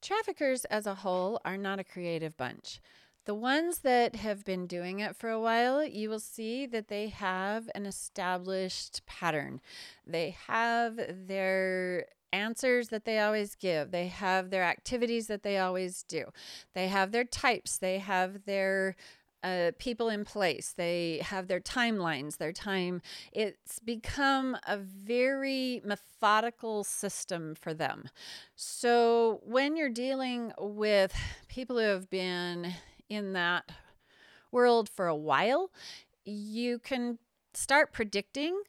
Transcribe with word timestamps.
Traffickers 0.00 0.64
as 0.66 0.86
a 0.86 0.96
whole 0.96 1.40
are 1.44 1.56
not 1.56 1.78
a 1.78 1.84
creative 1.84 2.36
bunch. 2.36 2.80
The 3.24 3.34
ones 3.34 3.80
that 3.80 4.16
have 4.16 4.44
been 4.44 4.66
doing 4.66 5.00
it 5.00 5.14
for 5.14 5.28
a 5.28 5.40
while, 5.40 5.84
you 5.84 6.08
will 6.08 6.20
see 6.20 6.64
that 6.66 6.88
they 6.88 7.08
have 7.08 7.68
an 7.74 7.84
established 7.84 9.04
pattern. 9.04 9.60
They 10.06 10.36
have 10.46 10.98
their 11.26 12.06
answers 12.32 12.88
that 12.88 13.04
they 13.04 13.18
always 13.18 13.54
give, 13.54 13.90
they 13.90 14.06
have 14.06 14.50
their 14.50 14.64
activities 14.64 15.26
that 15.26 15.42
they 15.42 15.58
always 15.58 16.02
do, 16.02 16.26
they 16.74 16.88
have 16.88 17.12
their 17.12 17.24
types, 17.24 17.78
they 17.78 17.98
have 17.98 18.44
their 18.44 18.96
uh, 19.42 19.72
people 19.78 20.08
in 20.08 20.24
place. 20.24 20.74
They 20.76 21.20
have 21.22 21.48
their 21.48 21.60
timelines, 21.60 22.38
their 22.38 22.52
time. 22.52 23.02
It's 23.32 23.78
become 23.78 24.56
a 24.66 24.76
very 24.76 25.80
methodical 25.84 26.84
system 26.84 27.54
for 27.54 27.74
them. 27.74 28.08
So 28.56 29.40
when 29.44 29.76
you're 29.76 29.88
dealing 29.90 30.52
with 30.58 31.14
people 31.48 31.76
who 31.76 31.82
have 31.82 32.10
been 32.10 32.74
in 33.08 33.32
that 33.34 33.70
world 34.50 34.88
for 34.88 35.06
a 35.06 35.16
while, 35.16 35.70
you 36.24 36.78
can 36.78 37.18
start 37.54 37.92
predicting 37.92 38.60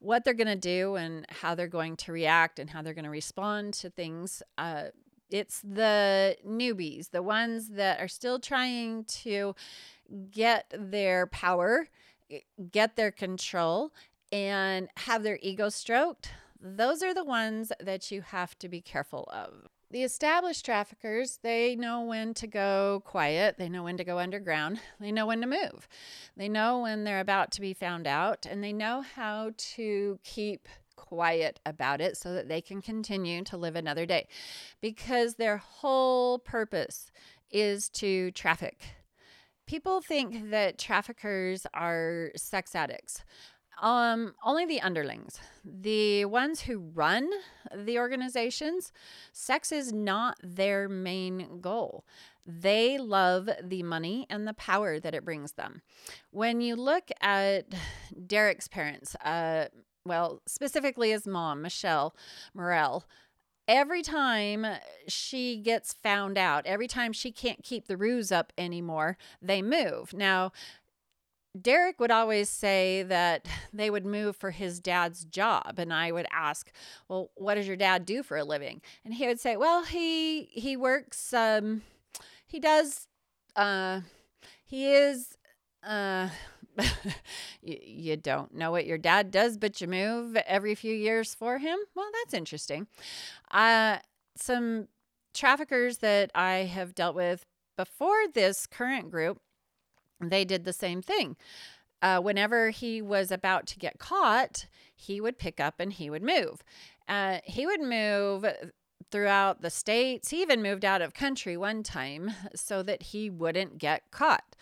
what 0.00 0.24
they're 0.24 0.34
going 0.34 0.46
to 0.46 0.56
do 0.56 0.94
and 0.94 1.26
how 1.28 1.54
they're 1.54 1.66
going 1.66 1.96
to 1.96 2.12
react 2.12 2.58
and 2.58 2.70
how 2.70 2.82
they're 2.82 2.94
going 2.94 3.04
to 3.04 3.10
respond 3.10 3.74
to 3.74 3.90
things. 3.90 4.42
Uh, 4.56 4.84
it's 5.30 5.60
the 5.60 6.36
newbies, 6.46 7.10
the 7.10 7.22
ones 7.22 7.70
that 7.70 8.00
are 8.00 8.08
still 8.08 8.38
trying 8.38 9.04
to 9.04 9.54
get 10.30 10.72
their 10.76 11.26
power, 11.26 11.88
get 12.70 12.96
their 12.96 13.10
control, 13.10 13.92
and 14.32 14.88
have 14.98 15.22
their 15.22 15.38
ego 15.42 15.68
stroked. 15.68 16.30
Those 16.60 17.02
are 17.02 17.14
the 17.14 17.24
ones 17.24 17.72
that 17.80 18.10
you 18.10 18.22
have 18.22 18.58
to 18.58 18.68
be 18.68 18.80
careful 18.80 19.28
of. 19.32 19.68
The 19.90 20.02
established 20.02 20.66
traffickers, 20.66 21.38
they 21.42 21.74
know 21.74 22.02
when 22.02 22.34
to 22.34 22.46
go 22.46 23.02
quiet, 23.06 23.56
they 23.56 23.70
know 23.70 23.84
when 23.84 23.96
to 23.96 24.04
go 24.04 24.18
underground, 24.18 24.80
they 25.00 25.10
know 25.10 25.26
when 25.26 25.40
to 25.40 25.46
move, 25.46 25.88
they 26.36 26.48
know 26.48 26.80
when 26.80 27.04
they're 27.04 27.20
about 27.20 27.52
to 27.52 27.62
be 27.62 27.72
found 27.72 28.06
out, 28.06 28.44
and 28.44 28.62
they 28.62 28.72
know 28.72 29.00
how 29.00 29.52
to 29.56 30.18
keep 30.24 30.68
quiet 30.94 31.58
about 31.64 32.02
it 32.02 32.18
so 32.18 32.34
that 32.34 32.48
they 32.48 32.60
can 32.60 32.82
continue 32.82 33.42
to 33.44 33.56
live 33.56 33.76
another 33.76 34.04
day 34.04 34.28
because 34.82 35.36
their 35.36 35.56
whole 35.56 36.38
purpose 36.38 37.10
is 37.50 37.88
to 37.88 38.30
traffic. 38.32 38.82
People 39.68 40.00
think 40.00 40.50
that 40.50 40.78
traffickers 40.78 41.66
are 41.74 42.30
sex 42.34 42.74
addicts. 42.74 43.22
Um, 43.82 44.34
only 44.42 44.64
the 44.64 44.80
underlings, 44.80 45.38
the 45.62 46.24
ones 46.24 46.62
who 46.62 46.78
run 46.94 47.28
the 47.76 47.98
organizations, 47.98 48.92
sex 49.32 49.70
is 49.70 49.92
not 49.92 50.38
their 50.42 50.88
main 50.88 51.60
goal. 51.60 52.06
They 52.46 52.96
love 52.96 53.50
the 53.62 53.82
money 53.82 54.26
and 54.30 54.48
the 54.48 54.54
power 54.54 54.98
that 54.98 55.14
it 55.14 55.24
brings 55.24 55.52
them. 55.52 55.82
When 56.30 56.62
you 56.62 56.74
look 56.74 57.10
at 57.20 57.66
Derek's 58.26 58.68
parents, 58.68 59.14
uh, 59.16 59.66
well, 60.06 60.40
specifically 60.46 61.10
his 61.10 61.26
mom, 61.26 61.60
Michelle 61.60 62.16
Morel, 62.54 63.04
every 63.68 64.02
time 64.02 64.66
she 65.06 65.58
gets 65.58 65.92
found 65.92 66.38
out, 66.38 66.66
every 66.66 66.88
time 66.88 67.12
she 67.12 67.30
can't 67.30 67.62
keep 67.62 67.86
the 67.86 67.96
ruse 67.96 68.32
up 68.32 68.52
anymore, 68.58 69.18
they 69.40 69.62
move. 69.62 70.12
Now, 70.14 70.52
Derek 71.60 71.98
would 72.00 72.10
always 72.10 72.48
say 72.48 73.02
that 73.04 73.46
they 73.72 73.90
would 73.90 74.06
move 74.06 74.36
for 74.36 74.50
his 74.50 74.80
dad's 74.80 75.24
job 75.24 75.78
and 75.78 75.92
I 75.92 76.12
would 76.12 76.26
ask, 76.32 76.70
"Well, 77.08 77.30
what 77.36 77.54
does 77.54 77.66
your 77.66 77.76
dad 77.76 78.04
do 78.04 78.22
for 78.22 78.36
a 78.36 78.44
living?" 78.44 78.80
And 79.04 79.14
he 79.14 79.26
would 79.26 79.40
say, 79.40 79.56
"Well, 79.56 79.84
he 79.84 80.44
he 80.52 80.76
works 80.76 81.32
um 81.32 81.82
he 82.46 82.60
does 82.60 83.06
uh 83.56 84.02
he 84.64 84.92
is 84.92 85.36
uh 85.82 86.30
you, 87.62 88.16
don't 88.16 88.54
know 88.54 88.70
what 88.70 88.86
your 88.86 88.98
dad 88.98 89.30
does, 89.30 89.56
but 89.56 89.80
you 89.80 89.88
move 89.88 90.36
every 90.46 90.74
few 90.74 90.94
years 90.94 91.34
for 91.34 91.58
him. 91.58 91.78
Well, 91.94 92.08
that's 92.12 92.34
interesting. 92.34 92.86
Uh, 93.50 93.98
some 94.36 94.88
traffickers 95.34 95.98
that 95.98 96.30
I 96.34 96.58
have 96.58 96.94
dealt 96.94 97.14
with 97.14 97.44
before 97.76 98.26
this 98.32 98.66
current 98.66 99.10
group 99.10 99.40
they 100.20 100.44
did 100.44 100.64
the 100.64 100.72
same 100.72 101.02
thing. 101.02 101.36
Uh, 102.00 102.20
whenever 102.20 102.70
he 102.70 103.02
was 103.02 103.30
about 103.30 103.66
to 103.66 103.78
get 103.78 103.98
caught, 103.98 104.66
he 104.94 105.20
would 105.20 105.38
pick 105.38 105.60
up 105.60 105.80
and 105.80 105.92
he 105.92 106.10
would 106.10 106.22
move. 106.22 106.62
Uh, 107.08 107.38
he 107.44 107.66
would 107.66 107.80
move 107.80 108.44
throughout 109.10 109.62
the 109.62 109.70
states. 109.70 110.30
He 110.30 110.42
even 110.42 110.62
moved 110.62 110.84
out 110.84 111.02
of 111.02 111.14
country 111.14 111.56
one 111.56 111.82
time 111.82 112.32
so 112.54 112.82
that 112.82 113.04
he 113.04 113.30
wouldn't 113.30 113.78
get 113.78 114.02
caught. 114.10 114.56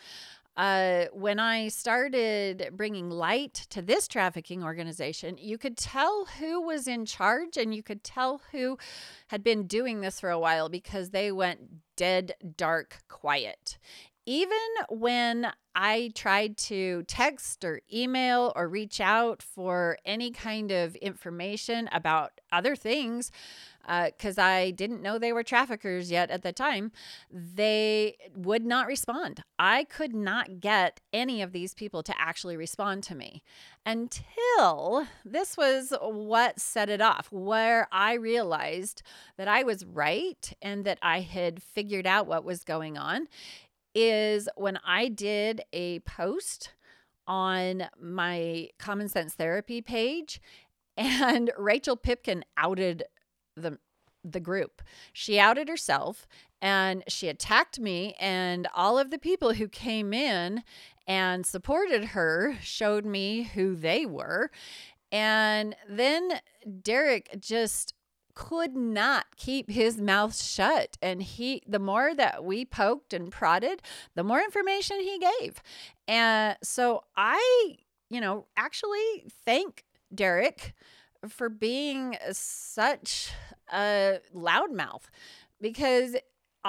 Uh, 0.56 1.05
when 1.12 1.39
I 1.39 1.69
started 1.69 2.71
bringing 2.72 3.11
light 3.11 3.67
to 3.71 3.83
this 3.83 4.09
trafficking 4.09 4.65
organization, 4.65 5.37
you 5.39 5.59
could 5.59 5.77
tell 5.77 6.27
who 6.39 6.62
was 6.62 6.89
in 6.89 7.05
charge 7.05 7.59
and 7.59 7.75
you 7.75 7.83
could 7.83 8.03
tell 8.03 8.41
who 8.53 8.78
had 9.28 9.44
been 9.44 9.67
doing 9.67 10.00
this 10.00 10.19
for 10.19 10.31
a 10.31 10.39
while 10.39 10.71
because 10.71 11.11
they 11.11 11.31
went 11.31 11.61
dead, 11.97 12.33
dark, 12.56 13.03
quiet. 13.09 13.77
Even 14.25 14.59
when 14.89 15.53
I 15.75 16.11
tried 16.15 16.56
to 16.56 17.05
text 17.05 17.62
or 17.65 17.83
email 17.93 18.53
or 18.56 18.67
reach 18.67 18.99
out 18.99 19.43
for 19.43 19.99
any 20.05 20.31
kind 20.31 20.73
of 20.73 20.97
information 20.97 21.88
about 21.93 22.33
other 22.50 22.75
things, 22.75 23.31
because 23.87 24.39
uh, 24.39 24.43
I 24.43 24.71
didn't 24.73 25.03
know 25.03 25.19
they 25.19 25.33
were 25.33 25.43
traffickers 25.43 26.11
yet 26.11 26.31
at 26.31 26.43
the 26.43 26.53
time, 26.53 26.93
they 27.31 28.17
would 28.35 28.65
not 28.65 28.87
respond. 28.87 29.43
I 29.59 29.85
could 29.85 30.15
not 30.15 30.61
get 30.61 31.01
any 31.13 31.41
of 31.41 31.53
these 31.53 31.75
people 31.75 32.03
to 32.03 32.15
actually 32.21 32.57
respond 32.57 33.05
to 33.05 33.15
me 33.15 33.43
until 33.85 35.07
this 35.25 35.57
was 35.57 35.93
what 36.01 36.61
set 36.61 36.89
it 36.89 37.01
off, 37.01 37.31
where 37.31 37.89
I 37.93 38.15
realized 38.15 39.03
that 39.37 39.49
I 39.49 39.63
was 39.63 39.85
right 39.85 40.53
and 40.61 40.85
that 40.85 40.99
I 41.03 41.21
had 41.21 41.63
figured 41.63 42.07
out 42.07 42.27
what 42.27 42.45
was 42.45 42.65
going 42.65 42.99
on 42.99 43.29
is 43.95 44.49
when 44.57 44.79
I 44.85 45.09
did 45.09 45.63
a 45.73 46.01
post 46.01 46.73
on 47.27 47.89
my 48.01 48.69
Common 48.79 49.09
Sense 49.09 49.35
Therapy 49.35 49.81
page, 49.81 50.41
and 50.97 51.51
Rachel 51.59 51.97
Pipkin 51.97 52.45
outed 52.57 53.05
the 53.56 53.78
the 54.25 54.41
group. 54.41 54.83
She 55.12 55.39
outed 55.39 55.69
herself 55.69 56.27
and 56.61 57.05
she 57.09 57.28
attacked 57.28 57.78
me 57.78 58.15
and 58.19 58.67
all 58.75 58.99
of 58.99 59.11
the 59.11 59.19
people 59.19 59.55
who 59.55 59.69
came 59.69 60.12
in 60.12 60.62
and 61.06 61.47
supported 61.47 62.06
her 62.06 62.56
showed 62.61 63.06
me 63.06 63.44
who 63.44 63.77
they 63.77 64.05
were. 64.05 64.50
And 65.12 65.77
then 65.89 66.41
Derek 66.83 67.37
just 67.39 67.94
could 68.34 68.77
not 68.77 69.25
keep 69.37 69.71
his 69.71 69.99
mouth 69.99 70.37
shut 70.37 70.99
and 71.00 71.23
he 71.23 71.62
the 71.67 71.78
more 71.78 72.15
that 72.15 72.44
we 72.44 72.67
poked 72.67 73.15
and 73.15 73.33
prodded 73.33 73.81
the 74.15 74.23
more 74.23 74.41
information 74.41 75.00
he 75.00 75.19
gave 75.41 75.62
and 76.06 76.55
so 76.62 77.03
i 77.17 77.77
you 78.11 78.21
know 78.21 78.44
actually 78.55 79.25
thank 79.47 79.84
derek 80.15 80.75
for 81.28 81.48
being 81.48 82.16
such 82.32 83.32
a 83.72 84.20
loudmouth 84.34 85.04
because 85.60 86.16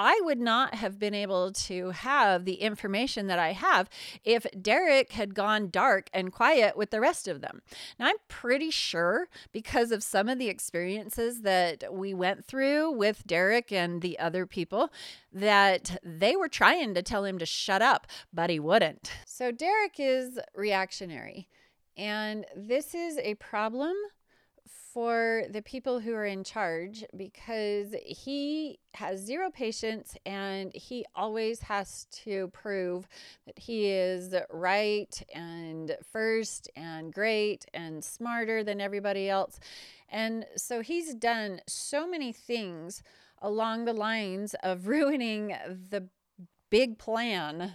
I 0.00 0.20
would 0.22 0.38
not 0.38 0.76
have 0.76 1.00
been 1.00 1.12
able 1.12 1.50
to 1.50 1.90
have 1.90 2.44
the 2.44 2.54
information 2.54 3.26
that 3.26 3.40
I 3.40 3.50
have 3.50 3.90
if 4.22 4.46
Derek 4.62 5.10
had 5.10 5.34
gone 5.34 5.70
dark 5.70 6.08
and 6.14 6.32
quiet 6.32 6.76
with 6.76 6.90
the 6.90 7.00
rest 7.00 7.26
of 7.26 7.40
them. 7.40 7.62
Now, 7.98 8.06
I'm 8.06 8.16
pretty 8.28 8.70
sure 8.70 9.26
because 9.50 9.90
of 9.90 10.04
some 10.04 10.28
of 10.28 10.38
the 10.38 10.46
experiences 10.46 11.42
that 11.42 11.92
we 11.92 12.14
went 12.14 12.44
through 12.44 12.92
with 12.92 13.26
Derek 13.26 13.72
and 13.72 14.00
the 14.00 14.20
other 14.20 14.46
people 14.46 14.92
that 15.32 15.98
they 16.04 16.36
were 16.36 16.48
trying 16.48 16.94
to 16.94 17.02
tell 17.02 17.24
him 17.24 17.38
to 17.38 17.46
shut 17.46 17.82
up, 17.82 18.06
but 18.32 18.50
he 18.50 18.60
wouldn't. 18.60 19.10
So, 19.26 19.50
Derek 19.50 19.96
is 19.98 20.38
reactionary. 20.54 21.48
And 21.96 22.46
this 22.54 22.94
is 22.94 23.18
a 23.18 23.34
problem 23.34 23.96
for 24.92 25.44
the 25.50 25.62
people 25.62 26.00
who 26.00 26.14
are 26.14 26.24
in 26.24 26.42
charge 26.42 27.04
because 27.16 27.94
he 28.04 28.78
has 28.94 29.20
zero 29.20 29.50
patience 29.50 30.16
and 30.24 30.72
he 30.74 31.04
always 31.14 31.60
has 31.60 32.06
to 32.10 32.48
prove 32.48 33.06
that 33.46 33.58
he 33.58 33.90
is 33.90 34.34
right 34.50 35.22
and 35.34 35.96
first 36.10 36.70
and 36.74 37.12
great 37.12 37.66
and 37.74 38.02
smarter 38.02 38.64
than 38.64 38.80
everybody 38.80 39.28
else. 39.28 39.60
And 40.08 40.46
so 40.56 40.80
he's 40.80 41.14
done 41.14 41.60
so 41.66 42.08
many 42.08 42.32
things 42.32 43.02
along 43.42 43.84
the 43.84 43.92
lines 43.92 44.54
of 44.62 44.86
ruining 44.88 45.54
the 45.90 46.08
big 46.70 46.98
plan 46.98 47.74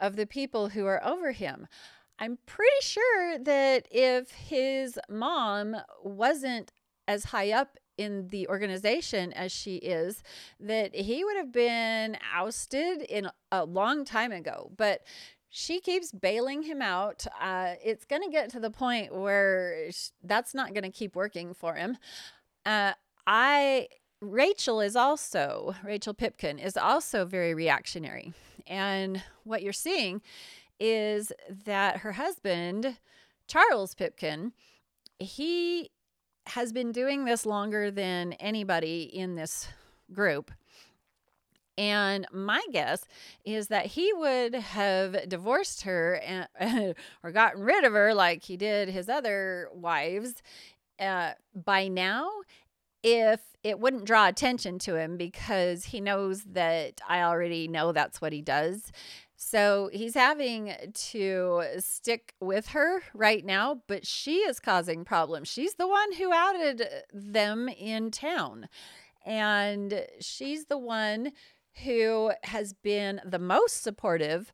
of 0.00 0.16
the 0.16 0.26
people 0.26 0.70
who 0.70 0.86
are 0.86 1.04
over 1.04 1.32
him. 1.32 1.66
I'm 2.20 2.36
pretty 2.44 2.70
sure 2.82 3.38
that 3.38 3.88
if 3.90 4.30
his 4.30 4.98
mom 5.08 5.74
wasn't 6.04 6.70
as 7.08 7.24
high 7.24 7.50
up 7.50 7.78
in 7.96 8.28
the 8.28 8.46
organization 8.48 9.32
as 9.32 9.50
she 9.50 9.76
is, 9.76 10.22
that 10.60 10.94
he 10.94 11.24
would 11.24 11.36
have 11.38 11.50
been 11.50 12.18
ousted 12.34 13.02
in 13.02 13.30
a 13.50 13.64
long 13.64 14.04
time 14.04 14.32
ago. 14.32 14.70
But 14.76 15.00
she 15.48 15.80
keeps 15.80 16.12
bailing 16.12 16.62
him 16.62 16.82
out. 16.82 17.26
Uh, 17.40 17.74
it's 17.82 18.04
going 18.04 18.22
to 18.22 18.30
get 18.30 18.50
to 18.50 18.60
the 18.60 18.70
point 18.70 19.14
where 19.14 19.90
that's 20.22 20.54
not 20.54 20.74
going 20.74 20.84
to 20.84 20.90
keep 20.90 21.16
working 21.16 21.54
for 21.54 21.74
him. 21.74 21.96
Uh, 22.66 22.92
I 23.26 23.88
Rachel 24.20 24.82
is 24.82 24.94
also 24.94 25.74
Rachel 25.82 26.12
Pipkin 26.12 26.58
is 26.58 26.76
also 26.76 27.24
very 27.24 27.54
reactionary, 27.54 28.34
and 28.66 29.22
what 29.44 29.62
you're 29.62 29.72
seeing 29.72 30.20
is 30.80 31.32
that 31.64 31.98
her 31.98 32.12
husband 32.12 32.98
Charles 33.46 33.94
Pipkin 33.94 34.52
he 35.18 35.90
has 36.46 36.72
been 36.72 36.90
doing 36.90 37.24
this 37.24 37.46
longer 37.46 37.90
than 37.90 38.32
anybody 38.34 39.02
in 39.02 39.34
this 39.36 39.68
group. 40.12 40.50
And 41.78 42.26
my 42.32 42.62
guess 42.72 43.06
is 43.44 43.68
that 43.68 43.86
he 43.86 44.12
would 44.12 44.54
have 44.54 45.28
divorced 45.28 45.82
her 45.82 46.20
and, 46.58 46.94
or 47.22 47.30
gotten 47.30 47.62
rid 47.62 47.84
of 47.84 47.92
her 47.92 48.14
like 48.14 48.42
he 48.42 48.56
did 48.56 48.88
his 48.88 49.08
other 49.08 49.68
wives 49.72 50.42
uh, 50.98 51.32
by 51.54 51.88
now 51.88 52.28
if 53.02 53.40
it 53.62 53.78
wouldn't 53.78 54.04
draw 54.04 54.26
attention 54.26 54.78
to 54.80 54.96
him 54.96 55.16
because 55.16 55.86
he 55.86 56.00
knows 56.00 56.42
that 56.44 57.00
I 57.08 57.22
already 57.22 57.68
know 57.68 57.92
that's 57.92 58.20
what 58.20 58.32
he 58.32 58.42
does. 58.42 58.92
So 59.42 59.88
he's 59.90 60.12
having 60.12 60.74
to 60.92 61.62
stick 61.78 62.34
with 62.40 62.68
her 62.68 63.00
right 63.14 63.42
now, 63.42 63.80
but 63.86 64.06
she 64.06 64.40
is 64.40 64.60
causing 64.60 65.02
problems. 65.02 65.48
She's 65.48 65.74
the 65.74 65.88
one 65.88 66.12
who 66.12 66.30
outed 66.30 66.86
them 67.10 67.70
in 67.70 68.10
town. 68.10 68.68
And 69.24 70.04
she's 70.20 70.66
the 70.66 70.76
one 70.76 71.32
who 71.84 72.32
has 72.44 72.74
been 72.74 73.22
the 73.24 73.38
most 73.38 73.82
supportive 73.82 74.52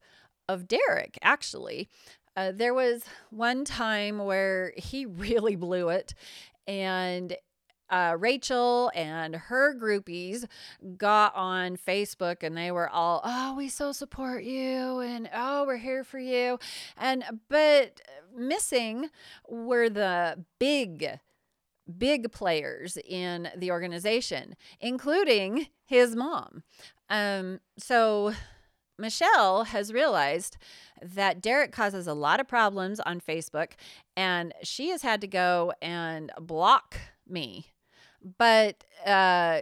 of 0.49 0.69
Derek, 0.69 1.19
actually. 1.21 1.89
Uh, 2.37 2.53
there 2.55 2.73
was 2.73 3.03
one 3.31 3.65
time 3.65 4.19
where 4.19 4.73
he 4.77 5.05
really 5.07 5.57
blew 5.57 5.89
it 5.89 6.15
and 6.69 7.37
uh, 7.91 8.17
Rachel 8.19 8.91
and 8.95 9.37
her 9.37 9.75
groupies 9.75 10.47
got 10.97 11.35
on 11.35 11.77
Facebook 11.77 12.43
and 12.43 12.57
they 12.57 12.71
were 12.71 12.89
all, 12.89 13.21
oh, 13.25 13.55
we 13.57 13.69
so 13.69 13.93
support 13.93 14.45
you 14.45 15.01
and 15.01 15.29
oh, 15.35 15.65
we're 15.67 15.77
here 15.77 16.05
for 16.05 16.19
you. 16.19 16.59
And, 16.97 17.25
but 17.49 18.01
missing 18.37 19.11
were 19.49 19.89
the 19.89 20.45
big, 20.59 21.19
big 21.99 22.33
players 22.33 22.99
in 23.05 23.49
the 23.57 23.71
organization, 23.71 24.57
including 24.81 25.69
his 25.85 26.17
mom. 26.17 26.63
Um, 27.09 27.61
so 27.79 28.33
Michelle 28.99 29.65
has 29.65 29.93
realized 29.93 30.57
that 31.03 31.43
Derek 31.43 31.71
causes 31.71 32.07
a 32.07 32.15
lot 32.15 32.41
of 32.41 32.49
problems 32.49 32.99
on 33.01 33.21
Facebook 33.21 33.73
and 34.17 34.55
she 34.63 34.89
has 34.89 35.03
had 35.03 35.21
to 35.21 35.27
go 35.27 35.73
and 35.83 36.33
block 36.41 36.97
me 37.29 37.67
but 38.39 38.85
uh, 39.05 39.61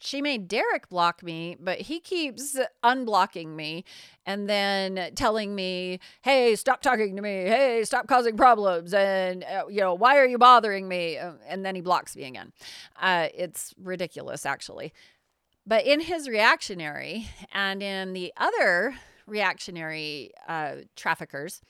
she 0.00 0.22
made 0.22 0.48
Derek 0.48 0.88
block 0.88 1.22
me, 1.22 1.56
but 1.58 1.80
he 1.80 2.00
keeps 2.00 2.58
unblocking 2.84 3.48
me 3.48 3.84
and 4.26 4.48
then 4.48 5.12
telling 5.14 5.54
me, 5.54 6.00
"Hey, 6.22 6.54
stop 6.56 6.82
talking 6.82 7.16
to 7.16 7.22
me. 7.22 7.44
Hey, 7.44 7.82
stop 7.84 8.06
causing 8.06 8.36
problems." 8.36 8.94
And 8.94 9.44
uh, 9.44 9.64
you 9.68 9.80
know, 9.80 9.94
why 9.94 10.18
are 10.18 10.26
you 10.26 10.38
bothering 10.38 10.88
me? 10.88 11.18
Uh, 11.18 11.32
and 11.48 11.64
then 11.64 11.74
he 11.74 11.80
blocks 11.80 12.16
me 12.16 12.24
again. 12.24 12.52
Uh, 13.00 13.28
it's 13.34 13.74
ridiculous, 13.80 14.46
actually. 14.46 14.92
But 15.66 15.84
in 15.84 16.00
his 16.00 16.28
reactionary 16.28 17.28
and 17.52 17.82
in 17.82 18.14
the 18.14 18.32
other 18.36 18.94
reactionary 19.26 20.30
uh, 20.48 20.76
traffickers, 20.96 21.60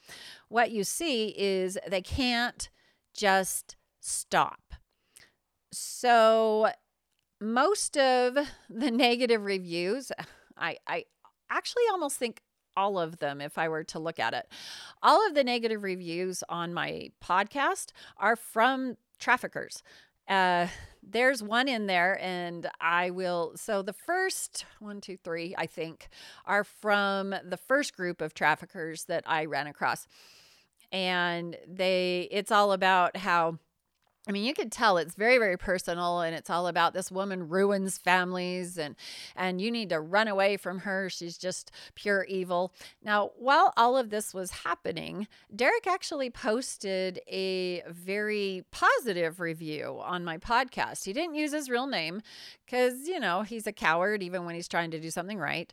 what 0.49 0.71
you 0.71 0.85
see 0.85 1.35
is 1.37 1.77
they 1.89 2.03
can't 2.03 2.69
just 3.13 3.75
stop 4.01 4.75
so 5.73 6.71
most 7.41 7.97
of 7.97 8.39
the 8.69 8.91
negative 8.91 9.45
reviews, 9.45 10.13
I, 10.57 10.77
I 10.87 11.05
actually 11.51 11.85
almost 11.91 12.17
think 12.17 12.43
all 12.77 12.99
of 12.99 13.19
them 13.19 13.41
if 13.41 13.59
I 13.59 13.69
were 13.69 13.85
to 13.85 13.99
look 13.99 14.21
at 14.21 14.35
it. 14.35 14.47
All 15.03 15.27
of 15.27 15.35
the 15.35 15.43
negative 15.43 15.83
reviews 15.83 16.45
on 16.49 16.73
my 16.73 17.11
podcast 17.23 17.91
are 18.17 18.37
from 18.37 18.97
traffickers. 19.19 19.83
Uh, 20.29 20.69
there's 21.03 21.43
one 21.43 21.69
in 21.69 21.87
there, 21.87 22.19
and 22.21 22.69
I 22.81 23.11
will. 23.11 23.53
So 23.57 23.83
the 23.83 23.93
first 23.93 24.65
one, 24.79 25.01
two, 25.01 25.17
three, 25.17 25.55
I 25.57 25.67
think, 25.67 26.09
are 26.45 26.65
from 26.65 27.35
the 27.45 27.57
first 27.57 27.97
group 27.97 28.21
of 28.21 28.35
traffickers 28.35 29.05
that 29.05 29.25
I 29.27 29.47
ran 29.47 29.67
across. 29.67 30.07
And 30.93 31.57
they, 31.67 32.29
it's 32.31 32.53
all 32.53 32.73
about 32.73 33.17
how 33.17 33.59
I 34.29 34.33
mean, 34.33 34.45
you 34.45 34.53
could 34.53 34.71
tell 34.71 34.99
it's 34.99 35.15
very, 35.15 35.39
very 35.39 35.57
personal, 35.57 36.21
and 36.21 36.37
it's 36.37 36.51
all 36.51 36.67
about 36.67 36.93
this 36.93 37.11
woman 37.11 37.49
ruins 37.49 37.97
families, 37.97 38.77
and 38.77 38.95
and 39.35 39.59
you 39.61 39.71
need 39.71 39.89
to 39.89 40.01
run 40.01 40.29
away 40.29 40.59
from 40.59 40.81
her. 40.81 41.09
She's 41.09 41.39
just 41.39 41.71
pure 41.95 42.25
evil. 42.25 42.75
Now, 43.03 43.31
while 43.39 43.73
all 43.79 43.97
of 43.97 44.11
this 44.11 44.35
was 44.35 44.51
happening, 44.51 45.29
Derek 45.55 45.87
actually 45.87 46.29
posted 46.29 47.21
a 47.27 47.83
very 47.89 48.65
positive 48.71 49.41
review 49.41 49.99
on 50.03 50.27
my 50.27 50.37
podcast. 50.37 51.05
He 51.05 51.15
didn't 51.15 51.35
use 51.35 51.53
his 51.53 51.71
real 51.71 51.87
name 51.87 52.21
because 52.67 53.09
you 53.09 53.19
know 53.19 53.43
he's 53.43 53.67
a 53.67 53.73
coward, 53.73 54.23
even 54.23 54.45
when 54.45 54.55
he's 54.55 54.69
trying 54.69 54.91
to 54.91 55.01
do 55.01 55.11
something 55.11 55.39
right 55.39 55.73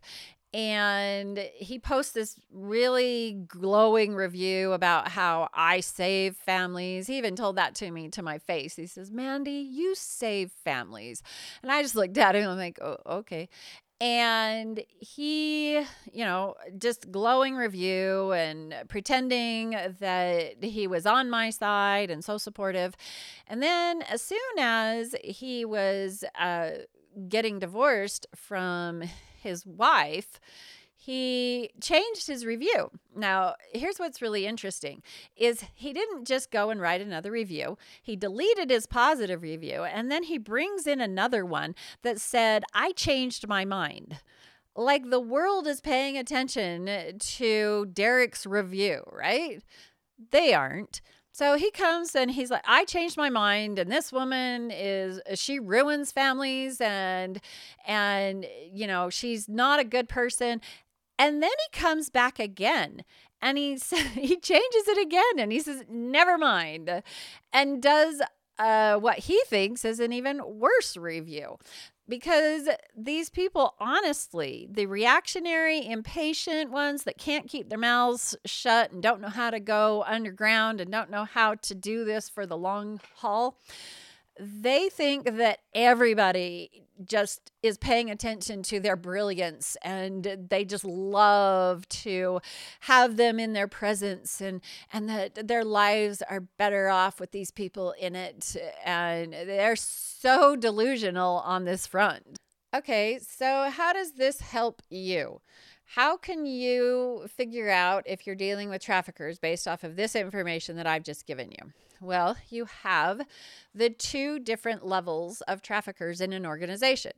and 0.56 1.38
he 1.54 1.80
posts 1.80 2.14
this 2.14 2.40
really 2.50 3.44
glowing 3.46 4.16
review 4.16 4.72
about 4.72 5.10
how 5.10 5.50
I 5.54 5.82
save 5.82 6.38
families. 6.38 7.08
He 7.08 7.18
even 7.18 7.36
told 7.36 7.58
that 7.58 7.76
to 7.76 7.92
me 7.92 8.08
to 8.12 8.22
my 8.22 8.38
face. 8.38 8.78
He 8.78 8.88
says, 8.88 9.12
Mandy, 9.12 9.52
you 9.52 9.96
save 9.96 10.54
families. 10.64 11.22
And 11.62 11.74
I 11.74 11.82
just 11.82 11.98
looked 11.98 12.18
at 12.18 12.36
him 12.36 12.44
and 12.44 12.52
I'm 12.52 12.58
like, 12.58 12.80
oh, 12.82 12.96
okay. 13.06 13.50
And 14.00 14.82
he, 14.88 15.76
you 15.76 16.24
know, 16.24 16.56
just 16.78 17.12
glowing 17.12 17.56
review 17.56 18.32
and 18.32 18.76
pretending 18.88 19.72
that 20.00 20.64
he 20.64 20.88
was 20.88 21.06
on 21.06 21.30
my 21.30 21.50
side 21.50 22.10
and 22.10 22.24
so 22.24 22.38
supportive. 22.38 22.96
And 23.46 23.62
then 23.62 24.04
as 24.04 24.22
soon 24.22 24.40
as 24.58 25.16
he 25.22 25.66
was 25.66 26.24
uh, 26.40 26.70
getting 27.28 27.60
divorced 27.60 28.26
from 28.34 29.04
his 29.46 29.66
wife, 29.66 30.40
he 30.98 31.70
changed 31.80 32.26
his 32.26 32.46
review. 32.46 32.90
Now, 33.16 33.54
here's 33.72 34.00
what's 34.00 34.24
really 34.24 34.48
interesting 34.48 35.04
is 35.38 35.64
he 35.76 35.94
didn't 35.94 36.26
just 36.26 36.50
go 36.50 36.72
and 36.72 36.82
write 36.82 37.00
another 37.00 37.32
review. 37.32 37.78
He 38.02 38.16
deleted 38.16 38.72
his 38.72 38.88
positive 38.88 39.44
review 39.44 39.84
and 39.84 40.12
then 40.12 40.24
he 40.24 40.40
brings 40.40 40.88
in 40.88 41.00
another 41.00 41.46
one 41.46 41.76
that 42.02 42.20
said, 42.20 42.64
"I 42.74 42.92
changed 42.94 43.48
my 43.48 43.66
mind." 43.66 44.20
Like 44.76 45.10
the 45.10 45.20
world 45.22 45.68
is 45.68 45.80
paying 45.80 46.18
attention 46.18 47.20
to 47.20 47.86
Derek's 47.94 48.46
review, 48.46 49.04
right? 49.12 49.64
They 50.32 50.54
aren't. 50.54 51.02
So 51.36 51.58
he 51.58 51.70
comes 51.70 52.16
and 52.16 52.32
he's 52.32 52.50
like, 52.50 52.64
I 52.66 52.86
changed 52.86 53.18
my 53.18 53.30
mind, 53.30 53.78
and 53.78 53.92
this 53.92 54.14
woman 54.14 54.72
is 54.72 55.20
she 55.34 55.60
ruins 55.60 56.14
families, 56.14 56.80
and 56.80 57.42
and 57.86 58.46
you 58.72 58.88
know 58.88 59.10
she's 59.10 59.50
not 59.50 59.82
a 59.82 59.84
good 59.84 60.08
person. 60.08 60.62
And 61.20 61.44
then 61.44 61.50
he 61.50 61.78
comes 61.78 62.10
back 62.10 62.40
again, 62.40 63.04
and 63.42 63.58
he 63.58 63.72
he 64.14 64.38
changes 64.38 64.88
it 64.88 64.98
again, 64.98 65.40
and 65.40 65.52
he 65.52 65.60
says, 65.60 65.84
never 65.90 66.38
mind, 66.38 67.04
and 67.52 67.82
does 67.82 68.22
uh, 68.58 68.96
what 68.96 69.20
he 69.20 69.42
thinks 69.48 69.84
is 69.84 70.00
an 70.00 70.14
even 70.14 70.40
worse 70.58 70.96
review 70.96 71.58
because 72.08 72.70
these 72.96 73.30
people, 73.30 73.76
honestly, 73.80 74.68
the 74.72 74.86
reactionary, 74.86 75.86
impatient 75.86 76.72
ones 76.72 77.04
that 77.04 77.18
can't 77.18 77.48
keep 77.48 77.70
their 77.70 77.80
mouths 77.80 78.36
shut 78.46 78.92
and 78.92 79.02
don't 79.02 79.22
know 79.22 79.30
how 79.30 79.50
to 79.50 79.60
go 79.60 80.04
underground 80.08 80.82
and 80.82 80.92
don't 80.92 81.10
know 81.10 81.26
how 81.26 81.56
to 81.56 81.74
do 81.76 82.06
this 82.06 82.30
for 82.30 82.46
the 82.46 82.58
long 82.58 83.00
haul, 83.16 83.58
they 84.40 84.90
think 84.90 85.38
that 85.38 85.60
everybody 85.74 86.86
just 87.06 87.52
is 87.62 87.78
paying 87.78 88.10
attention 88.10 88.64
to 88.64 88.80
their 88.80 88.96
brilliance 88.96 89.76
and 89.82 90.48
they 90.50 90.64
just 90.64 90.86
love 90.86 91.88
to 91.90 92.40
have 92.82 93.18
them 93.18 93.40
in 93.40 93.54
their 93.54 93.68
presence 93.68 94.40
and 94.40 94.62
and 94.94 95.10
that 95.10 95.48
their 95.48 95.64
lives 95.64 96.22
are 96.30 96.42
better 96.58 96.90
off 96.90 97.20
with 97.20 97.32
these 97.32 97.52
people 97.52 97.92
in 98.00 98.16
it 98.16 98.56
and 98.84 99.34
they're 99.34 99.76
so 99.76 100.56
delusional 100.56 101.38
on 101.46 101.66
this 101.66 101.86
front. 101.86 102.38
Okay, 102.74 103.20
so 103.20 103.70
how 103.70 103.94
does 103.94 104.14
this 104.14 104.42
help 104.42 104.82
you? 104.90 105.40
How 105.86 106.18
can 106.18 106.46
you 106.46 107.26
figure 107.30 107.70
out 107.70 108.04
if 108.06 108.26
you're 108.26 108.36
dealing 108.36 108.70
with 108.70 108.82
traffickers 108.82 109.40
based 109.40 109.68
off 109.68 109.84
of 109.84 109.96
this 109.96 110.16
information 110.16 110.76
that 110.78 110.88
I've 110.88 111.04
just 111.04 111.26
given 111.26 111.52
you? 111.52 111.72
Well, 112.02 112.38
you 112.50 112.66
have 112.66 113.22
the 113.74 113.90
two 113.90 114.40
different 114.40 114.86
levels 114.86 115.42
of 115.42 115.62
traffickers 115.62 116.22
in 116.22 116.34
an 116.34 116.46
organization 116.46 117.14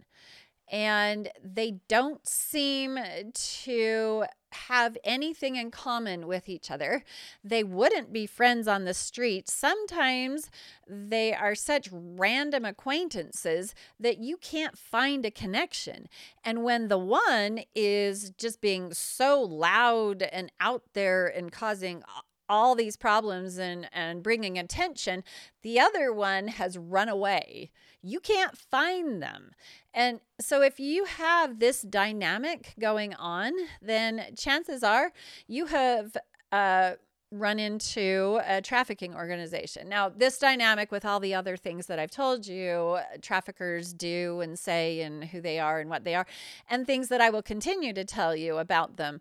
and 0.70 1.30
they 1.42 1.80
don't 1.88 2.28
seem 2.28 3.00
to 3.34 4.26
have 4.52 4.98
anything 5.04 5.56
in 5.56 5.72
common 5.72 6.26
with 6.28 6.50
each 6.50 6.72
other. 6.72 7.04
They 7.44 7.64
wouldn't 7.64 8.12
be 8.12 8.26
friends 8.26 8.68
on 8.68 8.86
the 8.86 8.94
street. 8.94 9.50
Sometimes 9.50 10.50
they 10.88 11.34
are 11.34 11.56
such 11.56 11.90
random 11.92 12.66
acquaintances 12.66 13.76
that 14.00 14.20
you 14.20 14.38
can't 14.38 14.78
find 14.78 15.26
a 15.26 15.32
connection. 15.32 16.08
And 16.44 16.64
when 16.64 16.88
the 16.88 16.98
one 16.98 17.62
is 17.76 18.32
just 18.32 18.62
being 18.62 18.94
so 18.94 19.42
loud 19.42 20.22
and 20.22 20.52
out 20.60 20.84
there 20.94 21.28
and 21.28 21.52
causing 21.52 22.04
all 22.50 22.76
these 22.76 22.96
problems 22.96 23.58
and 23.58 23.90
and 23.92 24.24
bringing 24.24 24.58
attention 24.58 25.24
the 25.62 25.80
other 25.80 26.14
one 26.14 26.48
has 26.48 26.78
run 26.78 27.10
away. 27.10 27.72
You 28.02 28.20
can't 28.20 28.58
find 28.58 29.22
them. 29.22 29.52
And 29.94 30.22
so 30.40 30.62
if 30.62 30.80
you 30.80 31.06
have 31.06 31.60
this 31.60 31.82
dynamic 31.82 32.74
going 32.80 33.14
on 33.16 33.54
then 33.82 34.34
chances 34.38 34.84
are 34.84 35.12
you 35.48 35.66
have 35.68 36.16
uh, 36.52 36.94
run 37.32 37.60
into 37.60 38.40
a 38.46 38.62
trafficking 38.62 39.14
organization. 39.14 39.90
Now, 39.90 40.08
this 40.08 40.38
dynamic 40.38 40.92
with 40.92 41.04
all 41.04 41.20
the 41.20 41.36
other 41.36 41.58
things 41.58 41.88
that 41.88 42.00
I've 42.00 42.12
told 42.12 42.48
you, 42.48 42.98
uh, 43.00 43.04
traffickers 43.22 43.94
do 43.94 44.40
and 44.40 44.58
say, 44.58 45.02
and 45.02 45.26
who 45.26 45.42
they 45.42 45.60
are 45.60 45.80
and 45.80 45.90
what 45.90 46.06
they 46.06 46.16
are, 46.16 46.26
and 46.70 46.88
things 46.88 47.10
that 47.10 47.20
I 47.20 47.30
will 47.30 47.42
continue 47.42 47.92
to 47.94 48.06
tell 48.06 48.34
you 48.34 48.58
about 48.58 48.96
them. 48.96 49.20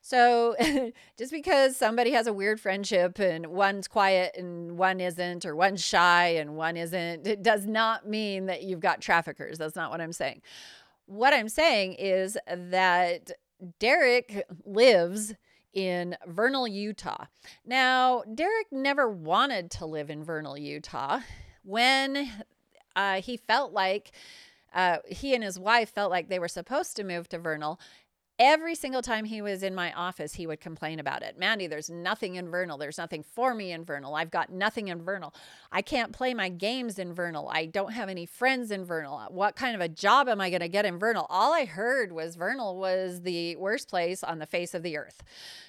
So, 0.00 0.54
just 1.18 1.32
because 1.32 1.76
somebody 1.76 2.12
has 2.12 2.28
a 2.28 2.32
weird 2.32 2.60
friendship 2.60 3.18
and 3.18 3.48
one's 3.48 3.88
quiet 3.88 4.36
and 4.36 4.78
one 4.78 5.00
isn't, 5.00 5.44
or 5.44 5.56
one's 5.56 5.84
shy 5.84 6.28
and 6.28 6.56
one 6.56 6.76
isn't, 6.76 7.26
it 7.26 7.42
does 7.42 7.66
not 7.66 8.08
mean 8.08 8.46
that 8.46 8.62
you've 8.62 8.80
got 8.80 9.00
traffickers. 9.00 9.58
That's 9.58 9.74
not 9.74 9.90
what 9.90 10.00
I'm 10.00 10.12
saying. 10.12 10.42
What 11.06 11.34
I'm 11.34 11.48
saying 11.48 11.94
is 11.94 12.38
that 12.46 13.32
Derek 13.80 14.44
lives 14.64 15.34
in 15.72 16.16
Vernal, 16.26 16.66
Utah. 16.66 17.26
Now, 17.64 18.22
Derek 18.34 18.66
never 18.72 19.08
wanted 19.08 19.70
to 19.72 19.86
live 19.86 20.10
in 20.10 20.24
Vernal, 20.24 20.58
Utah. 20.58 21.20
When 21.62 22.30
uh, 22.96 23.20
he 23.20 23.36
felt 23.36 23.72
like 23.72 24.12
uh, 24.74 24.98
he 25.06 25.34
and 25.34 25.44
his 25.44 25.58
wife 25.58 25.90
felt 25.94 26.10
like 26.10 26.28
they 26.28 26.38
were 26.38 26.48
supposed 26.48 26.96
to 26.96 27.04
move 27.04 27.28
to 27.28 27.38
Vernal, 27.38 27.80
Every 28.38 28.76
single 28.76 29.02
time 29.02 29.24
he 29.24 29.42
was 29.42 29.64
in 29.64 29.74
my 29.74 29.92
office, 29.94 30.34
he 30.34 30.46
would 30.46 30.60
complain 30.60 31.00
about 31.00 31.24
it. 31.24 31.36
Mandy, 31.36 31.66
there's 31.66 31.90
nothing 31.90 32.36
in 32.36 32.48
Vernal. 32.48 32.78
There's 32.78 32.96
nothing 32.96 33.24
for 33.24 33.52
me 33.52 33.72
in 33.72 33.84
Vernal. 33.84 34.14
I've 34.14 34.30
got 34.30 34.52
nothing 34.52 34.86
in 34.86 35.02
Vernal. 35.02 35.34
I 35.72 35.82
can't 35.82 36.12
play 36.12 36.34
my 36.34 36.48
games 36.48 37.00
in 37.00 37.12
Vernal. 37.14 37.48
I 37.52 37.66
don't 37.66 37.92
have 37.92 38.08
any 38.08 38.26
friends 38.26 38.70
in 38.70 38.84
Vernal. 38.84 39.16
Uh, 39.16 39.26
what 39.28 39.56
kind 39.56 39.74
of 39.74 39.80
a 39.80 39.88
job 39.88 40.28
am 40.28 40.40
I 40.40 40.50
going 40.50 40.60
to 40.60 40.68
get 40.68 40.84
in 40.84 41.00
Vernal? 41.00 41.26
All 41.28 41.52
I 41.52 41.64
heard 41.64 42.12
was 42.12 42.36
Vernal 42.36 42.76
was 42.76 43.22
the 43.22 43.56
worst 43.56 43.88
place 43.88 44.22
on 44.22 44.38
the 44.38 44.46
face 44.46 44.72
of 44.72 44.84
the 44.84 44.96
earth. 44.96 45.24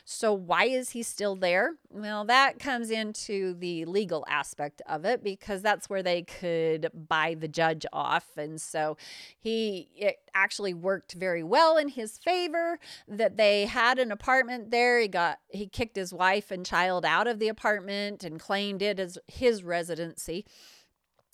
So, 0.05 0.33
why 0.33 0.65
is 0.65 0.91
he 0.91 1.03
still 1.03 1.35
there? 1.35 1.75
Well, 1.89 2.25
that 2.25 2.59
comes 2.59 2.89
into 2.91 3.53
the 3.55 3.85
legal 3.85 4.25
aspect 4.27 4.81
of 4.87 5.05
it 5.05 5.23
because 5.23 5.61
that's 5.61 5.89
where 5.89 6.03
they 6.03 6.23
could 6.23 6.89
buy 6.93 7.35
the 7.39 7.47
judge 7.47 7.85
off. 7.93 8.25
And 8.37 8.59
so 8.59 8.97
he 9.39 9.89
it 9.95 10.17
actually 10.33 10.73
worked 10.73 11.13
very 11.13 11.43
well 11.43 11.77
in 11.77 11.89
his 11.89 12.17
favor 12.17 12.58
that 13.07 13.37
they 13.37 13.65
had 13.65 13.99
an 13.99 14.11
apartment 14.11 14.71
there. 14.71 14.99
He 14.99 15.07
got, 15.07 15.39
he 15.49 15.67
kicked 15.67 15.95
his 15.95 16.13
wife 16.13 16.51
and 16.51 16.65
child 16.65 17.05
out 17.05 17.27
of 17.27 17.39
the 17.39 17.47
apartment 17.47 18.23
and 18.23 18.39
claimed 18.39 18.81
it 18.81 18.99
as 18.99 19.17
his 19.27 19.63
residency. 19.63 20.45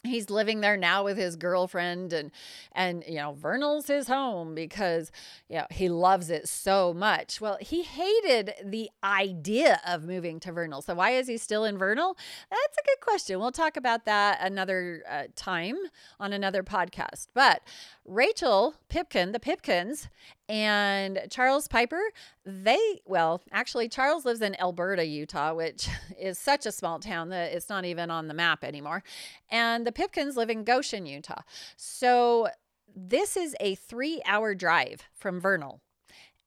He's 0.06 0.30
living 0.30 0.62
there 0.62 0.78
now 0.78 1.04
with 1.04 1.18
his 1.18 1.36
girlfriend 1.36 2.14
and 2.14 2.32
and 2.72 3.04
you 3.08 3.16
know 3.16 3.34
vernal's 3.34 3.88
his 3.88 4.08
home 4.08 4.56
because 4.56 5.12
you 5.50 5.58
know 5.58 5.66
he 5.72 5.90
loves 5.90 6.30
it 6.30 6.48
so 6.48 6.94
much. 6.94 7.42
Well 7.42 7.58
he 7.60 7.84
hated 7.84 8.54
the 8.64 8.90
idea 9.04 9.82
of 9.86 10.04
moving 10.04 10.40
to 10.42 10.52
vernal. 10.52 10.82
So 10.82 10.96
why 10.96 11.12
is 11.12 11.28
he 11.28 11.38
still 11.38 11.66
in 11.66 11.78
vernal? 11.78 12.18
That's 12.50 12.78
a 12.78 12.86
good 12.86 13.02
question. 13.02 13.40
We'll 13.40 13.52
talk 13.52 13.78
about 13.78 14.06
that 14.06 14.40
another 14.42 15.04
uh, 15.10 15.24
time 15.36 15.78
on 16.20 16.34
another 16.34 16.64
podcast. 16.64 17.28
But 17.34 17.62
rachel 18.06 18.76
pipkin 18.90 19.32
the 19.32 19.40
pipkins 19.40 20.08
and 20.48 21.28
Charles 21.30 21.68
Piper, 21.68 22.02
they, 22.46 23.02
well, 23.06 23.42
actually, 23.52 23.90
Charles 23.90 24.26
lives 24.26 24.42
in 24.42 24.56
Elberta, 24.60 25.10
Utah, 25.10 25.54
which 25.54 25.88
is 26.20 26.38
such 26.38 26.66
a 26.66 26.72
small 26.72 27.00
town 27.00 27.30
that 27.30 27.54
it's 27.54 27.70
not 27.70 27.86
even 27.86 28.12
on 28.12 28.28
the 28.28 28.34
map 28.34 28.64
anymore. 28.64 29.04
And 29.50 29.86
the 29.86 29.92
Pipkins 29.92 30.38
live 30.38 30.50
in 30.50 30.64
Goshen, 30.64 31.06
Utah. 31.06 31.42
So 31.78 32.48
this 32.96 33.36
is 33.36 33.56
a 33.60 33.76
three 33.76 34.22
hour 34.26 34.54
drive 34.56 35.04
from 35.14 35.40
Vernal. 35.40 35.82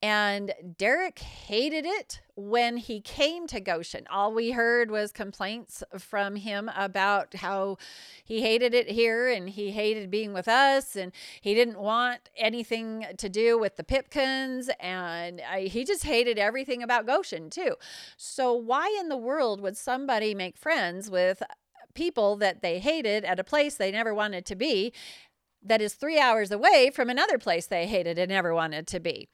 And 0.01 0.55
Derek 0.77 1.19
hated 1.19 1.85
it 1.85 2.21
when 2.37 2.77
he 2.77 3.01
came 3.01 3.49
to 3.49 3.59
Goshen. 3.59 4.07
All 4.09 4.33
we 4.33 4.53
heard 4.53 4.93
was 4.93 5.11
complaints 5.11 5.83
from 5.99 6.37
him 6.37 6.71
about 6.77 7.35
how 7.35 7.79
he 8.25 8.41
hated 8.41 8.75
it 8.75 8.89
here 8.89 9.29
and 9.29 9.51
he 9.51 9.73
hated 9.73 10.09
being 10.09 10.33
with 10.33 10.47
us 10.47 10.95
and 10.95 11.11
he 11.41 11.53
didn't 11.53 11.81
want 11.81 12.31
anything 12.37 13.07
to 13.17 13.29
do 13.29 13.59
with 13.59 13.75
the 13.75 13.83
Pipkins 13.83 14.71
and 14.79 15.41
I, 15.41 15.63
he 15.63 15.85
just 15.85 16.05
hated 16.05 16.39
everything 16.39 16.81
about 16.81 17.05
Goshen 17.05 17.51
too. 17.51 17.75
So, 18.17 18.53
why 18.53 18.97
in 19.01 19.09
the 19.09 19.17
world 19.17 19.61
would 19.61 19.77
somebody 19.77 20.33
make 20.33 20.57
friends 20.57 21.11
with 21.11 21.43
people 21.95 22.37
that 22.37 22.63
they 22.63 22.79
hated 22.79 23.25
at 23.25 23.41
a 23.41 23.45
place 23.45 23.75
they 23.75 23.91
never 23.91 24.15
wanted 24.15 24.47
to 24.47 24.55
be? 24.55 24.93
That 25.61 25.83
is 25.83 25.95
three 25.95 26.21
hours 26.21 26.53
away 26.53 26.91
from 26.95 27.11
another 27.11 27.37
place 27.37 27.67
they 27.67 27.89
hated 27.89 28.17
and 28.17 28.31
never 28.31 28.55
wanted 28.55 28.87
to 28.87 29.01
be 29.01 29.29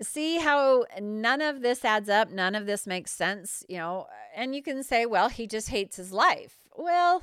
see 0.00 0.38
how 0.38 0.84
none 1.00 1.40
of 1.40 1.62
this 1.62 1.84
adds 1.84 2.08
up 2.08 2.30
none 2.30 2.54
of 2.54 2.66
this 2.66 2.86
makes 2.86 3.10
sense 3.10 3.64
you 3.68 3.76
know 3.76 4.06
and 4.34 4.54
you 4.54 4.62
can 4.62 4.82
say 4.82 5.04
well 5.06 5.28
he 5.28 5.46
just 5.46 5.68
hates 5.70 5.96
his 5.96 6.12
life. 6.12 6.58
Well 6.76 7.22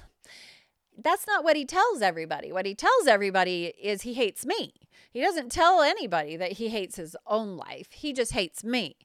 that's 0.97 1.25
not 1.25 1.43
what 1.43 1.55
he 1.55 1.65
tells 1.65 2.01
everybody. 2.01 2.51
What 2.51 2.65
he 2.65 2.75
tells 2.75 3.07
everybody 3.07 3.73
is 3.81 4.01
he 4.01 4.13
hates 4.13 4.45
me. 4.45 4.73
He 5.11 5.21
doesn't 5.21 5.51
tell 5.51 5.81
anybody 5.81 6.37
that 6.37 6.53
he 6.53 6.69
hates 6.69 6.95
his 6.95 7.15
own 7.27 7.57
life. 7.57 7.87
He 7.91 8.13
just 8.13 8.33
hates 8.33 8.63
me. 8.63 8.95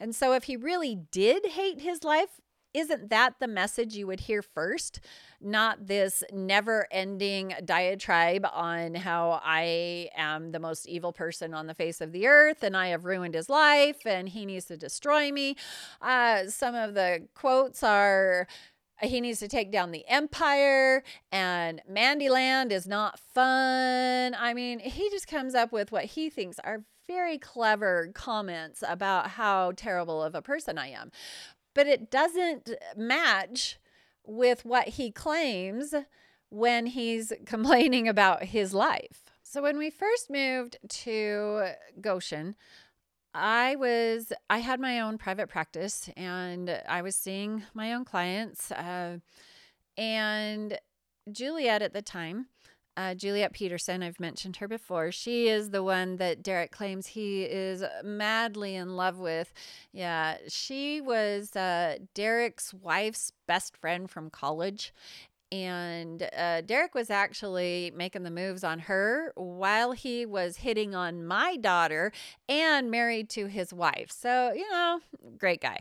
And 0.00 0.14
so 0.14 0.32
if 0.32 0.44
he 0.44 0.56
really 0.56 0.96
did 1.10 1.46
hate 1.46 1.80
his 1.80 2.02
life 2.02 2.40
isn't 2.74 3.08
that 3.10 3.36
the 3.38 3.46
message 3.46 3.94
you 3.94 4.08
would 4.08 4.20
hear 4.20 4.42
first? 4.42 5.00
Not 5.40 5.86
this 5.86 6.24
never 6.32 6.88
ending 6.90 7.54
diatribe 7.64 8.44
on 8.52 8.96
how 8.96 9.40
I 9.42 10.10
am 10.16 10.50
the 10.50 10.58
most 10.58 10.86
evil 10.86 11.12
person 11.12 11.54
on 11.54 11.68
the 11.68 11.74
face 11.74 12.00
of 12.00 12.10
the 12.12 12.26
earth 12.26 12.64
and 12.64 12.76
I 12.76 12.88
have 12.88 13.04
ruined 13.04 13.34
his 13.34 13.48
life 13.48 14.04
and 14.04 14.28
he 14.28 14.44
needs 14.44 14.66
to 14.66 14.76
destroy 14.76 15.30
me. 15.30 15.56
Uh, 16.02 16.46
some 16.48 16.74
of 16.74 16.94
the 16.94 17.28
quotes 17.34 17.84
are, 17.84 18.48
he 19.00 19.20
needs 19.20 19.38
to 19.38 19.48
take 19.48 19.70
down 19.70 19.92
the 19.92 20.06
empire 20.08 21.04
and 21.30 21.80
Mandyland 21.90 22.72
is 22.72 22.88
not 22.88 23.20
fun. 23.20 24.34
I 24.34 24.52
mean, 24.52 24.80
he 24.80 25.08
just 25.10 25.28
comes 25.28 25.54
up 25.54 25.70
with 25.70 25.92
what 25.92 26.04
he 26.04 26.28
thinks 26.28 26.58
are 26.64 26.82
very 27.06 27.38
clever 27.38 28.10
comments 28.14 28.82
about 28.86 29.28
how 29.30 29.72
terrible 29.76 30.22
of 30.22 30.34
a 30.34 30.42
person 30.42 30.78
I 30.78 30.88
am 30.88 31.10
but 31.74 31.86
it 31.86 32.10
doesn't 32.10 32.70
match 32.96 33.78
with 34.26 34.64
what 34.64 34.88
he 34.88 35.10
claims 35.10 35.94
when 36.48 36.86
he's 36.86 37.32
complaining 37.46 38.08
about 38.08 38.44
his 38.44 38.72
life. 38.72 39.30
So 39.42 39.62
when 39.62 39.78
we 39.78 39.90
first 39.90 40.30
moved 40.30 40.78
to 40.88 41.68
Goshen, 42.00 42.56
I 43.34 43.74
was 43.76 44.32
I 44.48 44.58
had 44.58 44.80
my 44.80 45.00
own 45.00 45.18
private 45.18 45.48
practice 45.48 46.08
and 46.16 46.80
I 46.88 47.02
was 47.02 47.16
seeing 47.16 47.64
my 47.74 47.92
own 47.92 48.04
clients 48.04 48.70
uh, 48.70 49.18
and 49.96 50.78
Juliet 51.30 51.82
at 51.82 51.92
the 51.92 52.02
time 52.02 52.46
uh, 52.96 53.14
Juliet 53.14 53.52
Peterson, 53.52 54.02
I've 54.02 54.20
mentioned 54.20 54.56
her 54.56 54.68
before. 54.68 55.10
She 55.10 55.48
is 55.48 55.70
the 55.70 55.82
one 55.82 56.16
that 56.16 56.42
Derek 56.42 56.70
claims 56.70 57.08
he 57.08 57.42
is 57.42 57.82
madly 58.04 58.76
in 58.76 58.96
love 58.96 59.18
with. 59.18 59.52
Yeah, 59.92 60.36
she 60.48 61.00
was 61.00 61.56
uh, 61.56 61.98
Derek's 62.14 62.72
wife's 62.72 63.32
best 63.46 63.76
friend 63.76 64.10
from 64.10 64.30
college. 64.30 64.92
And 65.50 66.28
uh, 66.36 66.62
Derek 66.62 66.94
was 66.94 67.10
actually 67.10 67.92
making 67.94 68.24
the 68.24 68.30
moves 68.30 68.64
on 68.64 68.80
her 68.80 69.32
while 69.36 69.92
he 69.92 70.26
was 70.26 70.56
hitting 70.56 70.94
on 70.94 71.24
my 71.24 71.56
daughter 71.56 72.12
and 72.48 72.90
married 72.90 73.28
to 73.30 73.46
his 73.46 73.72
wife. 73.72 74.10
So, 74.10 74.52
you 74.52 74.68
know, 74.70 75.00
great 75.38 75.60
guy. 75.60 75.80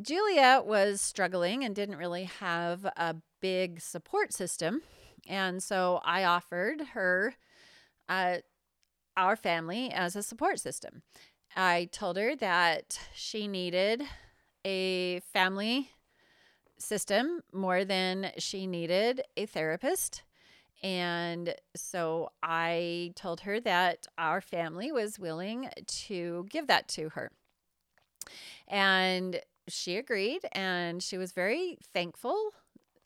Juliet 0.00 0.66
was 0.66 1.00
struggling 1.00 1.64
and 1.64 1.74
didn't 1.74 1.96
really 1.96 2.24
have 2.24 2.84
a 2.84 3.16
big 3.40 3.80
support 3.80 4.32
system 4.32 4.82
and 5.28 5.62
so 5.62 6.00
I 6.04 6.24
offered 6.24 6.80
her 6.94 7.34
uh, 8.08 8.38
our 9.16 9.36
family 9.36 9.90
as 9.90 10.16
a 10.16 10.22
support 10.22 10.58
system. 10.58 11.02
I 11.54 11.88
told 11.92 12.16
her 12.16 12.34
that 12.36 12.98
she 13.14 13.46
needed 13.46 14.02
a 14.64 15.20
family 15.32 15.90
system 16.78 17.42
more 17.52 17.84
than 17.84 18.32
she 18.38 18.66
needed 18.66 19.22
a 19.36 19.46
therapist. 19.46 20.22
And 20.82 21.54
so 21.76 22.30
I 22.42 23.12
told 23.14 23.42
her 23.42 23.60
that 23.60 24.06
our 24.18 24.40
family 24.40 24.90
was 24.90 25.18
willing 25.18 25.68
to 25.86 26.46
give 26.50 26.66
that 26.66 26.88
to 26.88 27.10
her. 27.10 27.30
And 28.66 29.40
she 29.68 29.96
agreed, 29.96 30.40
and 30.52 31.02
she 31.02 31.18
was 31.18 31.32
very 31.32 31.78
thankful 31.92 32.50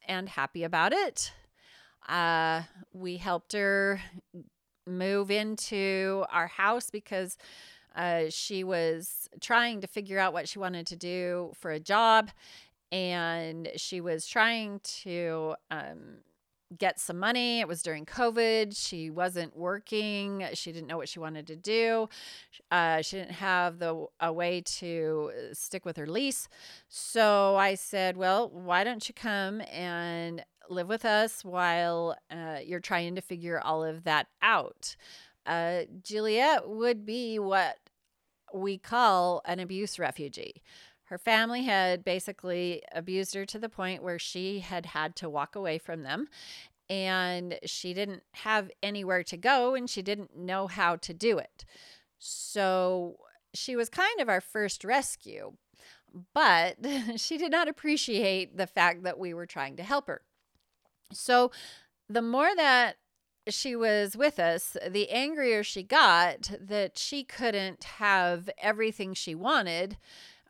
and 0.08 0.28
happy 0.28 0.64
about 0.64 0.92
it. 0.92 1.32
Uh, 2.09 2.63
we 2.93 3.17
helped 3.17 3.53
her 3.53 4.01
move 4.87 5.31
into 5.31 6.25
our 6.31 6.47
house 6.47 6.91
because 6.91 7.37
uh, 7.97 8.25
she 8.29 8.63
was 8.63 9.29
trying 9.41 9.81
to 9.81 9.87
figure 9.87 10.19
out 10.19 10.33
what 10.33 10.49
she 10.49 10.59
wanted 10.59 10.87
to 10.87 10.97
do 10.97 11.53
for 11.55 11.71
a 11.71 11.81
job 11.81 12.31
and 12.93 13.69
she 13.77 14.01
was 14.01 14.27
trying 14.27 14.81
to 14.85 15.55
um, 15.71 16.19
get 16.79 16.99
some 17.01 17.19
money. 17.19 17.61
It 17.61 17.69
was 17.69 17.83
during 17.83 18.05
COVID. 18.07 18.77
She 18.77 19.11
wasn't 19.11 19.57
working. 19.57 20.47
She 20.55 20.73
didn't 20.73 20.87
know 20.87 20.97
what 20.97 21.09
she 21.09 21.19
wanted 21.19 21.47
to 21.49 21.57
do. 21.57 22.09
Uh, 22.71 23.03
she 23.03 23.17
didn't 23.17 23.33
have 23.33 23.79
the 23.79 24.07
a 24.21 24.33
way 24.33 24.61
to 24.63 25.31
stick 25.53 25.85
with 25.85 25.97
her 25.97 26.07
lease. 26.07 26.49
So 26.89 27.57
I 27.57 27.75
said, 27.75 28.17
"Well, 28.17 28.49
why 28.51 28.85
don't 28.85 29.07
you 29.09 29.15
come 29.15 29.63
and 29.73 30.45
live 30.70 30.88
with 30.88 31.04
us 31.04 31.44
while 31.44 32.16
uh, 32.30 32.58
you're 32.64 32.80
trying 32.80 33.14
to 33.14 33.20
figure 33.20 33.61
all 33.61 33.85
of 33.85 34.04
that 34.04 34.28
out?" 34.42 34.96
Uh, 35.44 35.82
Juliet 36.02 36.68
would 36.68 37.06
be 37.06 37.38
what 37.38 37.78
we 38.52 38.78
call 38.78 39.42
an 39.44 39.61
abuse 39.61 39.99
refugee. 39.99 40.62
Her 41.04 41.18
family 41.18 41.62
had 41.62 42.04
basically 42.04 42.82
abused 42.92 43.35
her 43.35 43.46
to 43.46 43.58
the 43.58 43.68
point 43.68 44.02
where 44.02 44.18
she 44.18 44.61
had 44.61 44.87
had 44.87 45.14
to 45.16 45.30
walk 45.30 45.54
away 45.54 45.78
from 45.78 46.02
them 46.02 46.26
and 46.88 47.58
she 47.64 47.94
didn't 47.94 48.23
have 48.32 48.70
anywhere 48.82 49.23
to 49.25 49.37
go 49.37 49.75
and 49.75 49.88
she 49.88 50.02
didn't 50.02 50.37
know 50.37 50.66
how 50.66 50.96
to 50.96 51.14
do 51.14 51.38
it. 51.38 51.64
So 52.18 53.18
she 53.54 53.76
was 53.76 53.88
kind 53.88 54.20
of 54.20 54.28
our 54.28 54.40
first 54.40 54.85
rescue, 54.85 55.52
but 56.35 56.76
she 57.16 57.38
did 57.38 57.50
not 57.50 57.68
appreciate 57.68 58.56
the 58.56 58.66
fact 58.66 59.02
that 59.04 59.18
we 59.18 59.35
were 59.35 59.46
trying 59.46 59.76
to 59.76 59.82
help 59.82 60.06
her. 60.08 60.23
So 61.13 61.51
the 62.09 62.23
more 62.23 62.55
that 62.57 62.97
she 63.49 63.77
was 63.77 64.17
with 64.17 64.39
us, 64.39 64.77
the 64.89 65.11
angrier 65.11 65.63
she 65.63 65.83
got 65.83 66.51
that 66.61 66.99
she 66.99 67.25
couldn't 67.25 67.85
have 67.85 68.51
everything 68.61 69.15
she 69.15 69.35
wanted 69.35 69.97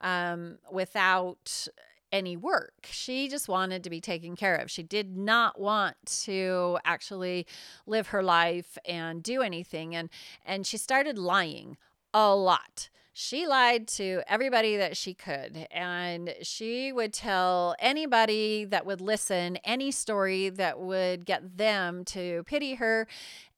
um, 0.00 0.58
without 0.70 1.68
any 2.12 2.36
work. 2.36 2.86
She 2.90 3.28
just 3.28 3.48
wanted 3.48 3.84
to 3.84 3.90
be 3.90 4.00
taken 4.00 4.36
care 4.36 4.56
of. 4.56 4.70
She 4.70 4.82
did 4.82 5.16
not 5.16 5.60
want 5.60 5.96
to 6.24 6.78
actually 6.84 7.46
live 7.86 8.08
her 8.08 8.22
life 8.22 8.78
and 8.86 9.22
do 9.22 9.42
anything 9.42 9.94
and 9.94 10.08
and 10.44 10.66
she 10.66 10.76
started 10.78 11.18
lying 11.18 11.76
a 12.14 12.34
lot. 12.34 12.88
She 13.18 13.46
lied 13.46 13.88
to 13.88 14.20
everybody 14.28 14.76
that 14.76 14.94
she 14.94 15.14
could 15.14 15.66
and 15.70 16.34
she 16.42 16.92
would 16.92 17.14
tell 17.14 17.74
anybody 17.78 18.66
that 18.66 18.84
would 18.84 19.00
listen 19.00 19.56
any 19.64 19.90
story 19.90 20.50
that 20.50 20.78
would 20.78 21.24
get 21.24 21.56
them 21.56 22.04
to 22.04 22.42
pity 22.44 22.74
her 22.74 23.08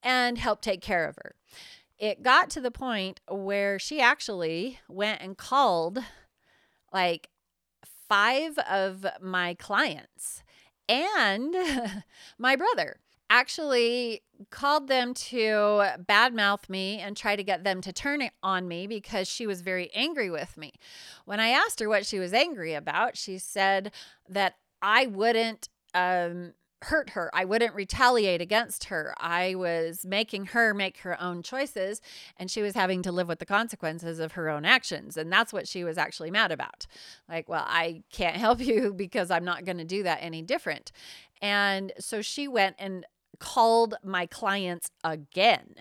and 0.00 0.38
help 0.38 0.60
take 0.60 0.80
care 0.80 1.08
of 1.08 1.16
her. 1.16 1.34
It 1.98 2.22
got 2.22 2.50
to 2.50 2.60
the 2.60 2.70
point 2.70 3.18
where 3.28 3.80
she 3.80 4.00
actually 4.00 4.78
went 4.88 5.22
and 5.22 5.36
called 5.36 5.98
like 6.92 7.28
five 8.08 8.56
of 8.58 9.04
my 9.20 9.54
clients 9.54 10.44
and 10.88 11.56
my 12.38 12.54
brother 12.54 13.00
actually 13.30 14.23
called 14.50 14.88
them 14.88 15.12
to 15.12 15.47
badmouth 16.08 16.68
me 16.68 16.99
and 16.99 17.16
try 17.16 17.37
to 17.37 17.42
get 17.42 17.64
them 17.64 17.80
to 17.80 17.92
turn 17.92 18.23
it 18.23 18.32
on 18.42 18.68
me 18.68 18.87
because 18.87 19.28
she 19.28 19.47
was 19.47 19.61
very 19.61 19.90
angry 19.94 20.30
with 20.30 20.56
me. 20.56 20.73
When 21.25 21.41
I 21.41 21.49
asked 21.49 21.80
her 21.80 21.88
what 21.88 22.06
she 22.06 22.19
was 22.19 22.32
angry 22.32 22.75
about, 22.75 23.17
she 23.17 23.38
said 23.38 23.93
that 24.28 24.56
I 24.80 25.06
wouldn't 25.06 25.69
um, 25.95 26.52
hurt 26.82 27.10
her. 27.10 27.30
I 27.34 27.45
wouldn't 27.45 27.75
retaliate 27.75 28.41
against 28.41 28.84
her. 28.84 29.14
I 29.19 29.54
was 29.56 30.04
making 30.06 30.47
her 30.47 30.73
make 30.73 30.99
her 30.99 31.21
own 31.21 31.43
choices 31.43 32.00
and 32.36 32.50
she 32.50 32.62
was 32.62 32.75
having 32.75 33.02
to 33.02 33.12
live 33.12 33.26
with 33.26 33.41
the 33.41 33.47
consequences 33.47 34.21
of 34.21 34.32
her 34.32 34.49
own 34.49 34.64
actions. 34.64 35.17
And 35.17 35.32
that's 35.32 35.52
what 35.52 35.67
she 35.67 35.82
was 35.82 35.99
actually 35.99 36.30
mad 36.30 36.52
about. 36.52 36.86
Like, 37.28 37.49
well, 37.49 37.64
I 37.67 38.04
can't 38.12 38.36
help 38.38 38.60
you 38.60 38.95
because 38.95 39.30
I'm 39.30 39.45
not 39.45 39.64
going 39.64 39.78
to 39.78 39.84
do 39.84 40.04
that 40.04 40.19
any 40.23 40.43
different. 40.43 40.93
And 41.43 41.93
so 41.99 42.23
she 42.23 42.47
went 42.47 42.76
and 42.78 43.04
called 43.38 43.94
my 44.04 44.26
clients 44.26 44.90
again. 45.02 45.74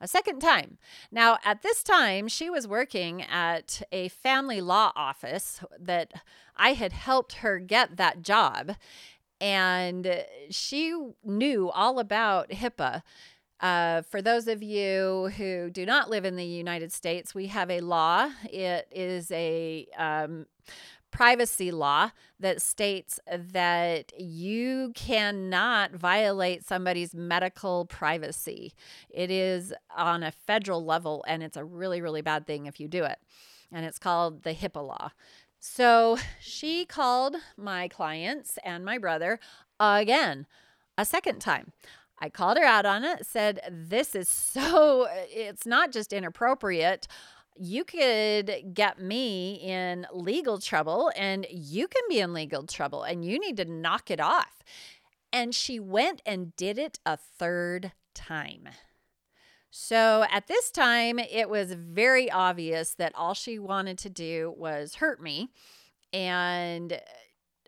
A 0.00 0.08
second 0.08 0.40
time. 0.40 0.76
Now, 1.10 1.38
at 1.44 1.62
this 1.62 1.82
time, 1.82 2.28
she 2.28 2.50
was 2.50 2.68
working 2.68 3.22
at 3.22 3.80
a 3.90 4.08
family 4.08 4.60
law 4.60 4.92
office 4.94 5.60
that 5.78 6.12
I 6.56 6.74
had 6.74 6.92
helped 6.92 7.34
her 7.36 7.58
get 7.58 7.96
that 7.96 8.20
job 8.20 8.76
and 9.40 10.24
she 10.50 10.96
knew 11.24 11.70
all 11.70 11.98
about 11.98 12.50
HIPAA. 12.50 13.02
Uh, 13.60 14.02
for 14.02 14.20
those 14.20 14.48
of 14.48 14.62
you 14.62 15.30
who 15.36 15.70
do 15.70 15.86
not 15.86 16.10
live 16.10 16.24
in 16.24 16.36
the 16.36 16.44
United 16.44 16.92
States, 16.92 17.34
we 17.34 17.46
have 17.46 17.70
a 17.70 17.80
law. 17.80 18.30
It 18.44 18.88
is 18.90 19.30
a 19.30 19.86
um, 19.96 20.46
privacy 21.14 21.70
law 21.70 22.10
that 22.40 22.60
states 22.60 23.20
that 23.32 24.12
you 24.20 24.90
cannot 24.96 25.92
violate 25.92 26.66
somebody's 26.66 27.14
medical 27.14 27.86
privacy. 27.86 28.74
It 29.08 29.30
is 29.30 29.72
on 29.96 30.24
a 30.24 30.32
federal 30.32 30.84
level, 30.84 31.24
and 31.28 31.40
it's 31.44 31.56
a 31.56 31.64
really, 31.64 32.00
really 32.00 32.20
bad 32.20 32.48
thing 32.48 32.66
if 32.66 32.80
you 32.80 32.88
do 32.88 33.04
it. 33.04 33.18
And 33.70 33.86
it's 33.86 34.00
called 34.00 34.42
the 34.42 34.54
HIPAA 34.54 34.84
law. 34.84 35.12
So 35.60 36.18
she 36.40 36.84
called 36.84 37.36
my 37.56 37.86
clients 37.86 38.58
and 38.64 38.84
my 38.84 38.98
brother 38.98 39.38
again, 39.78 40.46
a 40.98 41.04
second 41.04 41.38
time. 41.38 41.72
I 42.18 42.28
called 42.28 42.58
her 42.58 42.64
out 42.64 42.86
on 42.86 43.04
it, 43.04 43.24
said, 43.24 43.60
This 43.70 44.16
is 44.16 44.28
so, 44.28 45.06
it's 45.30 45.64
not 45.64 45.92
just 45.92 46.12
inappropriate. 46.12 47.06
You 47.56 47.84
could 47.84 48.74
get 48.74 49.00
me 49.00 49.54
in 49.54 50.06
legal 50.12 50.58
trouble, 50.58 51.12
and 51.16 51.46
you 51.50 51.86
can 51.86 52.02
be 52.08 52.20
in 52.20 52.32
legal 52.32 52.66
trouble, 52.66 53.04
and 53.04 53.24
you 53.24 53.38
need 53.38 53.56
to 53.58 53.64
knock 53.64 54.10
it 54.10 54.20
off. 54.20 54.62
And 55.32 55.54
she 55.54 55.78
went 55.78 56.20
and 56.26 56.54
did 56.56 56.78
it 56.78 56.98
a 57.06 57.16
third 57.16 57.92
time. 58.14 58.68
So 59.70 60.24
at 60.30 60.46
this 60.46 60.70
time, 60.70 61.18
it 61.18 61.48
was 61.50 61.72
very 61.72 62.30
obvious 62.30 62.94
that 62.94 63.14
all 63.16 63.34
she 63.34 63.58
wanted 63.58 63.98
to 63.98 64.10
do 64.10 64.54
was 64.56 64.96
hurt 64.96 65.20
me. 65.20 65.48
And 66.12 67.00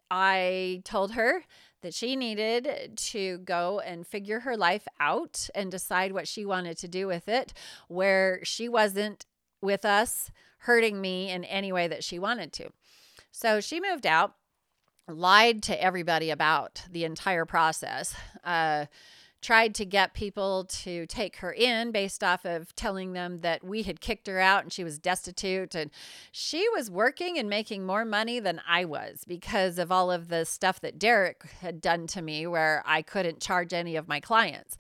I 0.09 0.83
told 0.85 1.13
her 1.13 1.45
that 1.83 1.95
she 1.95 2.15
needed 2.15 2.93
to 2.97 3.39
go 3.39 3.81
and 3.81 4.07
figure 4.07 4.41
her 4.41 4.57
life 4.57 4.87
out 5.01 5.49
and 5.55 5.71
decide 5.71 6.13
what 6.13 6.29
she 6.29 6.45
wanted 6.45 6.79
to 6.79 6.89
do 6.89 7.09
with 7.09 7.29
it, 7.29 7.53
where 7.89 8.41
she 8.45 8.69
wasn't 8.69 9.27
with 9.61 9.85
us 9.85 10.31
hurting 10.59 11.01
me 11.01 11.31
in 11.31 11.45
any 11.45 11.73
way 11.73 11.89
that 11.89 12.05
she 12.05 12.19
wanted 12.19 12.53
to. 12.55 12.71
So 13.31 13.61
she 13.61 13.81
moved 13.81 14.07
out, 14.07 14.35
lied 15.09 15.63
to 15.65 15.83
everybody 15.83 16.31
about 16.31 16.83
the 16.91 17.05
entire 17.05 17.45
process. 17.45 18.15
Uh, 18.43 18.87
tried 19.47 19.77
to 19.77 19.85
get 19.85 20.13
people 20.13 20.65
to 20.65 21.07
take 21.07 21.37
her 21.37 21.53
in 21.53 21.93
based 21.93 22.25
off 22.25 22.45
of 22.45 22.75
telling 22.75 23.13
them 23.13 23.39
that 23.39 23.63
we 23.63 23.85
had 23.85 24.01
kicked 24.01 24.27
her 24.27 24.41
out 24.41 24.65
and 24.65 24.73
she 24.73 24.83
was 24.83 24.99
destitute. 24.99 25.73
And 25.73 25.89
she 26.33 26.69
was 26.71 26.91
working 26.91 27.39
and 27.39 27.49
making 27.49 27.87
more 27.87 28.05
money 28.05 28.41
than 28.41 28.61
I 28.67 28.85
was 28.85 29.25
because 29.25 29.79
of 29.79 29.93
all 29.93 30.11
of 30.11 30.27
the 30.27 30.45
stuff 30.45 30.81
that 30.81 30.99
Derek 30.99 31.45
had 31.61 31.81
done 31.81 32.09
to 32.09 32.23
me 32.23 32.49
where 32.49 32.83
I 32.85 33.03
couldn't 33.03 33.41
charge 33.41 33.73
any 33.73 33.95
of 33.95 34.09
my 34.09 34.19
clients. 34.19 34.77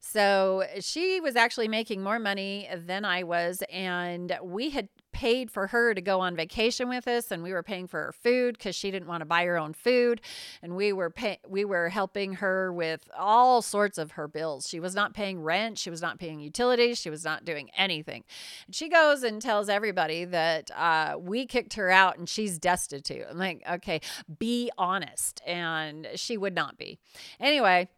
So 0.00 0.64
she 0.80 1.18
was 1.20 1.34
actually 1.34 1.68
making 1.68 2.02
more 2.02 2.18
money 2.18 2.68
than 2.76 3.06
I 3.06 3.22
was. 3.22 3.62
And 3.72 4.38
we 4.42 4.68
had 4.68 4.90
paid 5.12 5.50
for 5.50 5.68
her 5.68 5.94
to 5.94 6.00
go 6.00 6.20
on 6.20 6.36
vacation 6.36 6.88
with 6.88 7.06
us 7.08 7.30
and 7.30 7.42
we 7.42 7.52
were 7.52 7.62
paying 7.62 7.86
for 7.86 8.00
her 8.00 8.12
food 8.12 8.56
because 8.56 8.74
she 8.74 8.90
didn't 8.90 9.08
want 9.08 9.20
to 9.20 9.24
buy 9.26 9.44
her 9.44 9.58
own 9.58 9.72
food. 9.72 10.20
And 10.62 10.76
we 10.76 10.92
were 10.92 11.10
pay- 11.10 11.40
we 11.48 11.64
were 11.64 11.88
helping 11.88 12.34
her 12.34 12.72
with 12.72 13.08
all 13.16 13.62
sorts 13.62 13.98
of 13.98 14.12
her 14.12 14.28
bills. 14.28 14.68
She 14.68 14.80
was 14.80 14.94
not 14.94 15.14
paying 15.14 15.42
rent 15.42 15.78
she 15.78 15.90
was 15.90 16.02
not 16.02 16.18
paying 16.18 16.40
utilities 16.40 16.98
she 16.98 17.10
was 17.10 17.24
not 17.24 17.44
doing 17.44 17.70
anything. 17.76 18.24
And 18.66 18.74
she 18.74 18.88
goes 18.88 19.22
and 19.22 19.40
tells 19.40 19.68
everybody 19.68 20.24
that 20.24 20.70
uh, 20.76 21.16
we 21.18 21.46
kicked 21.46 21.74
her 21.74 21.90
out 21.90 22.18
and 22.18 22.28
she's 22.28 22.58
destitute. 22.58 23.26
I'm 23.28 23.38
like 23.38 23.62
okay 23.70 24.00
be 24.38 24.70
honest. 24.78 25.40
And 25.46 26.08
she 26.14 26.36
would 26.36 26.54
not 26.54 26.78
be. 26.78 26.98
Anyway 27.38 27.88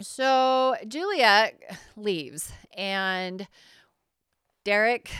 so 0.00 0.74
juliet 0.88 1.54
leaves 1.96 2.52
and 2.76 3.46
derek 4.64 5.10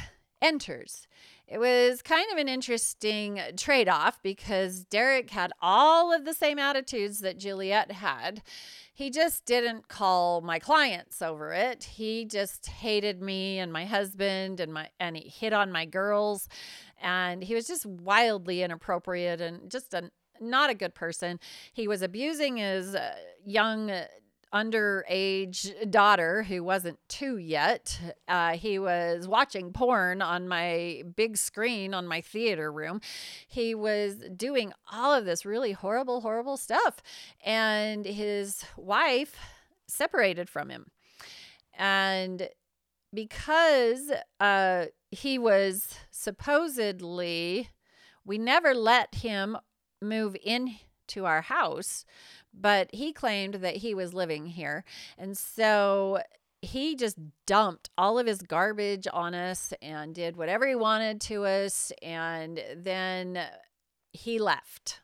enters. 0.42 1.06
It 1.46 1.58
was 1.58 2.02
kind 2.02 2.26
of 2.32 2.38
an 2.38 2.48
interesting 2.48 3.40
trade 3.56 3.88
off 3.88 4.22
because 4.22 4.84
Derek 4.84 5.30
had 5.30 5.52
all 5.60 6.12
of 6.12 6.24
the 6.24 6.34
same 6.34 6.58
attitudes 6.58 7.20
that 7.20 7.38
Juliet 7.38 7.92
had. 7.92 8.42
He 8.94 9.10
just 9.10 9.44
didn't 9.44 9.88
call 9.88 10.40
my 10.40 10.58
clients 10.58 11.22
over 11.22 11.52
it. 11.52 11.84
He 11.84 12.24
just 12.24 12.66
hated 12.66 13.22
me 13.22 13.58
and 13.58 13.72
my 13.72 13.84
husband 13.84 14.60
and 14.60 14.72
my 14.72 14.88
and 15.00 15.16
he 15.16 15.28
hit 15.28 15.52
on 15.52 15.72
my 15.72 15.84
girls 15.84 16.48
and 17.02 17.42
he 17.42 17.54
was 17.54 17.66
just 17.66 17.84
wildly 17.84 18.62
inappropriate 18.62 19.40
and 19.40 19.70
just 19.70 19.92
a 19.94 20.10
not 20.40 20.70
a 20.70 20.74
good 20.74 20.94
person. 20.94 21.38
He 21.72 21.86
was 21.86 22.02
abusing 22.02 22.56
his 22.56 22.94
uh, 22.94 23.14
young 23.44 23.90
underage 24.52 25.90
daughter 25.90 26.42
who 26.42 26.62
wasn't 26.62 26.98
two 27.08 27.38
yet. 27.38 27.98
Uh, 28.28 28.52
he 28.52 28.78
was 28.78 29.26
watching 29.26 29.72
porn 29.72 30.20
on 30.20 30.46
my 30.48 31.02
big 31.16 31.36
screen 31.36 31.94
on 31.94 32.06
my 32.06 32.20
theater 32.20 32.70
room. 32.70 33.00
He 33.48 33.74
was 33.74 34.16
doing 34.36 34.72
all 34.90 35.12
of 35.14 35.24
this 35.24 35.44
really 35.46 35.72
horrible, 35.72 36.20
horrible 36.20 36.56
stuff. 36.56 37.02
And 37.44 38.04
his 38.04 38.64
wife 38.76 39.36
separated 39.86 40.50
from 40.50 40.68
him. 40.68 40.86
And 41.74 42.48
because 43.14 44.12
uh, 44.40 44.86
he 45.10 45.38
was 45.38 45.96
supposedly, 46.10 47.68
we 48.24 48.38
never 48.38 48.74
let 48.74 49.16
him 49.16 49.56
move 50.00 50.36
into 50.42 51.24
our 51.24 51.42
house 51.42 52.04
but 52.52 52.88
he 52.92 53.12
claimed 53.12 53.54
that 53.54 53.76
he 53.76 53.94
was 53.94 54.14
living 54.14 54.46
here. 54.46 54.84
And 55.18 55.36
so 55.36 56.20
he 56.60 56.94
just 56.94 57.18
dumped 57.46 57.90
all 57.98 58.18
of 58.18 58.26
his 58.26 58.42
garbage 58.42 59.08
on 59.12 59.34
us 59.34 59.72
and 59.82 60.14
did 60.14 60.36
whatever 60.36 60.66
he 60.66 60.74
wanted 60.74 61.20
to 61.22 61.44
us. 61.44 61.92
And 62.02 62.62
then 62.76 63.38
he 64.12 64.38
left. 64.38 65.00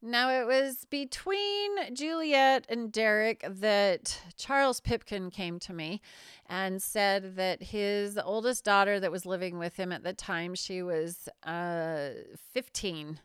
Now, 0.00 0.30
it 0.30 0.46
was 0.46 0.84
between 0.84 1.92
Juliet 1.92 2.66
and 2.68 2.92
Derek 2.92 3.44
that 3.48 4.22
Charles 4.36 4.78
Pipkin 4.80 5.30
came 5.30 5.58
to 5.58 5.72
me 5.72 6.00
and 6.46 6.80
said 6.80 7.34
that 7.34 7.60
his 7.64 8.16
oldest 8.16 8.64
daughter, 8.64 9.00
that 9.00 9.10
was 9.10 9.26
living 9.26 9.58
with 9.58 9.76
him 9.76 9.90
at 9.90 10.04
the 10.04 10.12
time, 10.12 10.54
she 10.54 10.84
was 10.84 11.28
uh, 11.42 12.10
15, 12.52 13.18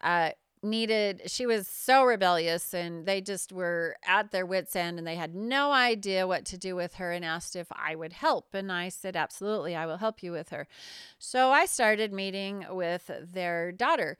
uh, 0.00 0.30
needed 0.62 1.22
she 1.26 1.46
was 1.46 1.66
so 1.66 2.04
rebellious 2.04 2.74
and 2.74 3.06
they 3.06 3.20
just 3.20 3.50
were 3.50 3.96
at 4.06 4.30
their 4.30 4.44
wits 4.44 4.76
end 4.76 4.98
and 4.98 5.06
they 5.06 5.14
had 5.14 5.34
no 5.34 5.72
idea 5.72 6.26
what 6.26 6.44
to 6.44 6.58
do 6.58 6.76
with 6.76 6.94
her 6.94 7.12
and 7.12 7.24
asked 7.24 7.56
if 7.56 7.68
I 7.72 7.94
would 7.94 8.12
help 8.12 8.52
and 8.52 8.70
I 8.70 8.90
said 8.90 9.16
absolutely 9.16 9.74
I 9.74 9.86
will 9.86 9.96
help 9.96 10.22
you 10.22 10.32
with 10.32 10.50
her. 10.50 10.66
So 11.18 11.50
I 11.50 11.64
started 11.64 12.12
meeting 12.12 12.66
with 12.68 13.10
their 13.32 13.72
daughter 13.72 14.18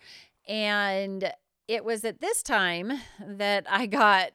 and 0.49 1.31
it 1.69 1.85
was 1.85 2.05
at 2.05 2.21
this 2.21 2.43
time 2.43 2.93
that 3.25 3.67
I 3.69 3.87
got 3.87 4.33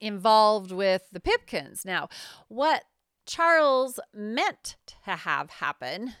involved 0.00 0.72
with 0.72 1.02
the 1.12 1.20
Pipkins. 1.20 1.84
Now, 1.84 2.08
what 2.48 2.84
Charles 3.26 4.00
meant 4.14 4.76
to 5.04 5.16
have 5.16 5.50
happen 5.50 6.14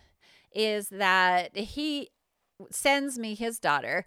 is 0.52 0.88
that 0.90 1.56
he 1.56 2.10
sends 2.70 3.18
me 3.18 3.34
his 3.34 3.58
daughter. 3.58 4.04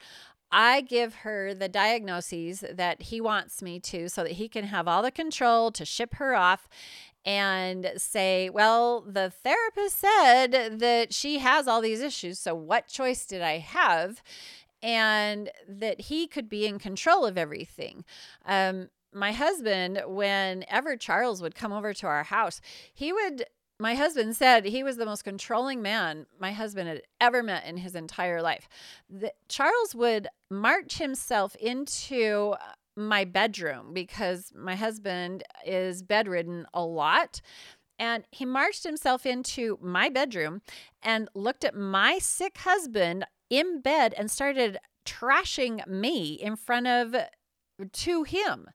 I 0.54 0.82
give 0.82 1.16
her 1.16 1.56
the 1.56 1.68
diagnoses 1.68 2.64
that 2.72 3.02
he 3.02 3.20
wants 3.20 3.64
me 3.64 3.80
to 3.80 4.08
so 4.08 4.22
that 4.22 4.34
he 4.34 4.48
can 4.48 4.66
have 4.66 4.88
all 4.88 5.02
the 5.02 5.12
control 5.12 5.72
to 5.72 5.84
ship 5.84 6.14
her 6.16 6.36
off 6.36 6.70
and 7.26 7.92
say, 7.98 8.52
well, 8.52 9.02
the 9.02 9.32
therapist 9.32 9.98
said 9.98 10.80
that 10.80 11.12
she 11.12 11.40
has 11.40 11.68
all 11.68 11.82
these 11.82 12.02
issues. 12.02 12.38
So 12.38 12.54
what 12.54 12.88
choice 12.88 13.26
did 13.26 13.42
I 13.42 13.58
have? 13.58 14.22
And 14.84 15.50
that 15.68 16.02
he 16.02 16.28
could 16.28 16.50
be 16.50 16.68
in 16.68 16.78
control 16.78 17.26
of 17.26 17.38
everything. 17.38 18.06
Um, 18.46 18.90
my 19.12 19.32
husband, 19.32 20.02
whenever 20.06 20.98
Charles 20.98 21.42
would 21.42 21.56
come 21.56 21.72
over 21.72 21.94
to 21.96 22.08
our 22.08 22.24
house, 22.24 22.62
he 22.94 23.12
would 23.12 23.46
my 23.84 23.96
husband 23.96 24.34
said 24.34 24.64
he 24.64 24.82
was 24.82 24.96
the 24.96 25.06
most 25.06 25.26
controlling 25.26 25.82
man 25.82 26.26
my 26.40 26.54
husband 26.54 26.88
had 26.88 27.02
ever 27.20 27.44
met 27.44 27.66
in 27.66 27.76
his 27.76 27.96
entire 27.96 28.42
life. 28.42 28.70
The, 29.10 29.34
Charles 29.50 29.94
would 29.94 30.30
march 30.50 31.00
himself 31.00 31.54
into 31.58 32.56
uh, 32.62 32.64
my 32.96 33.26
bedroom 33.26 33.94
because 33.94 34.54
my 34.56 34.76
husband 34.76 35.44
is 35.66 36.02
bedridden 36.02 36.66
a 36.74 36.82
lot. 36.82 37.42
And 38.00 38.24
he 38.32 38.46
marched 38.46 38.86
himself 38.86 39.26
into 39.26 39.78
my 39.82 40.08
bedroom 40.08 40.62
and 41.02 41.28
looked 41.36 41.66
at 41.66 41.76
my 41.76 42.20
sick 42.20 42.60
husband 42.60 43.26
in 43.50 43.82
bed 43.82 44.14
and 44.18 44.32
started 44.32 44.78
trashing 45.06 45.86
me 45.86 46.36
in 46.36 46.56
front 46.56 46.88
of 46.88 47.18
to 47.92 48.24
him 48.24 48.70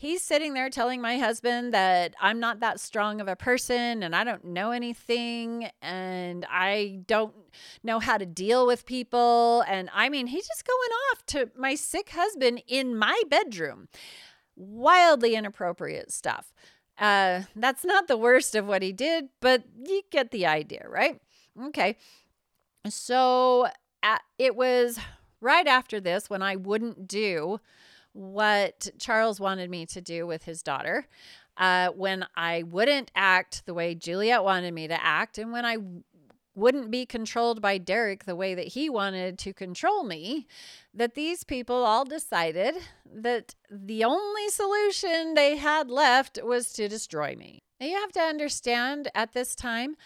he's 0.00 0.22
sitting 0.22 0.54
there 0.54 0.70
telling 0.70 1.02
my 1.02 1.18
husband 1.18 1.74
that 1.74 2.14
I'm 2.18 2.40
not 2.40 2.60
that 2.60 2.80
strong 2.80 3.20
of 3.20 3.28
a 3.28 3.36
person 3.36 4.02
and 4.02 4.16
I 4.16 4.24
don't 4.24 4.46
know 4.46 4.70
anything 4.70 5.68
and 5.82 6.46
I 6.48 7.02
don't 7.06 7.34
know 7.82 7.98
how 7.98 8.16
to 8.16 8.24
deal 8.24 8.66
with 8.66 8.86
people. 8.86 9.62
And 9.68 9.90
I 9.92 10.08
mean, 10.08 10.26
he's 10.26 10.48
just 10.48 10.64
going 10.66 10.90
off 11.12 11.26
to 11.26 11.50
my 11.54 11.74
sick 11.74 12.08
husband 12.14 12.62
in 12.66 12.96
my 12.96 13.20
bedroom. 13.28 13.88
Wildly 14.56 15.34
inappropriate 15.34 16.10
stuff. 16.10 16.54
Uh, 16.98 17.42
that's 17.54 17.84
not 17.84 18.08
the 18.08 18.16
worst 18.16 18.54
of 18.54 18.66
what 18.66 18.80
he 18.80 18.94
did, 18.94 19.28
but 19.40 19.64
you 19.86 20.00
get 20.10 20.30
the 20.30 20.46
idea, 20.46 20.86
right? 20.88 21.20
Okay. 21.66 21.98
So 22.88 23.68
uh, 24.02 24.18
it 24.38 24.56
was 24.56 24.98
right 25.42 25.66
after 25.66 26.00
this 26.00 26.30
when 26.30 26.40
I 26.40 26.56
wouldn't 26.56 27.06
do 27.06 27.60
what 28.12 28.88
Charles 28.98 29.40
wanted 29.40 29.70
me 29.70 29.86
to 29.86 30.00
do 30.00 30.26
with 30.26 30.44
his 30.44 30.62
daughter. 30.62 31.06
Uh, 31.56 31.88
when 31.90 32.24
I 32.36 32.62
wouldn't 32.62 33.10
act 33.14 33.66
the 33.66 33.74
way 33.74 33.94
Juliet 33.94 34.42
wanted 34.42 34.72
me 34.72 34.88
to 34.88 35.04
act, 35.04 35.36
and 35.36 35.52
when 35.52 35.64
I 35.64 35.76
wouldn't 36.54 36.90
be 36.90 37.06
controlled 37.06 37.62
by 37.62 37.78
Derek 37.78 38.24
the 38.24 38.36
way 38.36 38.54
that 38.54 38.68
he 38.68 38.90
wanted 38.90 39.38
to 39.38 39.52
control 39.52 40.04
me, 40.04 40.46
that 40.92 41.14
these 41.14 41.44
people 41.44 41.76
all 41.76 42.04
decided 42.04 42.74
that 43.12 43.54
the 43.70 44.04
only 44.04 44.48
solution 44.48 45.34
they 45.34 45.56
had 45.56 45.90
left 45.90 46.38
was 46.42 46.72
to 46.72 46.88
destroy 46.88 47.36
me. 47.36 47.62
Now, 47.80 47.86
you 47.86 47.94
have 47.94 48.12
to 48.12 48.20
understand 48.20 49.10
at 49.14 49.32
this 49.32 49.54
time, 49.54 49.96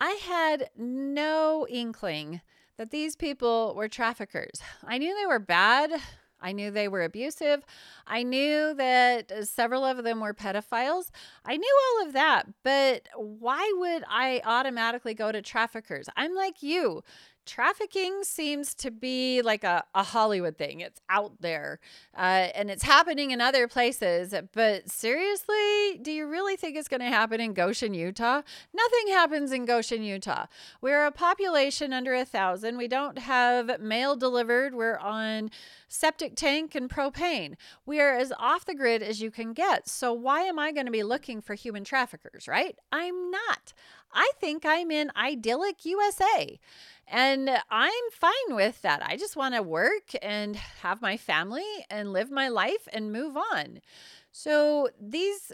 I 0.00 0.18
had 0.22 0.70
no 0.76 1.66
inkling 1.68 2.40
that 2.76 2.90
these 2.90 3.14
people 3.14 3.74
were 3.76 3.88
traffickers. 3.88 4.62
I 4.84 4.98
knew 4.98 5.14
they 5.14 5.26
were 5.26 5.38
bad. 5.38 5.92
I 6.40 6.52
knew 6.52 6.70
they 6.70 6.88
were 6.88 7.02
abusive. 7.02 7.64
I 8.06 8.22
knew 8.22 8.74
that 8.74 9.30
uh, 9.30 9.44
several 9.44 9.84
of 9.84 10.02
them 10.04 10.20
were 10.20 10.34
pedophiles. 10.34 11.10
I 11.44 11.56
knew 11.56 11.78
all 11.84 12.06
of 12.06 12.12
that, 12.14 12.46
but 12.62 13.08
why 13.16 13.72
would 13.78 14.04
I 14.08 14.40
automatically 14.44 15.14
go 15.14 15.32
to 15.32 15.42
traffickers? 15.42 16.08
I'm 16.16 16.34
like 16.34 16.62
you 16.62 17.02
trafficking 17.50 18.22
seems 18.22 18.74
to 18.76 18.92
be 18.92 19.42
like 19.42 19.64
a, 19.64 19.82
a 19.94 20.04
Hollywood 20.04 20.56
thing. 20.56 20.80
It's 20.80 21.00
out 21.08 21.32
there 21.40 21.80
uh, 22.16 22.48
and 22.54 22.70
it's 22.70 22.84
happening 22.84 23.32
in 23.32 23.40
other 23.40 23.66
places. 23.66 24.32
But 24.52 24.88
seriously, 24.88 25.98
do 26.00 26.12
you 26.12 26.28
really 26.28 26.56
think 26.56 26.76
it's 26.76 26.86
going 26.86 27.00
to 27.00 27.06
happen 27.06 27.40
in 27.40 27.52
Goshen, 27.52 27.92
Utah? 27.92 28.42
Nothing 28.72 29.08
happens 29.08 29.50
in 29.50 29.64
Goshen, 29.64 30.04
Utah. 30.04 30.46
We're 30.80 31.04
a 31.04 31.10
population 31.10 31.92
under 31.92 32.14
a 32.14 32.24
thousand. 32.24 32.78
We 32.78 32.86
don't 32.86 33.18
have 33.18 33.80
mail 33.80 34.14
delivered. 34.14 34.74
We're 34.74 34.98
on 34.98 35.50
septic 35.88 36.36
tank 36.36 36.76
and 36.76 36.88
propane. 36.88 37.56
We 37.84 38.00
are 38.00 38.16
as 38.16 38.32
off 38.38 38.64
the 38.64 38.76
grid 38.76 39.02
as 39.02 39.20
you 39.20 39.32
can 39.32 39.54
get. 39.54 39.88
So 39.88 40.12
why 40.12 40.42
am 40.42 40.58
I 40.60 40.70
going 40.70 40.86
to 40.86 40.92
be 40.92 41.02
looking 41.02 41.40
for 41.40 41.54
human 41.54 41.82
traffickers, 41.82 42.46
right? 42.46 42.76
I'm 42.92 43.32
not. 43.32 43.72
I 44.12 44.30
think 44.38 44.64
I'm 44.66 44.90
in 44.90 45.10
idyllic 45.16 45.84
USA. 45.84 46.58
And 47.06 47.50
I'm 47.70 48.10
fine 48.12 48.32
with 48.50 48.82
that. 48.82 49.02
I 49.04 49.16
just 49.16 49.36
want 49.36 49.54
to 49.54 49.62
work 49.62 50.12
and 50.22 50.54
have 50.54 51.02
my 51.02 51.16
family 51.16 51.64
and 51.90 52.12
live 52.12 52.30
my 52.30 52.48
life 52.48 52.86
and 52.92 53.12
move 53.12 53.36
on. 53.36 53.80
So 54.30 54.88
these 55.00 55.52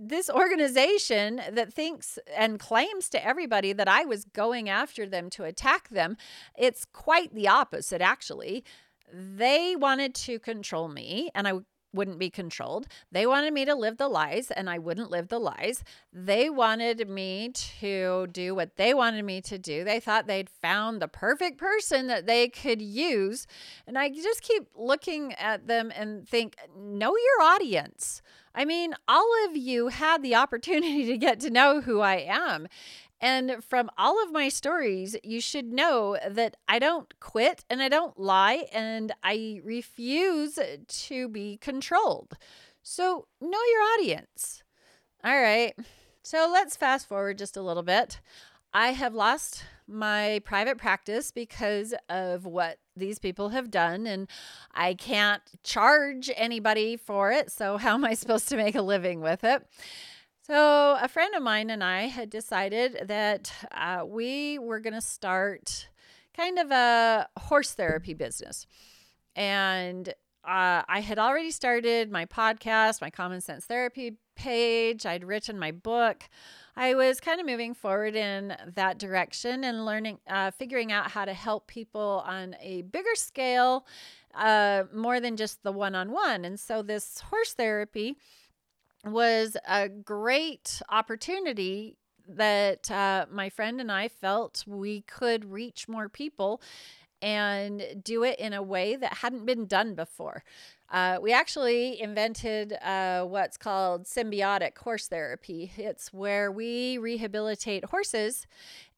this 0.00 0.30
organization 0.30 1.40
that 1.50 1.72
thinks 1.72 2.18
and 2.36 2.60
claims 2.60 3.08
to 3.08 3.24
everybody 3.24 3.72
that 3.72 3.88
I 3.88 4.04
was 4.04 4.24
going 4.24 4.68
after 4.68 5.06
them 5.06 5.30
to 5.30 5.44
attack 5.44 5.88
them, 5.88 6.16
it's 6.56 6.84
quite 6.84 7.34
the 7.34 7.48
opposite 7.48 8.00
actually. 8.00 8.64
They 9.12 9.74
wanted 9.76 10.14
to 10.16 10.38
control 10.38 10.88
me 10.88 11.30
and 11.34 11.48
I 11.48 11.54
wouldn't 11.92 12.18
be 12.18 12.30
controlled. 12.30 12.86
They 13.10 13.26
wanted 13.26 13.52
me 13.52 13.64
to 13.64 13.74
live 13.74 13.96
the 13.96 14.08
lies 14.08 14.50
and 14.50 14.68
I 14.68 14.78
wouldn't 14.78 15.10
live 15.10 15.28
the 15.28 15.38
lies. 15.38 15.82
They 16.12 16.50
wanted 16.50 17.08
me 17.08 17.50
to 17.80 18.26
do 18.28 18.54
what 18.54 18.76
they 18.76 18.94
wanted 18.94 19.24
me 19.24 19.40
to 19.42 19.58
do. 19.58 19.84
They 19.84 20.00
thought 20.00 20.26
they'd 20.26 20.50
found 20.50 21.00
the 21.00 21.08
perfect 21.08 21.58
person 21.58 22.06
that 22.08 22.26
they 22.26 22.48
could 22.48 22.82
use. 22.82 23.46
And 23.86 23.98
I 23.98 24.10
just 24.10 24.42
keep 24.42 24.68
looking 24.74 25.32
at 25.34 25.66
them 25.66 25.92
and 25.94 26.28
think, 26.28 26.56
know 26.76 27.14
your 27.16 27.46
audience. 27.46 28.22
I 28.54 28.64
mean, 28.64 28.94
all 29.06 29.30
of 29.46 29.56
you 29.56 29.88
had 29.88 30.22
the 30.22 30.34
opportunity 30.34 31.06
to 31.12 31.16
get 31.16 31.40
to 31.40 31.50
know 31.50 31.80
who 31.80 32.00
I 32.00 32.16
am. 32.16 32.66
And 33.20 33.62
from 33.64 33.90
all 33.98 34.22
of 34.22 34.32
my 34.32 34.48
stories, 34.48 35.16
you 35.24 35.40
should 35.40 35.72
know 35.72 36.16
that 36.28 36.56
I 36.68 36.78
don't 36.78 37.12
quit 37.20 37.64
and 37.68 37.82
I 37.82 37.88
don't 37.88 38.18
lie 38.18 38.66
and 38.72 39.12
I 39.22 39.60
refuse 39.64 40.58
to 40.86 41.28
be 41.28 41.56
controlled. 41.56 42.36
So, 42.82 43.26
know 43.40 43.48
your 43.70 43.82
audience. 43.94 44.62
All 45.24 45.40
right. 45.40 45.74
So, 46.22 46.48
let's 46.52 46.76
fast 46.76 47.08
forward 47.08 47.38
just 47.38 47.56
a 47.56 47.62
little 47.62 47.82
bit. 47.82 48.20
I 48.72 48.88
have 48.92 49.14
lost 49.14 49.64
my 49.86 50.40
private 50.44 50.78
practice 50.78 51.30
because 51.30 51.94
of 52.08 52.44
what 52.44 52.78
these 52.94 53.18
people 53.18 53.48
have 53.48 53.70
done, 53.70 54.06
and 54.06 54.28
I 54.74 54.94
can't 54.94 55.42
charge 55.64 56.30
anybody 56.36 56.96
for 56.96 57.32
it. 57.32 57.50
So, 57.50 57.78
how 57.78 57.94
am 57.94 58.04
I 58.04 58.14
supposed 58.14 58.48
to 58.50 58.56
make 58.56 58.74
a 58.74 58.82
living 58.82 59.20
with 59.20 59.42
it? 59.44 59.66
So, 60.50 60.96
a 60.98 61.08
friend 61.08 61.34
of 61.34 61.42
mine 61.42 61.68
and 61.68 61.84
I 61.84 62.04
had 62.04 62.30
decided 62.30 63.02
that 63.08 63.52
uh, 63.70 64.04
we 64.06 64.58
were 64.58 64.80
going 64.80 64.94
to 64.94 65.02
start 65.02 65.90
kind 66.34 66.58
of 66.58 66.70
a 66.70 67.28
horse 67.38 67.74
therapy 67.74 68.14
business. 68.14 68.66
And 69.36 70.08
uh, 70.08 70.84
I 70.88 71.00
had 71.00 71.18
already 71.18 71.50
started 71.50 72.10
my 72.10 72.24
podcast, 72.24 73.02
my 73.02 73.10
Common 73.10 73.42
Sense 73.42 73.66
Therapy 73.66 74.16
page, 74.36 75.04
I'd 75.04 75.22
written 75.22 75.58
my 75.58 75.70
book. 75.70 76.24
I 76.74 76.94
was 76.94 77.20
kind 77.20 77.40
of 77.40 77.46
moving 77.46 77.74
forward 77.74 78.16
in 78.16 78.56
that 78.74 78.98
direction 78.98 79.64
and 79.64 79.84
learning, 79.84 80.18
uh, 80.30 80.52
figuring 80.52 80.90
out 80.90 81.10
how 81.10 81.26
to 81.26 81.34
help 81.34 81.66
people 81.66 82.24
on 82.26 82.56
a 82.62 82.82
bigger 82.82 83.16
scale, 83.16 83.84
uh, 84.34 84.84
more 84.94 85.20
than 85.20 85.36
just 85.36 85.62
the 85.62 85.72
one 85.72 85.94
on 85.94 86.10
one. 86.10 86.46
And 86.46 86.58
so, 86.58 86.80
this 86.80 87.20
horse 87.20 87.52
therapy 87.52 88.16
was 89.04 89.56
a 89.66 89.88
great 89.88 90.82
opportunity 90.88 91.96
that 92.28 92.90
uh, 92.90 93.26
my 93.30 93.48
friend 93.48 93.80
and 93.80 93.90
I 93.90 94.08
felt 94.08 94.64
we 94.66 95.02
could 95.02 95.50
reach 95.50 95.88
more 95.88 96.08
people 96.08 96.60
and 97.20 97.82
do 98.02 98.22
it 98.22 98.38
in 98.38 98.52
a 98.52 98.62
way 98.62 98.96
that 98.96 99.14
hadn't 99.14 99.46
been 99.46 99.66
done 99.66 99.94
before. 99.94 100.44
Uh, 100.90 101.18
we 101.20 101.32
actually 101.32 102.00
invented 102.00 102.74
uh, 102.82 103.24
what's 103.24 103.56
called 103.56 104.04
symbiotic 104.04 104.78
horse 104.78 105.08
therapy. 105.08 105.72
It's 105.76 106.12
where 106.12 106.50
we 106.52 106.96
rehabilitate 106.98 107.86
horses 107.86 108.46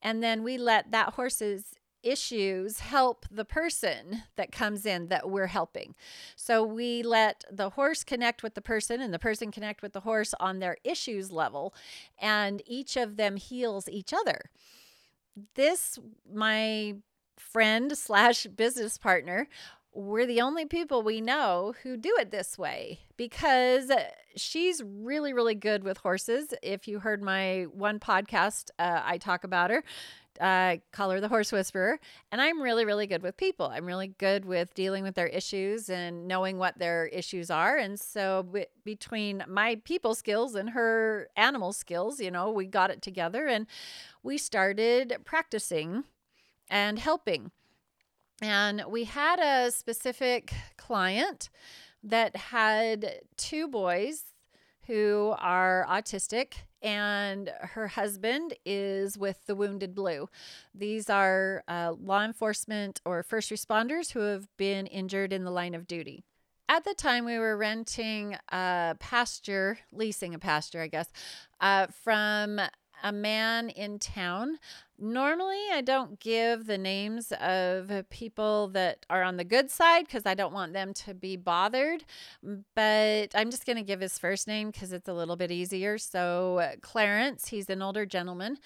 and 0.03 0.23
then 0.23 0.43
we 0.43 0.59
let 0.59 0.91
that 0.93 1.15
horse's 1.15 1.75
issues 2.03 2.81
help 2.81 3.27
the 3.31 3.45
person 3.45 4.23
that 4.37 4.53
comes 4.53 4.87
in 4.87 5.09
that 5.09 5.31
we're 5.31 5.47
helping. 5.47 5.95
So 6.37 6.65
we 6.65 7.03
let 7.03 7.45
the 7.51 7.71
horse 7.71 8.05
connect 8.05 8.43
with 8.43 8.55
the 8.55 8.63
person 8.63 9.01
and 9.01 9.13
the 9.13 9.19
person 9.19 9.51
connect 9.51 9.83
with 9.83 9.93
the 9.93 10.01
horse 10.01 10.35
on 10.41 10.59
their 10.59 10.77
issues 10.85 11.31
level, 11.31 11.75
and 12.21 12.63
each 12.67 12.97
of 12.97 13.17
them 13.17 13.37
heals 13.37 13.89
each 13.89 14.13
other. 14.13 14.51
This, 15.55 15.99
my 16.33 16.97
friend 17.39 17.97
slash 17.97 18.47
business 18.47 18.99
partner, 18.99 19.49
we're 19.93 20.27
the 20.27 20.41
only 20.41 20.67
people 20.67 21.03
we 21.03 21.21
know 21.21 21.75
who 21.83 21.97
do 21.97 22.15
it 22.21 22.31
this 22.31 22.57
way 22.57 23.01
because 23.17 23.91
she's 24.37 24.83
really, 24.85 25.33
really 25.33 25.57
good 25.57 25.83
with 25.83 25.99
horses. 25.99 26.55
If 26.63 26.87
you 26.87 27.01
heard 27.01 27.23
my 27.23 27.67
one 27.73 27.99
podcast, 27.99 28.71
uh, 28.79 29.03
I 29.05 29.19
talk 29.19 29.43
about 29.43 29.71
her 29.71 29.83
uh, 30.41 30.77
call 30.91 31.11
her 31.11 31.21
the 31.21 31.29
horse 31.29 31.53
whisperer. 31.53 32.01
And 32.33 32.41
I'm 32.41 32.63
really, 32.63 32.85
really 32.85 33.07
good 33.07 33.23
with 33.23 33.37
people. 33.37 33.67
I'm 33.67 33.85
really 33.85 34.09
good 34.09 34.45
with 34.45 34.73
dealing 34.75 35.05
with 35.05 35.15
their 35.15 35.27
issues 35.27 35.91
and 35.91 36.27
knowing 36.27 36.57
what 36.57 36.79
their 36.79 37.07
issues 37.07 37.51
are. 37.51 37.77
And 37.77 38.01
so 38.01 38.45
b- 38.45 38.67
between 38.85 39.45
my 39.47 39.81
people 39.85 40.15
skills 40.15 40.55
and 40.55 40.71
her 40.71 41.29
animal 41.37 41.73
skills, 41.73 42.21
you 42.21 42.31
know, 42.31 42.51
we 42.51 42.67
got 42.67 42.91
it 42.91 43.03
together 43.03 43.47
and 43.47 43.67
we 44.23 44.39
started 44.39 45.19
practicing 45.25 46.05
and 46.71 46.99
helping. 46.99 47.51
And 48.43 48.85
we 48.89 49.05
had 49.05 49.39
a 49.39 49.71
specific 49.71 50.55
client 50.79 51.51
that 52.03 52.35
had 52.35 53.21
two 53.37 53.69
boys 53.69 54.25
who 54.87 55.35
are 55.39 55.87
autistic 55.89 56.55
and 56.83 57.51
her 57.61 57.89
husband 57.89 58.55
is 58.65 59.19
with 59.19 59.47
the 59.47 59.55
Wounded 59.55 59.95
Blue. 59.95 60.29
These 60.75 61.11
are 61.11 61.63
uh, 61.69 61.95
law 62.01 62.25
enforcement 62.25 63.01
or 63.05 63.23
first 63.23 63.51
responders 63.51 64.13
who 64.13 64.21
have 64.21 64.49
been 64.57 64.87
injured 64.87 65.33
in 65.33 65.45
the 65.45 65.51
line 65.51 65.75
of 65.75 65.87
duty. 65.87 66.25
At 66.69 66.85
the 66.85 66.95
time, 66.95 67.25
we 67.25 67.39
were 67.39 67.57
renting 67.57 68.37
a 68.51 68.97
pasture, 69.01 69.79
leasing 69.93 70.35
a 70.35 70.39
pasture, 70.39 70.81
I 70.81 70.87
guess, 70.87 71.09
uh, 71.61 71.89
from 71.89 72.61
a 73.03 73.13
man 73.13 73.71
in 73.71 73.99
town. 73.99 74.59
Normally, 75.03 75.59
I 75.73 75.81
don't 75.81 76.21
give 76.21 76.67
the 76.67 76.77
names 76.77 77.33
of 77.33 77.91
uh, 77.91 78.03
people 78.11 78.69
that 78.69 79.07
are 79.09 79.23
on 79.23 79.39
the 79.39 79.45
good 79.45 79.71
side 79.71 80.05
because 80.05 80.27
I 80.27 80.35
don't 80.35 80.53
want 80.53 80.75
them 80.75 80.93
to 80.95 81.15
be 81.15 81.37
bothered. 81.37 82.05
But 82.75 83.29
I'm 83.35 83.51
just 83.51 83.65
going 83.65 83.77
to 83.77 83.83
give 83.83 84.01
his 84.01 84.19
first 84.19 84.47
name 84.47 84.71
because 84.71 84.93
it's 84.93 85.09
a 85.09 85.15
little 85.15 85.37
bit 85.37 85.51
easier. 85.51 85.97
So, 85.97 86.71
Clarence, 86.83 87.49
he's 87.49 87.71
an 87.71 87.81
older 87.81 88.05
gentleman. 88.05 88.59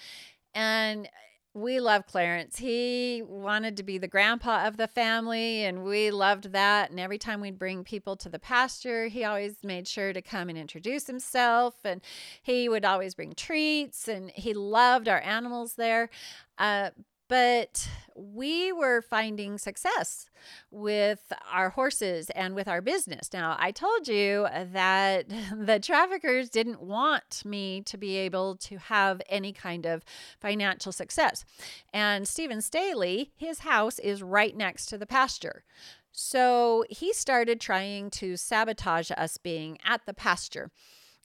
And 0.55 1.09
we 1.55 1.79
love 1.79 2.07
Clarence. 2.07 2.57
He 2.57 3.23
wanted 3.25 3.77
to 3.77 3.85
be 3.85 3.97
the 3.97 4.09
grandpa 4.09 4.67
of 4.67 4.77
the 4.77 4.89
family, 4.89 5.65
and 5.65 5.85
we 5.85 6.11
loved 6.11 6.51
that. 6.53 6.91
And 6.91 6.99
every 6.99 7.17
time 7.17 7.41
we'd 7.41 7.61
bring 7.61 7.85
people 7.85 8.17
to 8.17 8.29
the 8.29 8.41
pasture, 8.41 9.07
he 9.07 9.23
always 9.23 9.63
made 9.63 9.87
sure 9.87 10.13
to 10.13 10.21
come 10.21 10.49
and 10.49 10.59
introduce 10.59 11.07
himself. 11.07 11.77
And 11.85 12.01
he 12.43 12.69
would 12.69 12.85
always 12.85 13.15
bring 13.15 13.35
treats, 13.35 14.09
and 14.09 14.31
he 14.33 14.53
loved 14.53 15.09
our 15.09 15.21
animals 15.21 15.75
there. 15.75 16.11
Uh, 16.59 16.91
but 17.35 17.89
we 18.15 18.71
were 18.71 19.03
finding 19.03 19.59
success 19.59 20.31
with 20.71 21.33
our 21.53 21.71
horses 21.71 22.31
and 22.31 22.55
with 22.55 22.69
our 22.69 22.81
business. 22.81 23.33
Now, 23.33 23.57
I 23.59 23.73
told 23.73 24.07
you 24.07 24.47
that 24.53 25.29
the 25.53 25.81
traffickers 25.81 26.49
didn't 26.49 26.81
want 26.81 27.43
me 27.45 27.83
to 27.87 27.99
be 27.99 28.19
able 28.19 28.55
to 28.59 28.79
have 28.79 29.21
any 29.29 29.53
kind 29.53 29.85
of 29.85 30.05
financial 30.41 30.93
success. 30.93 31.45
And 31.93 32.29
Stephen 32.29 32.63
Staley, 32.63 33.33
his 33.37 33.59
house 33.59 33.99
is 33.99 34.23
right 34.23 34.57
next 34.57 34.87
to 34.91 34.97
the 34.97 35.05
pasture. 35.05 35.65
So 36.13 36.85
he 36.89 37.13
started 37.13 37.61
trying 37.61 38.11
to 38.11 38.37
sabotage 38.37 39.11
us 39.11 39.39
being 39.39 39.77
at 39.85 40.07
the 40.07 40.15
pasture. 40.15 40.71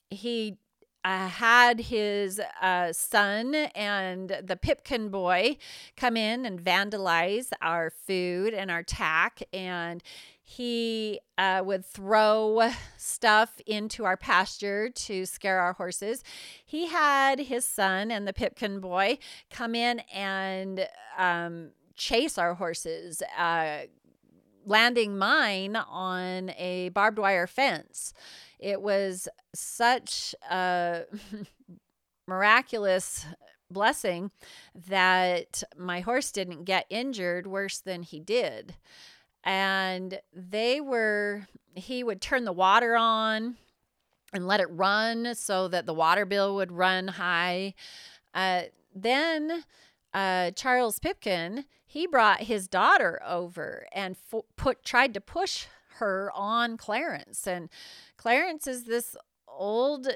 He 0.09 0.57
uh, 1.05 1.27
had 1.27 1.79
his 1.79 2.41
uh, 2.61 2.91
son 2.91 3.55
and 3.55 4.37
the 4.43 4.57
Pipkin 4.57 5.09
boy 5.09 5.57
come 5.95 6.17
in 6.17 6.45
and 6.45 6.61
vandalize 6.61 7.51
our 7.61 7.89
food 7.89 8.53
and 8.53 8.69
our 8.69 8.83
tack. 8.83 9.41
And 9.53 10.03
he 10.43 11.19
uh, 11.37 11.61
would 11.63 11.85
throw 11.85 12.71
stuff 12.97 13.61
into 13.65 14.03
our 14.03 14.17
pasture 14.17 14.89
to 14.89 15.25
scare 15.25 15.59
our 15.59 15.73
horses. 15.73 16.23
He 16.65 16.87
had 16.87 17.39
his 17.39 17.65
son 17.65 18.11
and 18.11 18.27
the 18.27 18.33
Pipkin 18.33 18.79
boy 18.79 19.19
come 19.51 19.75
in 19.75 19.99
and 20.13 20.87
um, 21.17 21.69
chase 21.95 22.37
our 22.37 22.55
horses, 22.55 23.21
uh, 23.37 23.81
landing 24.69 25.17
mine 25.17 25.75
on 25.75 26.51
a 26.51 26.89
barbed 26.89 27.19
wire 27.19 27.47
fence. 27.47 28.13
It 28.59 28.81
was 28.81 29.27
such 29.53 30.35
a 30.49 31.03
miraculous 32.27 33.25
blessing 33.71 34.31
that 34.87 35.63
my 35.77 36.01
horse 36.01 36.31
didn't 36.31 36.63
get 36.63 36.85
injured 36.89 37.47
worse 37.47 37.79
than 37.79 38.03
he 38.03 38.19
did. 38.19 38.75
And 39.43 40.19
they 40.33 40.79
were, 40.81 41.47
he 41.73 42.03
would 42.03 42.21
turn 42.21 42.45
the 42.45 42.53
water 42.53 42.95
on 42.95 43.57
and 44.33 44.47
let 44.47 44.59
it 44.59 44.67
run 44.69 45.33
so 45.33 45.67
that 45.69 45.85
the 45.85 45.93
water 45.93 46.25
bill 46.25 46.55
would 46.55 46.71
run 46.71 47.07
high. 47.07 47.73
Uh, 48.33 48.63
then 48.93 49.63
uh, 50.13 50.51
Charles 50.51 50.99
Pipkin, 50.99 51.65
he 51.89 52.05
brought 52.05 52.43
his 52.43 52.67
daughter 52.67 53.19
over 53.25 53.87
and 53.91 54.15
put 54.55 54.85
tried 54.85 55.11
to 55.15 55.19
push 55.19 55.65
her 55.95 56.31
on 56.35 56.77
Clarence. 56.77 57.47
And 57.47 57.67
Clarence 58.15 58.67
is 58.67 58.83
this 58.83 59.17
old, 59.47 60.07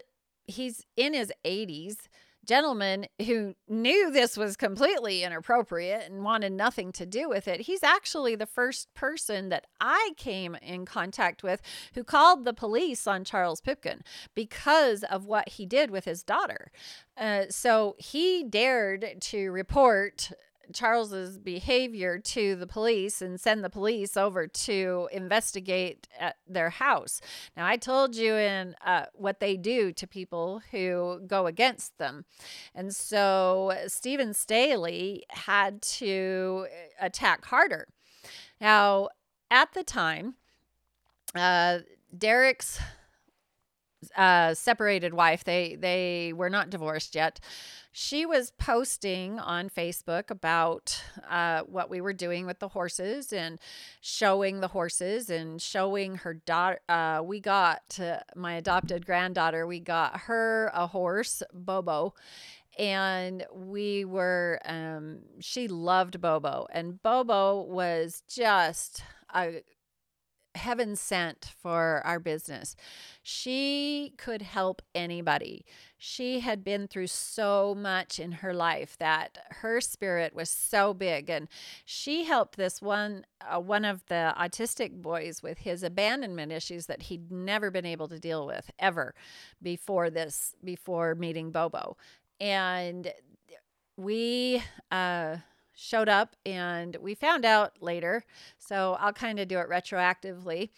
he's 0.45 0.85
in 0.95 1.15
his 1.15 1.33
80s 1.43 1.97
gentleman 2.45 3.07
who 3.25 3.55
knew 3.67 4.11
this 4.11 4.37
was 4.37 4.55
completely 4.55 5.23
inappropriate 5.23 6.11
and 6.11 6.23
wanted 6.23 6.51
nothing 6.51 6.91
to 6.91 7.07
do 7.07 7.27
with 7.27 7.47
it. 7.47 7.61
He's 7.61 7.81
actually 7.81 8.35
the 8.35 8.45
first 8.45 8.93
person 8.93 9.49
that 9.49 9.65
I 9.81 10.11
came 10.15 10.55
in 10.61 10.85
contact 10.85 11.41
with 11.41 11.59
who 11.95 12.03
called 12.03 12.45
the 12.45 12.53
police 12.53 13.07
on 13.07 13.23
Charles 13.23 13.61
Pipkin 13.61 14.01
because 14.35 15.03
of 15.03 15.25
what 15.25 15.49
he 15.49 15.65
did 15.65 15.89
with 15.89 16.05
his 16.05 16.21
daughter. 16.21 16.71
Uh, 17.17 17.45
so 17.49 17.95
he 17.97 18.43
dared 18.43 19.15
to 19.21 19.49
report 19.49 20.31
Charles's 20.73 21.37
behavior 21.37 22.19
to 22.19 22.55
the 22.55 22.67
police 22.67 23.21
and 23.21 23.39
send 23.39 23.63
the 23.63 23.69
police 23.69 24.17
over 24.17 24.47
to 24.47 25.09
investigate 25.11 26.07
at 26.19 26.37
their 26.47 26.69
house. 26.69 27.21
Now, 27.55 27.65
I 27.65 27.77
told 27.77 28.15
you 28.15 28.35
in 28.35 28.75
uh, 28.85 29.05
what 29.13 29.39
they 29.39 29.57
do 29.57 29.91
to 29.93 30.07
people 30.07 30.61
who 30.71 31.21
go 31.27 31.47
against 31.47 31.97
them. 31.97 32.25
And 32.73 32.95
so 32.95 33.73
Stephen 33.87 34.33
Staley 34.33 35.23
had 35.29 35.81
to 35.81 36.67
attack 36.99 37.45
harder. 37.45 37.87
Now, 38.59 39.09
at 39.51 39.73
the 39.73 39.83
time, 39.83 40.35
uh, 41.35 41.79
Derek's 42.15 42.79
uh, 44.15 44.53
separated 44.53 45.13
wife, 45.13 45.43
they 45.43 45.75
they 45.75 46.33
were 46.35 46.49
not 46.49 46.69
divorced 46.69 47.15
yet. 47.15 47.39
She 47.95 48.25
was 48.25 48.51
posting 48.51 49.39
on 49.39 49.69
Facebook 49.69 50.31
about 50.31 50.99
uh, 51.29 51.61
what 51.61 51.91
we 51.91 52.01
were 52.01 52.13
doing 52.13 52.47
with 52.47 52.57
the 52.57 52.69
horses 52.69 53.31
and 53.31 53.59
showing 54.01 54.61
the 54.61 54.69
horses 54.69 55.29
and 55.29 55.61
showing 55.61 56.15
her 56.15 56.33
daughter. 56.33 56.79
Uh, 56.89 57.21
we 57.23 57.39
got 57.39 57.99
uh, 57.99 58.17
my 58.35 58.55
adopted 58.55 59.05
granddaughter. 59.05 59.67
We 59.67 59.79
got 59.79 60.21
her 60.21 60.71
a 60.73 60.87
horse, 60.87 61.43
Bobo, 61.53 62.15
and 62.79 63.45
we 63.53 64.05
were 64.05 64.59
um, 64.65 65.19
she 65.39 65.67
loved 65.67 66.19
bobo 66.19 66.65
and 66.71 67.01
bobo 67.03 67.61
was 67.61 68.23
just 68.27 69.03
a 69.35 69.61
heaven 70.55 70.95
sent 70.95 71.51
for 71.61 72.01
our 72.05 72.19
business. 72.19 72.75
She 73.21 74.13
could 74.17 74.41
help 74.41 74.81
anybody. 74.93 75.65
She 75.97 76.41
had 76.41 76.63
been 76.63 76.87
through 76.87 77.07
so 77.07 77.73
much 77.75 78.19
in 78.19 78.33
her 78.33 78.53
life 78.53 78.97
that 78.99 79.37
her 79.49 79.81
spirit 79.81 80.35
was 80.35 80.49
so 80.49 80.93
big 80.93 81.29
and 81.29 81.47
she 81.85 82.25
helped 82.25 82.57
this 82.57 82.81
one 82.81 83.25
uh, 83.41 83.59
one 83.59 83.85
of 83.85 84.05
the 84.07 84.33
autistic 84.37 85.01
boys 85.01 85.41
with 85.41 85.59
his 85.59 85.83
abandonment 85.83 86.51
issues 86.51 86.85
that 86.85 87.03
he'd 87.03 87.31
never 87.31 87.71
been 87.71 87.85
able 87.85 88.07
to 88.07 88.19
deal 88.19 88.45
with 88.45 88.69
ever 88.79 89.13
before 89.61 90.09
this 90.09 90.55
before 90.63 91.15
meeting 91.15 91.51
Bobo. 91.51 91.97
And 92.39 93.11
we 93.97 94.61
uh 94.91 95.37
showed 95.75 96.09
up 96.09 96.35
and 96.45 96.95
we 97.01 97.15
found 97.15 97.45
out 97.45 97.73
later. 97.81 98.23
So 98.57 98.97
I'll 98.99 99.13
kind 99.13 99.39
of 99.39 99.47
do 99.47 99.59
it 99.59 99.69
retroactively. 99.69 100.69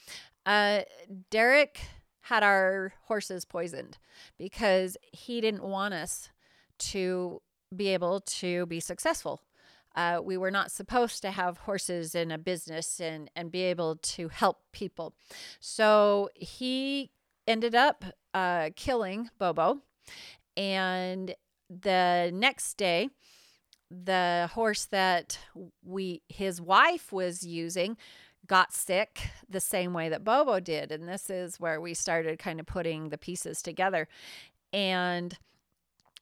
Uh, 0.46 0.82
Derek 1.30 1.80
had 2.22 2.44
our 2.44 2.94
horses 3.04 3.46
poisoned 3.46 3.98
because 4.38 4.98
he 5.12 5.42
didn't 5.42 5.64
want 5.64 5.94
us 5.94 6.30
to 6.78 7.42
be 7.76 7.90
able 7.90 8.22
to 8.22 8.66
be 8.66 8.80
successful. 8.80 9.42
Uh, 9.96 10.20
we 10.22 10.36
were 10.36 10.52
not 10.52 10.72
supposed 10.72 11.22
to 11.22 11.32
have 11.32 11.58
horses 11.60 12.16
in 12.16 12.32
a 12.32 12.38
business 12.38 13.00
and, 13.00 13.30
and 13.36 13.52
be 13.52 13.62
able 13.62 13.96
to 13.98 14.28
help 14.28 14.60
people. 14.72 15.14
So 15.60 16.30
he 16.36 17.12
ended 17.48 17.76
up 17.76 18.04
uh, 18.34 18.72
killing 18.76 19.30
Bobo. 19.38 19.82
And 20.58 21.36
the 21.70 22.32
next 22.34 22.76
day, 22.76 23.10
the 24.04 24.50
horse 24.54 24.86
that 24.86 25.40
we 25.84 26.22
his 26.28 26.62
wife 26.62 27.12
was 27.12 27.44
using 27.44 27.98
got 28.48 28.74
sick 28.74 29.30
the 29.50 29.60
same 29.60 29.94
way 29.94 30.10
that 30.10 30.24
Bobo 30.24 30.60
did 30.60 30.92
and 30.92 31.08
this 31.08 31.30
is 31.30 31.60
where 31.60 31.80
we 31.80 31.94
started 31.94 32.38
kind 32.40 32.60
of 32.60 32.66
putting 32.66 33.10
the 33.10 33.18
pieces 33.18 33.62
together. 33.62 34.08
And 34.74 35.38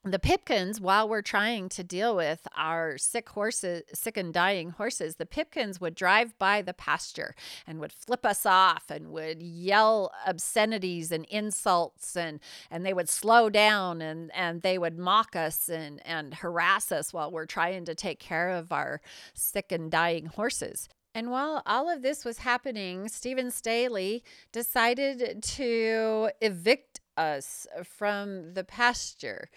the 0.05 0.19
Pipkins, 0.19 0.81
while 0.81 1.07
we're 1.07 1.21
trying 1.21 1.69
to 1.69 1.83
deal 1.83 2.13
with 2.13 2.45
our 2.57 2.97
sick 2.97 3.29
horses, 3.29 3.83
sick 3.93 4.17
and 4.17 4.33
dying 4.33 4.71
horses, 4.71 5.15
the 5.15 5.25
Pipkins 5.25 5.79
would 5.79 5.95
drive 5.95 6.37
by 6.37 6.61
the 6.61 6.73
pasture 6.73 7.33
and 7.65 7.79
would 7.79 7.93
flip 7.93 8.25
us 8.25 8.45
off 8.45 8.91
and 8.91 9.11
would 9.11 9.41
yell 9.41 10.11
obscenities 10.27 11.11
and 11.11 11.25
insults 11.25 12.17
and 12.17 12.41
and 12.69 12.85
they 12.85 12.93
would 12.93 13.07
slow 13.07 13.49
down 13.49 14.01
and 14.01 14.29
and 14.35 14.61
they 14.61 14.77
would 14.77 14.97
mock 14.97 15.37
us 15.37 15.69
and 15.69 16.05
and 16.05 16.33
harass 16.35 16.91
us 16.91 17.13
while 17.13 17.31
we're 17.31 17.45
trying 17.45 17.85
to 17.85 17.95
take 17.95 18.19
care 18.19 18.49
of 18.49 18.73
our 18.73 18.99
sick 19.33 19.71
and 19.71 19.89
dying 19.89 20.25
horses. 20.25 20.89
And 21.15 21.31
while 21.31 21.61
all 21.65 21.89
of 21.89 22.01
this 22.01 22.25
was 22.25 22.39
happening, 22.39 23.07
Stephen 23.07 23.51
Staley 23.51 24.23
decided 24.51 25.43
to 25.43 26.31
evict 26.41 26.99
us 27.15 27.67
from 27.83 28.53
the 28.53 28.63
pasture. 28.63 29.49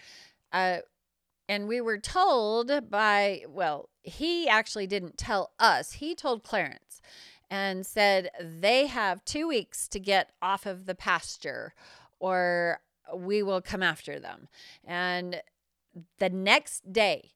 Uh, 0.57 0.79
and 1.47 1.67
we 1.67 1.79
were 1.79 1.99
told 1.99 2.89
by, 2.89 3.43
well, 3.47 3.89
he 4.01 4.49
actually 4.49 4.87
didn't 4.87 5.17
tell 5.17 5.51
us, 5.59 5.93
he 5.93 6.15
told 6.15 6.43
Clarence 6.43 6.99
and 7.49 7.85
said 7.85 8.29
they 8.41 8.87
have 8.87 9.23
two 9.23 9.47
weeks 9.47 9.87
to 9.87 9.99
get 9.99 10.31
off 10.41 10.65
of 10.65 10.85
the 10.85 10.95
pasture 10.95 11.73
or 12.19 12.81
we 13.15 13.43
will 13.43 13.61
come 13.61 13.83
after 13.83 14.19
them. 14.19 14.47
And 14.83 15.41
the 16.17 16.29
next 16.29 16.91
day, 16.91 17.31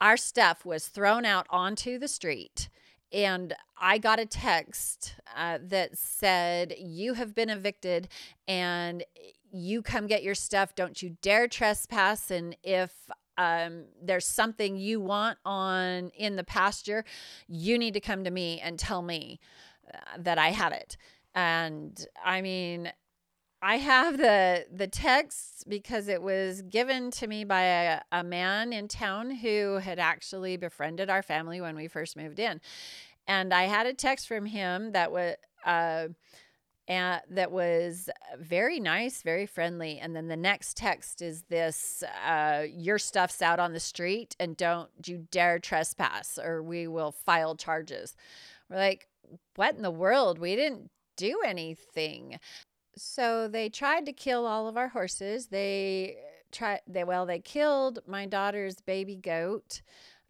our 0.00 0.16
stuff 0.16 0.64
was 0.64 0.88
thrown 0.88 1.24
out 1.24 1.46
onto 1.50 1.98
the 2.00 2.08
street. 2.08 2.68
And 3.12 3.54
I 3.78 3.98
got 3.98 4.18
a 4.18 4.26
text 4.26 5.14
uh, 5.36 5.58
that 5.62 5.96
said, 5.96 6.74
You 6.78 7.14
have 7.14 7.32
been 7.32 7.48
evicted 7.48 8.08
and 8.48 9.04
you 9.54 9.82
come 9.82 10.08
get 10.08 10.24
your 10.24 10.34
stuff. 10.34 10.74
Don't 10.74 11.00
you 11.00 11.16
dare 11.22 11.46
trespass. 11.46 12.30
And 12.30 12.56
if 12.64 12.92
um, 13.38 13.84
there's 14.02 14.26
something 14.26 14.76
you 14.76 15.00
want 15.00 15.38
on 15.44 16.10
in 16.16 16.34
the 16.34 16.42
pasture, 16.42 17.04
you 17.46 17.78
need 17.78 17.94
to 17.94 18.00
come 18.00 18.24
to 18.24 18.30
me 18.32 18.60
and 18.60 18.78
tell 18.78 19.00
me 19.00 19.38
uh, 19.92 19.98
that 20.18 20.38
I 20.38 20.50
have 20.50 20.72
it. 20.72 20.96
And 21.36 22.04
I 22.24 22.42
mean, 22.42 22.92
I 23.62 23.78
have 23.78 24.18
the 24.18 24.66
the 24.72 24.88
text 24.88 25.68
because 25.68 26.08
it 26.08 26.20
was 26.20 26.62
given 26.62 27.10
to 27.12 27.26
me 27.26 27.44
by 27.44 27.62
a, 27.62 28.00
a 28.10 28.24
man 28.24 28.72
in 28.72 28.88
town 28.88 29.30
who 29.30 29.78
had 29.78 29.98
actually 29.98 30.56
befriended 30.56 31.08
our 31.08 31.22
family 31.22 31.60
when 31.60 31.76
we 31.76 31.88
first 31.88 32.16
moved 32.16 32.38
in, 32.38 32.60
and 33.26 33.54
I 33.54 33.64
had 33.64 33.86
a 33.86 33.94
text 33.94 34.26
from 34.26 34.46
him 34.46 34.92
that 34.92 35.12
was. 35.12 35.36
Uh, 35.64 36.08
and 36.86 37.22
that 37.30 37.50
was 37.50 38.10
very 38.38 38.78
nice, 38.78 39.22
very 39.22 39.46
friendly. 39.46 39.98
And 39.98 40.14
then 40.14 40.28
the 40.28 40.36
next 40.36 40.76
text 40.76 41.22
is 41.22 41.42
this 41.48 42.02
uh, 42.26 42.64
Your 42.68 42.98
stuff's 42.98 43.40
out 43.40 43.58
on 43.58 43.72
the 43.72 43.80
street 43.80 44.36
and 44.38 44.56
don't 44.56 44.90
you 45.06 45.26
dare 45.30 45.58
trespass 45.58 46.38
or 46.42 46.62
we 46.62 46.86
will 46.86 47.12
file 47.12 47.56
charges. 47.56 48.16
We're 48.68 48.76
like, 48.76 49.08
What 49.56 49.76
in 49.76 49.82
the 49.82 49.90
world? 49.90 50.38
We 50.38 50.56
didn't 50.56 50.90
do 51.16 51.40
anything. 51.44 52.38
So 52.96 53.48
they 53.48 53.70
tried 53.70 54.06
to 54.06 54.12
kill 54.12 54.46
all 54.46 54.68
of 54.68 54.76
our 54.76 54.88
horses. 54.88 55.46
They 55.46 56.16
tried, 56.52 56.80
they, 56.86 57.04
well, 57.04 57.24
they 57.26 57.40
killed 57.40 58.00
my 58.06 58.26
daughter's 58.26 58.76
baby 58.80 59.16
goat. 59.16 59.80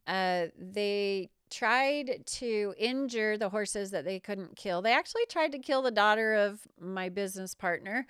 Uh, 0.07 0.47
they 0.59 1.31
tried 1.51 2.25
to 2.27 2.75
injure 2.79 3.37
the 3.37 3.49
horses 3.49 3.91
that 3.91 4.05
they 4.05 4.19
couldn't 4.19 4.57
kill. 4.57 4.83
They 4.83 4.93
actually 4.93 5.27
tried 5.29 5.53
to 5.53 5.59
kill 5.59 5.83
the 5.83 5.91
daughter 5.91 6.35
of 6.35 6.61
my 6.81 7.09
business 7.09 7.55
partner. 7.55 8.07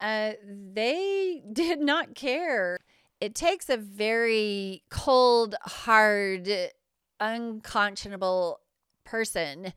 Uh, 0.00 0.32
they 0.72 1.42
did 1.52 1.80
not 1.80 2.14
care. 2.14 2.78
It 3.20 3.34
takes 3.34 3.68
a 3.68 3.76
very 3.76 4.82
cold, 4.90 5.54
hard, 5.62 6.48
unconscionable 7.20 8.60
person 9.04 9.72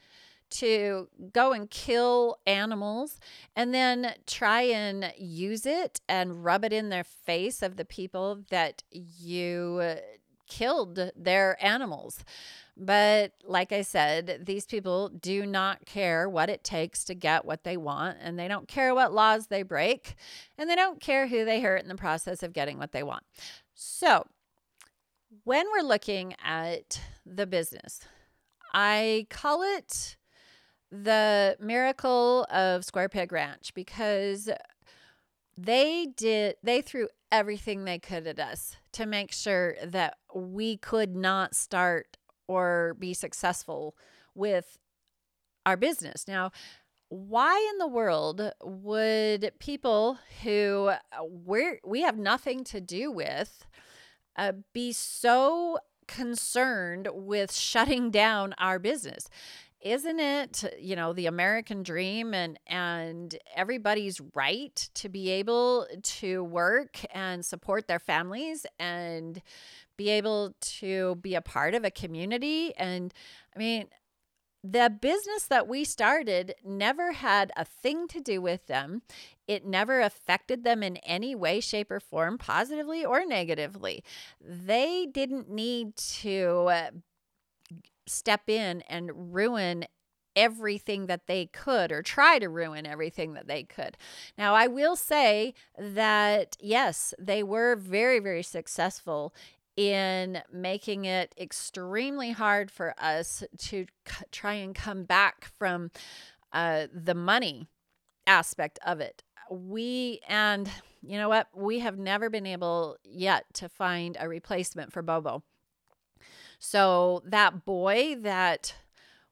to 0.52 1.08
go 1.32 1.54
and 1.54 1.70
kill 1.70 2.38
animals 2.46 3.20
and 3.56 3.74
then 3.74 4.14
try 4.28 4.62
and 4.62 5.12
use 5.18 5.66
it 5.66 6.02
and 6.08 6.44
rub 6.44 6.66
it 6.66 6.74
in 6.74 6.90
their 6.90 7.06
face 7.06 7.62
of 7.62 7.78
the 7.78 7.86
people 7.86 8.44
that 8.50 8.84
you 8.92 9.98
killed 10.52 11.00
their 11.16 11.58
animals. 11.64 12.26
But 12.76 13.32
like 13.46 13.72
I 13.72 13.84
said, 13.84 14.42
these 14.46 14.66
people 14.66 15.08
do 15.08 15.46
not 15.46 15.86
care 15.86 16.28
what 16.28 16.50
it 16.50 16.64
takes 16.64 17.06
to 17.06 17.16
get 17.16 17.46
what 17.46 17.64
they 17.64 17.78
want, 17.78 18.18
and 18.22 18.38
they 18.38 18.50
don't 18.50 18.68
care 18.68 18.94
what 18.94 19.14
laws 19.14 19.48
they 19.48 19.64
break, 19.64 20.16
and 20.58 20.70
they 20.70 20.76
don't 20.76 21.00
care 21.00 21.28
who 21.28 21.46
they 21.46 21.62
hurt 21.62 21.82
in 21.84 21.88
the 21.88 21.96
process 21.96 22.44
of 22.44 22.52
getting 22.52 22.78
what 22.78 22.92
they 22.92 23.02
want. 23.02 23.24
So, 23.74 24.26
when 25.46 25.66
we're 25.72 25.88
looking 25.88 26.36
at 26.44 27.00
the 27.26 27.48
business, 27.48 28.02
I 28.74 29.28
call 29.30 29.64
it 29.64 30.18
the 30.92 31.56
miracle 31.62 32.46
of 32.52 32.84
Square 32.84 33.10
Peg 33.10 33.32
Ranch 33.32 33.74
because 33.74 34.50
they 35.58 36.08
did 36.18 36.56
they 36.62 36.82
threw 36.82 37.08
everything 37.32 37.86
they 37.86 38.00
could 38.00 38.28
at 38.28 38.40
us 38.40 38.76
to 38.94 39.06
make 39.06 39.32
sure 39.32 39.76
that 39.84 40.18
we 40.34 40.78
could 40.78 41.16
not 41.16 41.56
start 41.56 42.18
or 42.48 42.96
be 43.00 43.14
successful 43.14 43.96
with 44.36 44.78
our 45.66 45.78
business. 45.78 46.28
Now, 46.28 46.52
why 47.10 47.70
in 47.74 47.78
the 47.78 47.88
world 47.88 48.52
would 48.64 49.52
people 49.60 50.18
who 50.44 50.92
uh, 50.92 51.24
we 51.30 51.80
we 51.86 52.02
have 52.02 52.18
nothing 52.18 52.64
to 52.66 52.80
do 52.80 53.12
with 53.12 53.66
uh, 54.38 54.54
be 54.74 54.94
so 54.94 55.78
concerned 56.08 57.10
with 57.14 57.54
shutting 57.54 58.12
down 58.12 58.54
our 58.58 58.80
business 58.80 59.30
isn't 59.82 60.20
it 60.20 60.64
you 60.80 60.96
know 60.96 61.14
the 61.14 61.26
american 61.26 61.84
dream 61.84 62.34
and 62.34 62.60
and 62.68 63.38
everybody's 63.56 64.22
right 64.36 64.90
to 64.94 65.10
be 65.10 65.30
able 65.30 65.88
to 66.04 66.44
work 66.44 67.00
and 67.14 67.46
support 67.46 67.88
their 67.88 68.00
families 68.00 68.66
and 68.80 69.42
be 69.98 70.10
able 70.10 70.54
to 70.62 71.16
be 71.16 71.36
a 71.36 71.42
part 71.42 71.74
of 71.74 71.84
a 71.84 71.92
community 71.92 72.74
and 72.78 73.14
i 73.56 73.60
mean 73.60 73.88
the 74.64 74.96
business 75.02 75.46
that 75.48 75.68
we 75.68 75.84
started 75.84 76.54
never 76.64 77.14
had 77.14 77.52
a 77.58 77.66
thing 77.66 78.08
to 78.10 78.20
do 78.20 78.42
with 78.42 78.68
them. 78.68 79.02
It 79.48 79.66
never 79.66 80.02
affected 80.02 80.64
them 80.64 80.84
in 80.84 80.98
any 80.98 81.34
way, 81.34 81.60
shape, 81.62 81.90
or 81.90 82.00
form, 82.00 82.38
positively 82.38 83.04
or 83.04 83.26
negatively. 83.26 84.04
They 84.40 85.08
didn't 85.12 85.50
need 85.50 85.96
to 85.96 86.92
step 88.08 88.50
in 88.50 88.82
and 88.90 89.34
ruin 89.34 89.86
everything 90.36 91.08
that 91.08 91.28
they 91.28 91.46
could 91.48 91.92
or 91.92 92.02
try 92.02 92.40
to 92.40 92.48
ruin 92.48 92.86
everything 92.86 93.34
that 93.34 93.48
they 93.48 93.64
could. 93.64 93.98
Now, 94.38 94.54
I 94.56 94.68
will 94.68 94.96
say 94.96 95.54
that 95.78 96.56
yes, 96.60 97.14
they 97.20 97.44
were 97.44 97.76
very, 97.76 98.20
very 98.20 98.44
successful 98.44 99.34
in 99.76 100.42
making 100.52 101.06
it 101.06 101.34
extremely 101.40 102.32
hard 102.32 102.72
for 102.72 102.94
us 102.98 103.44
to 103.58 103.86
c- 104.08 104.26
try 104.32 104.54
and 104.54 104.76
come 104.76 105.04
back 105.04 105.46
from 105.58 105.92
uh, 106.54 106.88
the 106.94 107.16
money 107.16 107.68
aspect 108.28 108.80
of 108.86 109.00
it. 109.00 109.24
We, 109.50 110.20
and 110.28 110.70
you 111.02 111.18
know 111.18 111.30
what? 111.30 111.48
We 111.54 111.80
have 111.80 111.98
never 111.98 112.30
been 112.30 112.46
able 112.46 112.98
yet 113.04 113.46
to 113.56 113.70
find 113.70 114.18
a 114.20 114.30
replacement 114.30 114.94
for 114.94 115.02
Bobo. 115.02 115.44
So 116.64 117.24
that 117.26 117.66
boy 117.66 118.16
that 118.20 118.76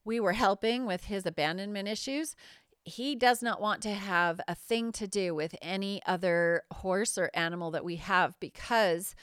we 0.04 0.20
were 0.20 0.34
helping 0.34 0.88
with 0.88 1.04
his 1.04 1.28
abandonment 1.28 1.88
issues, 1.88 2.36
he 2.84 3.16
does 3.16 3.44
not 3.44 3.62
want 3.62 3.84
to 3.84 3.92
have 3.92 4.42
a 4.48 4.56
thing 4.56 4.92
to 4.94 5.08
do 5.08 5.36
with 5.36 5.56
any 5.62 6.02
other 6.08 6.64
horse 6.74 7.20
or 7.20 7.30
animal 7.36 7.70
that 7.70 7.86
we 7.86 7.98
have 7.98 8.34
because 8.40 9.14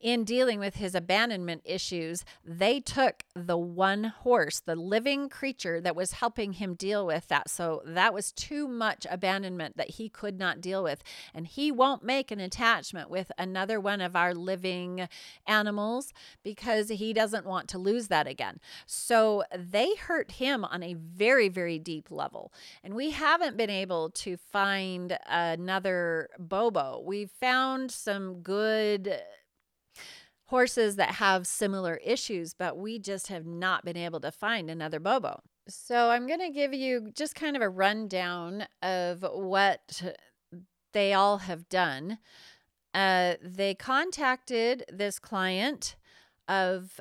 in 0.00 0.24
dealing 0.24 0.60
with 0.60 0.76
his 0.76 0.94
abandonment 0.94 1.62
issues, 1.64 2.24
they 2.44 2.80
took 2.80 3.24
the 3.34 3.56
one 3.56 4.04
horse, 4.04 4.60
the 4.60 4.76
living 4.76 5.28
creature 5.28 5.80
that 5.80 5.96
was 5.96 6.12
helping 6.12 6.54
him 6.54 6.74
deal 6.74 7.06
with 7.06 7.28
that. 7.28 7.50
So 7.50 7.82
that 7.84 8.14
was 8.14 8.32
too 8.32 8.68
much 8.68 9.06
abandonment 9.10 9.76
that 9.76 9.90
he 9.90 10.08
could 10.08 10.38
not 10.38 10.60
deal 10.60 10.82
with. 10.82 11.02
And 11.34 11.46
he 11.46 11.72
won't 11.72 12.02
make 12.02 12.30
an 12.30 12.40
attachment 12.40 13.10
with 13.10 13.32
another 13.38 13.80
one 13.80 14.00
of 14.00 14.14
our 14.14 14.34
living 14.34 15.08
animals 15.46 16.12
because 16.42 16.88
he 16.88 17.12
doesn't 17.12 17.46
want 17.46 17.68
to 17.68 17.78
lose 17.78 18.08
that 18.08 18.26
again. 18.26 18.60
So 18.86 19.44
they 19.56 19.94
hurt 19.96 20.32
him 20.32 20.64
on 20.64 20.82
a 20.82 20.94
very, 20.94 21.48
very 21.48 21.78
deep 21.78 22.10
level. 22.10 22.52
And 22.82 22.94
we 22.94 23.10
haven't 23.10 23.56
been 23.56 23.70
able 23.70 24.10
to 24.10 24.36
find 24.36 25.18
another 25.26 26.28
Bobo. 26.38 27.02
We've 27.04 27.30
found 27.30 27.90
some 27.90 28.40
good 28.42 29.20
horses 30.48 30.96
that 30.96 31.16
have 31.16 31.46
similar 31.46 31.96
issues, 32.04 32.54
but 32.54 32.76
we 32.76 32.98
just 32.98 33.28
have 33.28 33.46
not 33.46 33.84
been 33.84 33.96
able 33.96 34.20
to 34.20 34.32
find 34.32 34.70
another 34.70 34.98
Bobo. 34.98 35.40
So 35.68 36.08
I'm 36.10 36.26
going 36.26 36.40
to 36.40 36.50
give 36.50 36.72
you 36.72 37.10
just 37.14 37.34
kind 37.34 37.54
of 37.54 37.62
a 37.62 37.68
rundown 37.68 38.66
of 38.82 39.24
what 39.30 40.02
they 40.92 41.12
all 41.12 41.38
have 41.38 41.68
done. 41.68 42.18
Uh, 42.94 43.34
they 43.42 43.74
contacted 43.74 44.84
this 44.90 45.18
client 45.18 45.96
of 46.48 46.98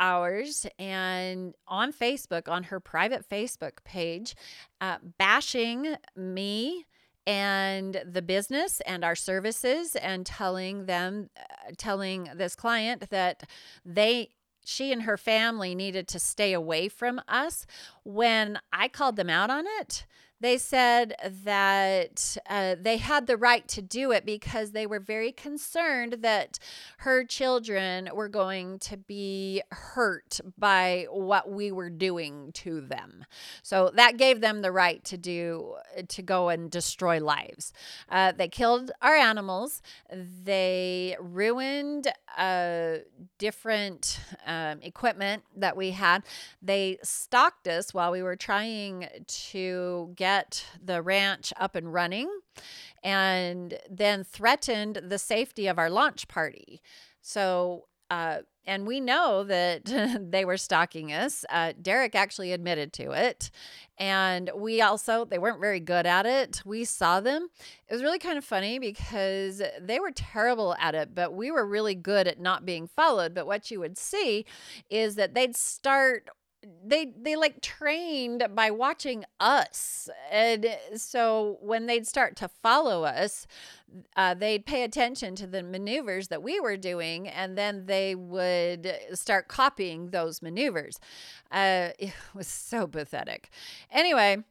ours 0.00 0.66
and 0.78 1.54
on 1.68 1.92
Facebook, 1.92 2.48
on 2.48 2.64
her 2.64 2.80
private 2.80 3.28
Facebook 3.28 3.84
page, 3.84 4.34
uh, 4.80 4.98
bashing 5.18 5.94
me 6.16 6.84
and 7.28 8.02
the 8.10 8.22
business 8.22 8.80
and 8.86 9.04
our 9.04 9.14
services 9.14 9.94
and 9.96 10.24
telling 10.24 10.86
them 10.86 11.28
uh, 11.36 11.72
telling 11.76 12.30
this 12.34 12.56
client 12.56 13.10
that 13.10 13.42
they 13.84 14.30
she 14.64 14.92
and 14.92 15.02
her 15.02 15.18
family 15.18 15.74
needed 15.74 16.08
to 16.08 16.18
stay 16.18 16.54
away 16.54 16.88
from 16.88 17.20
us 17.28 17.66
when 18.08 18.58
i 18.72 18.88
called 18.88 19.16
them 19.16 19.28
out 19.28 19.50
on 19.50 19.64
it 19.80 20.06
they 20.40 20.56
said 20.56 21.14
that 21.44 22.36
uh, 22.48 22.76
they 22.80 22.96
had 22.96 23.26
the 23.26 23.36
right 23.36 23.66
to 23.68 23.82
do 23.82 24.12
it 24.12 24.24
because 24.24 24.70
they 24.70 24.86
were 24.86 25.00
very 25.00 25.32
concerned 25.32 26.18
that 26.20 26.58
her 26.98 27.24
children 27.24 28.08
were 28.14 28.28
going 28.28 28.78
to 28.78 28.96
be 28.96 29.62
hurt 29.72 30.40
by 30.56 31.06
what 31.10 31.50
we 31.50 31.72
were 31.72 31.90
doing 31.90 32.52
to 32.52 32.80
them. 32.80 33.24
So 33.62 33.90
that 33.94 34.16
gave 34.16 34.40
them 34.40 34.62
the 34.62 34.70
right 34.70 35.02
to 35.04 35.16
do 35.16 35.74
to 36.06 36.22
go 36.22 36.50
and 36.50 36.70
destroy 36.70 37.22
lives. 37.22 37.72
Uh, 38.08 38.32
they 38.32 38.48
killed 38.48 38.92
our 39.02 39.16
animals. 39.16 39.82
They 40.12 41.16
ruined 41.18 42.08
uh, 42.36 42.98
different 43.38 44.20
um, 44.46 44.80
equipment 44.82 45.42
that 45.56 45.76
we 45.76 45.90
had. 45.90 46.22
They 46.62 46.98
stalked 47.02 47.66
us 47.66 47.92
while 47.98 48.12
we 48.12 48.22
were 48.22 48.36
trying 48.36 49.08
to 49.26 50.12
get 50.14 50.64
the 50.80 51.02
ranch 51.02 51.52
up 51.56 51.74
and 51.74 51.92
running 51.92 52.30
and 53.02 53.76
then 53.90 54.22
threatened 54.22 55.00
the 55.02 55.18
safety 55.18 55.66
of 55.66 55.80
our 55.80 55.90
launch 55.90 56.28
party. 56.28 56.80
So, 57.22 57.86
uh, 58.08 58.38
and 58.64 58.86
we 58.86 59.00
know 59.00 59.42
that 59.42 59.82
they 60.30 60.44
were 60.44 60.58
stalking 60.58 61.12
us. 61.12 61.44
Uh, 61.50 61.72
Derek 61.82 62.14
actually 62.14 62.52
admitted 62.52 62.92
to 62.92 63.10
it. 63.10 63.50
And 63.98 64.48
we 64.54 64.80
also, 64.80 65.24
they 65.24 65.38
weren't 65.38 65.58
very 65.60 65.80
good 65.80 66.06
at 66.06 66.24
it. 66.24 66.62
We 66.64 66.84
saw 66.84 67.18
them. 67.18 67.48
It 67.88 67.92
was 67.92 68.04
really 68.04 68.20
kind 68.20 68.38
of 68.38 68.44
funny 68.44 68.78
because 68.78 69.60
they 69.80 69.98
were 69.98 70.12
terrible 70.12 70.76
at 70.78 70.94
it, 70.94 71.16
but 71.16 71.34
we 71.34 71.50
were 71.50 71.66
really 71.66 71.96
good 71.96 72.28
at 72.28 72.38
not 72.38 72.64
being 72.64 72.86
followed. 72.86 73.34
But 73.34 73.48
what 73.48 73.72
you 73.72 73.80
would 73.80 73.98
see 73.98 74.46
is 74.88 75.16
that 75.16 75.34
they'd 75.34 75.56
start 75.56 76.28
they 76.84 77.12
they 77.20 77.36
like 77.36 77.60
trained 77.60 78.46
by 78.54 78.70
watching 78.70 79.24
us. 79.40 80.08
And 80.30 80.66
so 80.96 81.58
when 81.60 81.86
they'd 81.86 82.06
start 82.06 82.36
to 82.36 82.48
follow 82.48 83.04
us 83.04 83.46
uh, 84.16 84.34
they'd 84.34 84.66
pay 84.66 84.82
attention 84.84 85.34
to 85.36 85.46
the 85.46 85.62
maneuvers 85.62 86.28
that 86.28 86.42
we 86.42 86.60
were 86.60 86.76
doing 86.76 87.28
and 87.28 87.56
then 87.56 87.86
they 87.86 88.14
would 88.14 88.94
start 89.14 89.48
copying 89.48 90.10
those 90.10 90.42
maneuvers. 90.42 91.00
Uh, 91.50 91.90
it 91.98 92.12
was 92.34 92.46
so 92.46 92.86
pathetic. 92.86 93.50
Anyway 93.90 94.44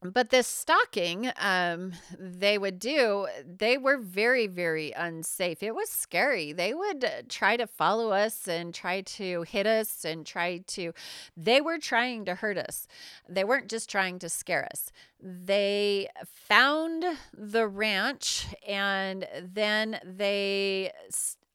but 0.00 0.30
this 0.30 0.46
stalking 0.46 1.30
um, 1.40 1.92
they 2.18 2.56
would 2.56 2.78
do 2.78 3.26
they 3.44 3.76
were 3.76 3.98
very 3.98 4.46
very 4.46 4.92
unsafe. 4.92 5.62
It 5.62 5.74
was 5.74 5.90
scary. 5.90 6.52
They 6.52 6.72
would 6.72 7.04
uh, 7.04 7.08
try 7.28 7.56
to 7.56 7.66
follow 7.66 8.10
us 8.10 8.46
and 8.46 8.72
try 8.72 9.00
to 9.00 9.42
hit 9.42 9.66
us 9.66 10.04
and 10.04 10.24
try 10.24 10.58
to 10.68 10.92
they 11.36 11.60
were 11.60 11.78
trying 11.78 12.24
to 12.26 12.36
hurt 12.36 12.58
us. 12.58 12.86
They 13.28 13.44
weren't 13.44 13.68
just 13.68 13.90
trying 13.90 14.18
to 14.20 14.28
scare 14.28 14.66
us. 14.72 14.92
They 15.20 16.08
found 16.24 17.04
the 17.36 17.66
ranch 17.66 18.46
and 18.66 19.26
then 19.42 19.98
they 20.04 20.92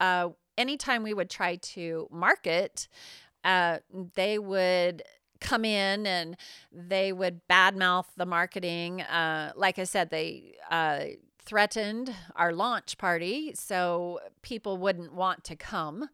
uh, 0.02 0.30
anytime 0.58 1.04
we 1.04 1.14
would 1.14 1.30
try 1.30 1.56
to 1.58 2.08
market 2.12 2.88
uh, 3.44 3.80
they 4.16 4.40
would 4.40 5.04
come 5.44 5.66
in 5.66 6.08
and 6.08 6.36
they 6.72 7.14
would 7.14 7.42
badmouth 7.48 8.06
the 8.18 8.26
marketing. 8.26 9.02
Uh, 9.02 9.52
like 9.56 9.78
I 9.78 9.84
said, 9.84 10.10
they 10.10 10.56
uh, 10.72 11.06
threatened 11.46 12.14
our 12.36 12.54
launch 12.54 12.98
party 12.98 13.54
so 13.54 14.20
people 14.42 14.78
wouldn't 14.78 15.14
want 15.14 15.44
to 15.46 15.56
come. 15.56 16.10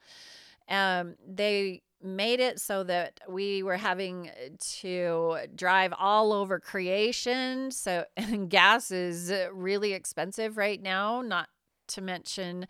Um, 0.68 1.16
they 1.26 1.84
made 2.02 2.40
it 2.40 2.60
so 2.60 2.84
that 2.84 3.20
we 3.28 3.62
were 3.62 3.78
having 3.78 4.32
to 4.60 5.38
drive 5.56 5.94
all 5.98 6.32
over 6.32 6.60
creation. 6.60 7.72
So 7.72 8.06
gas 8.50 8.92
is 8.92 9.32
really 9.54 9.94
expensive 9.94 10.58
right 10.58 10.82
now, 10.82 11.22
not 11.22 11.50
to 11.90 12.02
mention 12.02 12.68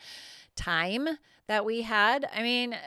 time 0.55 1.07
that 1.49 1.65
we 1.65 1.81
had. 1.81 2.29
I 2.31 2.43
mean, 2.43 2.77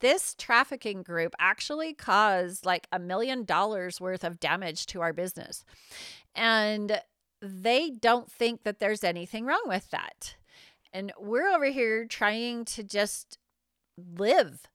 this 0.00 0.34
trafficking 0.34 1.02
group 1.02 1.34
actually 1.38 1.94
caused 1.94 2.66
like 2.66 2.86
a 2.92 2.98
million 2.98 3.44
dollars 3.44 3.98
worth 3.98 4.24
of 4.24 4.38
damage 4.38 4.84
to 4.86 5.00
our 5.00 5.14
business. 5.14 5.64
And 6.34 7.00
they 7.40 7.90
don't 7.90 8.30
think 8.30 8.62
that 8.64 8.78
there's 8.78 9.04
anything 9.04 9.46
wrong 9.46 9.62
with 9.66 9.90
that. 9.90 10.36
And 10.92 11.12
we're 11.18 11.48
over 11.48 11.70
here 11.70 12.04
trying 12.04 12.66
to 12.66 12.82
just 12.84 13.38
live. 13.96 14.66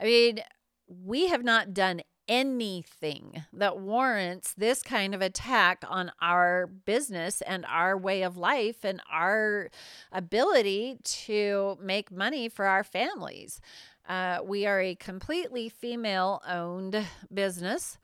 I 0.00 0.04
mean, 0.04 0.40
we 0.86 1.26
have 1.26 1.42
not 1.42 1.74
done 1.74 2.02
anything 2.28 3.44
that 3.52 3.78
warrants 3.78 4.52
this 4.54 4.82
kind 4.82 5.14
of 5.14 5.22
attack 5.22 5.84
on 5.88 6.10
our 6.20 6.66
business 6.66 7.40
and 7.42 7.64
our 7.66 7.96
way 7.96 8.22
of 8.22 8.36
life 8.36 8.84
and 8.84 9.00
our 9.10 9.70
ability 10.12 10.98
to 11.04 11.78
make 11.80 12.10
money 12.10 12.48
for 12.48 12.66
our 12.66 12.84
families. 12.84 13.60
Uh, 14.08 14.38
we 14.44 14.66
are 14.66 14.80
a 14.80 14.94
completely 14.94 15.68
female 15.68 16.40
owned 16.46 17.06
business, 17.32 17.98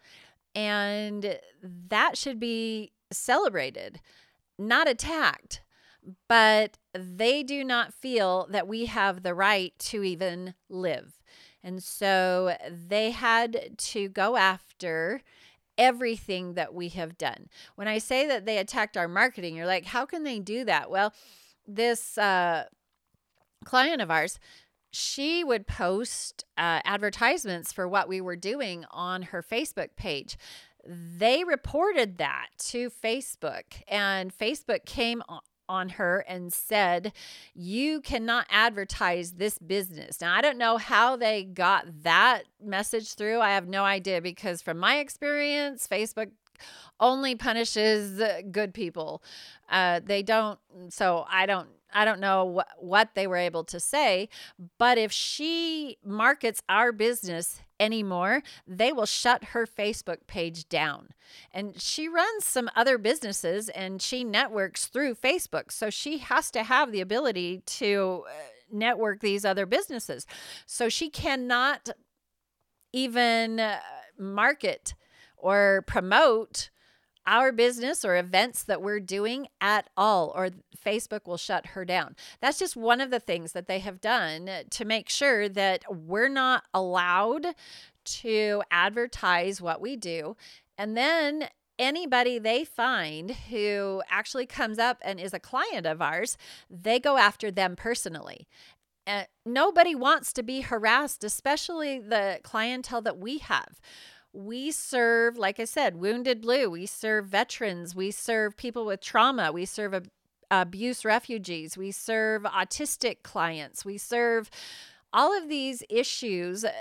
and 0.55 1.39
that 1.63 2.17
should 2.17 2.41
be 2.41 2.93
celebrated, 3.13 4.01
not 4.59 4.89
attacked. 4.89 5.63
But 6.29 6.79
they 6.93 7.45
do 7.45 7.63
not 7.63 7.95
feel 7.95 8.49
that 8.51 8.67
we 8.67 8.87
have 8.87 9.23
the 9.23 9.35
right 9.35 9.73
to 9.79 10.03
even 10.03 10.55
live. 10.69 11.22
And 11.63 11.83
so 11.83 12.57
they 12.71 13.11
had 13.11 13.79
to 13.79 14.09
go 14.09 14.37
after 14.37 15.23
everything 15.79 16.55
that 16.55 16.75
we 16.75 16.89
have 16.91 17.17
done. 17.17 17.49
When 17.77 17.89
I 17.89 17.99
say 17.99 18.27
that 18.27 18.45
they 18.47 18.59
attacked 18.59 18.97
our 18.97 19.09
marketing, 19.09 19.57
you're 19.57 19.67
like, 19.67 19.87
how 19.87 20.05
can 20.05 20.25
they 20.25 20.39
do 20.39 20.65
that? 20.65 20.91
Well, 20.91 21.15
this 21.67 22.19
uh, 22.19 22.65
client 23.65 24.03
of 24.03 24.11
ours, 24.11 24.39
she 24.91 25.43
would 25.43 25.67
post 25.67 26.45
uh, 26.59 26.81
advertisements 26.85 27.73
for 27.73 27.89
what 27.89 28.09
we 28.09 28.21
were 28.21 28.37
doing 28.37 28.85
on 28.91 29.23
her 29.23 29.43
Facebook 29.43 29.97
page. 29.97 30.37
They 30.85 31.45
reported 31.45 32.19
that 32.19 32.49
to 32.71 32.91
Facebook, 32.91 33.83
and 33.89 34.37
Facebook 34.37 34.85
came 34.85 35.23
on 35.73 35.89
her 35.89 36.25
and 36.29 36.53
said, 36.53 37.13
You 37.55 38.03
cannot 38.03 38.47
advertise 38.51 39.33
this 39.33 39.59
business. 39.59 40.21
Now, 40.21 40.35
I 40.35 40.43
don't 40.43 40.59
know 40.59 40.77
how 40.77 41.17
they 41.17 41.45
got 41.45 42.03
that 42.03 42.43
message 42.63 43.15
through. 43.15 43.41
I 43.41 43.51
have 43.51 43.67
no 43.67 43.85
idea 43.85 44.21
because, 44.21 44.61
from 44.61 44.79
my 44.79 44.99
experience, 44.99 45.89
Facebook 45.91 46.31
only 47.01 47.35
punishes 47.35 48.23
good 48.53 48.75
people. 48.75 49.23
Uh, 49.69 50.01
they 50.05 50.23
don't, 50.23 50.59
so 50.91 51.25
I 51.29 51.47
don't 51.47 51.69
I 51.95 52.05
don't 52.05 52.21
know 52.21 52.45
what, 52.45 52.69
what 52.79 53.15
they 53.15 53.27
were 53.27 53.37
able 53.37 53.65
to 53.65 53.81
say, 53.81 54.29
but 54.79 54.99
if 54.99 55.13
she 55.13 55.99
markets 56.05 56.63
our 56.69 56.93
business 56.93 57.61
anymore, 57.79 58.43
they 58.67 58.93
will 58.93 59.07
shut 59.07 59.45
her 59.47 59.67
Facebook 59.67 60.27
page 60.27 60.69
down. 60.69 61.09
And 61.53 61.81
she 61.81 62.09
runs 62.09 62.45
some 62.45 62.71
other 62.77 62.99
businesses 62.99 63.69
and 63.69 64.01
she 64.01 64.25
networks 64.25 64.87
through 64.87 65.17
Facebook. 65.17 65.73
So 65.73 65.91
she 65.91 66.19
has 66.19 66.51
to 66.53 66.63
have 66.63 66.93
the 66.93 67.01
ability 67.01 67.63
to 67.67 68.25
uh, 68.29 68.33
network 68.71 69.21
these 69.21 69.45
other 69.45 69.67
businesses. 69.67 70.27
So 70.67 70.89
she 70.89 71.11
cannot 71.11 71.89
even 72.93 73.59
uh, 73.59 73.79
market 74.19 74.95
or 75.37 75.83
promote 75.87 76.71
our 77.27 77.53
business 77.53 78.05
or 78.05 78.17
events 78.17 78.63
that 78.65 78.83
we're 78.83 79.01
doing 79.01 79.47
at 79.61 79.89
all, 79.97 80.33
or 80.35 80.51
Facebook 80.77 81.27
will 81.27 81.37
shut 81.37 81.69
her 81.69 81.85
down. 81.85 82.17
That's 82.41 82.59
just 82.59 82.77
one 82.77 83.01
of 83.01 83.11
the 83.11 83.21
things 83.21 83.53
that 83.53 83.67
they 83.69 83.79
have 83.81 84.01
done 84.01 84.51
to 84.71 84.85
make 84.85 85.09
sure 85.09 85.49
that 85.49 85.85
we're 85.89 86.29
not 86.29 86.65
allowed 86.75 87.49
to 88.05 88.63
advertise 88.71 89.61
what 89.61 89.81
we 89.81 89.97
do. 89.97 90.37
And 90.77 90.97
then 90.97 91.49
anybody 91.79 92.39
they 92.39 92.65
find 92.65 93.31
who 93.51 94.03
actually 94.11 94.47
comes 94.47 94.79
up 94.79 94.99
and 95.03 95.21
is 95.21 95.35
a 95.35 95.41
client 95.41 95.87
of 95.87 96.03
ours, 96.03 96.37
they 96.71 96.99
go 96.99 97.17
after 97.17 97.51
them 97.51 97.77
personally. 97.77 98.47
Uh, 99.07 99.25
nobody 99.45 99.95
wants 99.95 100.33
to 100.33 100.43
be 100.43 100.61
harassed, 100.61 101.25
especially 101.25 101.99
the 101.99 102.39
clientele 102.45 103.03
that 103.03 103.19
we 103.19 103.39
have 103.39 103.81
we 104.33 104.71
serve, 104.71 105.37
like 105.37 105.61
I 105.61 105.65
said, 105.65 105.97
Wounded 105.97 106.41
Blue. 106.41 106.71
We 106.71 106.87
serve 106.87 107.27
veterans. 107.27 107.95
We 107.95 108.11
serve 108.11 108.57
people 108.57 108.87
with 108.87 109.01
trauma. 109.01 109.53
We 109.53 109.67
serve 109.67 109.95
ab- 109.95 110.11
abuse 110.51 111.05
refugees. 111.05 111.77
We 111.77 111.91
serve 111.91 112.43
autistic 112.45 113.23
clients. 113.23 113.85
We 113.85 113.99
serve 113.99 114.51
all 115.13 115.37
of 115.37 115.49
these 115.49 115.83
issues 115.91 116.65
eh, 116.65 116.73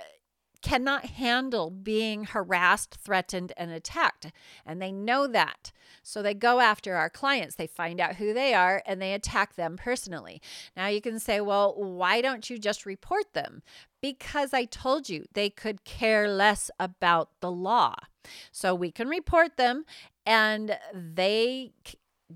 cannot 0.62 1.06
handle 1.06 1.70
being 1.70 2.26
harassed, 2.26 2.98
threatened, 3.04 3.54
and 3.58 3.72
attacked. 3.72 4.32
And 4.66 4.82
they 4.82 4.92
know 4.92 5.28
that. 5.28 5.72
So 6.04 6.22
they 6.22 6.34
go 6.34 6.60
after 6.60 6.96
our 6.96 7.10
clients. 7.10 7.56
They 7.56 7.68
find 7.68 8.00
out 8.00 8.16
who 8.16 8.34
they 8.34 8.54
are 8.54 8.82
and 8.86 9.02
they 9.02 9.14
attack 9.14 9.56
them 9.56 9.78
personally. 9.78 10.42
Now 10.76 10.88
you 10.88 11.02
can 11.02 11.20
say, 11.20 11.42
well, 11.42 11.74
why 11.76 12.22
don't 12.22 12.50
you 12.50 12.58
just 12.58 12.86
report 12.86 13.34
them? 13.34 13.62
Because 14.02 14.54
I 14.54 14.66
told 14.66 15.10
you 15.10 15.26
they 15.34 15.50
could 15.50 15.84
care 15.84 16.28
less 16.28 16.72
about 16.80 17.30
the 17.40 17.52
law. 17.52 17.96
So 18.52 18.74
we 18.74 18.92
can 18.92 19.08
report 19.08 19.58
them 19.58 19.86
and 20.26 20.78
they 20.94 21.74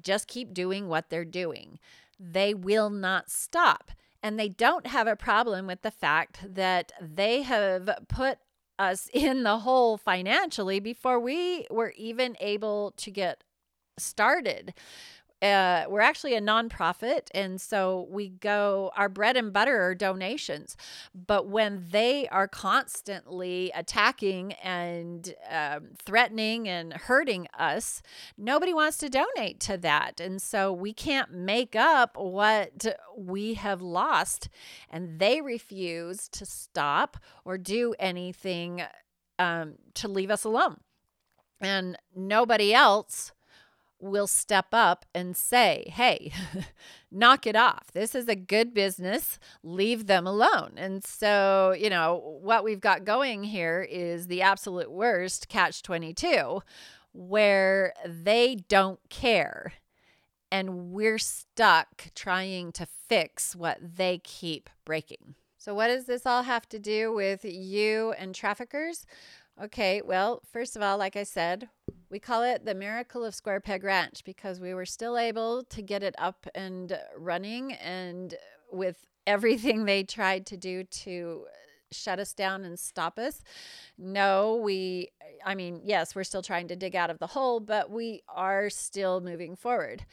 just 0.01 0.27
keep 0.27 0.53
doing 0.53 0.87
what 0.87 1.09
they're 1.09 1.25
doing. 1.25 1.79
They 2.19 2.53
will 2.53 2.89
not 2.89 3.29
stop. 3.29 3.91
And 4.25 4.39
they 4.39 4.49
don't 4.49 4.87
have 4.87 5.05
a 5.05 5.15
problem 5.15 5.67
with 5.67 5.83
the 5.83 5.91
fact 5.91 6.39
that 6.55 6.91
they 6.99 7.43
have 7.43 7.87
put 8.07 8.39
us 8.79 9.07
in 9.13 9.43
the 9.43 9.59
hole 9.59 9.97
financially 9.97 10.79
before 10.79 11.19
we 11.19 11.67
were 11.69 11.93
even 11.95 12.35
able 12.39 12.95
to 12.97 13.11
get 13.11 13.43
started 13.99 14.73
uh, 15.41 15.83
we're 15.89 16.01
actually 16.01 16.33
a 16.33 16.41
nonprofit, 16.41 17.27
and 17.33 17.59
so 17.59 18.07
we 18.09 18.29
go. 18.29 18.91
Our 18.95 19.09
bread 19.09 19.35
and 19.35 19.51
butter 19.51 19.81
are 19.81 19.93
donations, 19.93 20.77
but 21.13 21.47
when 21.47 21.85
they 21.91 22.27
are 22.29 22.47
constantly 22.47 23.71
attacking 23.75 24.53
and 24.53 25.33
um, 25.49 25.89
threatening 26.01 26.69
and 26.69 26.93
hurting 26.93 27.47
us, 27.57 28.01
nobody 28.37 28.73
wants 28.73 28.97
to 28.99 29.09
donate 29.09 29.59
to 29.61 29.77
that, 29.77 30.19
and 30.19 30.41
so 30.41 30.71
we 30.71 30.93
can't 30.93 31.33
make 31.33 31.75
up 31.75 32.17
what 32.17 32.85
we 33.17 33.55
have 33.55 33.81
lost, 33.81 34.47
and 34.89 35.19
they 35.19 35.41
refuse 35.41 36.29
to 36.29 36.45
stop 36.45 37.17
or 37.43 37.57
do 37.57 37.93
anything 37.99 38.83
um, 39.37 39.73
to 39.95 40.07
leave 40.07 40.31
us 40.31 40.45
alone, 40.45 40.77
and 41.59 41.97
nobody 42.15 42.73
else 42.73 43.33
will 44.05 44.27
step 44.27 44.67
up 44.71 45.05
and 45.13 45.35
say, 45.35 45.85
hey, 45.87 46.31
knock 47.11 47.45
it 47.45 47.55
off. 47.55 47.91
This 47.93 48.15
is 48.15 48.27
a 48.27 48.35
good 48.35 48.73
business. 48.73 49.39
Leave 49.63 50.07
them 50.07 50.27
alone. 50.27 50.73
And 50.77 51.03
so, 51.03 51.75
you 51.77 51.89
know, 51.89 52.39
what 52.41 52.63
we've 52.63 52.79
got 52.79 53.05
going 53.05 53.43
here 53.43 53.85
is 53.89 54.27
the 54.27 54.41
absolute 54.41 54.91
worst 54.91 55.49
catch 55.49 55.81
22, 55.81 56.61
where 57.13 57.93
they 58.05 58.55
don't 58.67 58.99
care. 59.09 59.73
And 60.51 60.91
we're 60.91 61.17
stuck 61.17 62.13
trying 62.15 62.71
to 62.73 62.87
fix 63.09 63.55
what 63.55 63.79
they 63.81 64.19
keep 64.23 64.69
breaking. 64.85 65.35
So, 65.65 65.73
what 65.73 65.87
does 65.87 66.05
this 66.05 66.27
all 66.27 66.43
have 66.43 66.69
to 66.69 66.77
do 66.77 67.11
with 67.11 67.43
you 67.43 68.13
and 68.19 68.35
traffickers? 68.35 69.07
Okay, 69.59 70.03
well, 70.05 70.43
first 70.53 70.75
of 70.75 70.83
all, 70.83 70.99
like 70.99 71.15
I 71.15 71.23
said, 71.23 71.69
we 72.11 72.19
call 72.19 72.43
it 72.43 72.65
the 72.65 72.75
miracle 72.75 73.25
of 73.25 73.33
Square 73.33 73.61
Peg 73.61 73.83
Ranch 73.83 74.23
because 74.23 74.59
we 74.59 74.75
were 74.75 74.85
still 74.85 75.17
able 75.17 75.63
to 75.63 75.81
get 75.81 76.03
it 76.03 76.13
up 76.19 76.45
and 76.53 76.95
running 77.17 77.73
and 77.73 78.35
with 78.71 79.07
everything 79.25 79.85
they 79.85 80.03
tried 80.03 80.45
to 80.45 80.55
do 80.55 80.83
to 80.83 81.47
shut 81.91 82.19
us 82.19 82.33
down 82.33 82.63
and 82.63 82.77
stop 82.77 83.17
us. 83.17 83.41
No, 83.97 84.57
we, 84.57 85.09
I 85.43 85.55
mean, 85.55 85.81
yes, 85.83 86.13
we're 86.13 86.25
still 86.25 86.43
trying 86.43 86.67
to 86.67 86.75
dig 86.75 86.95
out 86.95 87.09
of 87.09 87.17
the 87.17 87.25
hole, 87.25 87.59
but 87.59 87.89
we 87.89 88.21
are 88.29 88.69
still 88.69 89.19
moving 89.19 89.55
forward. 89.55 90.05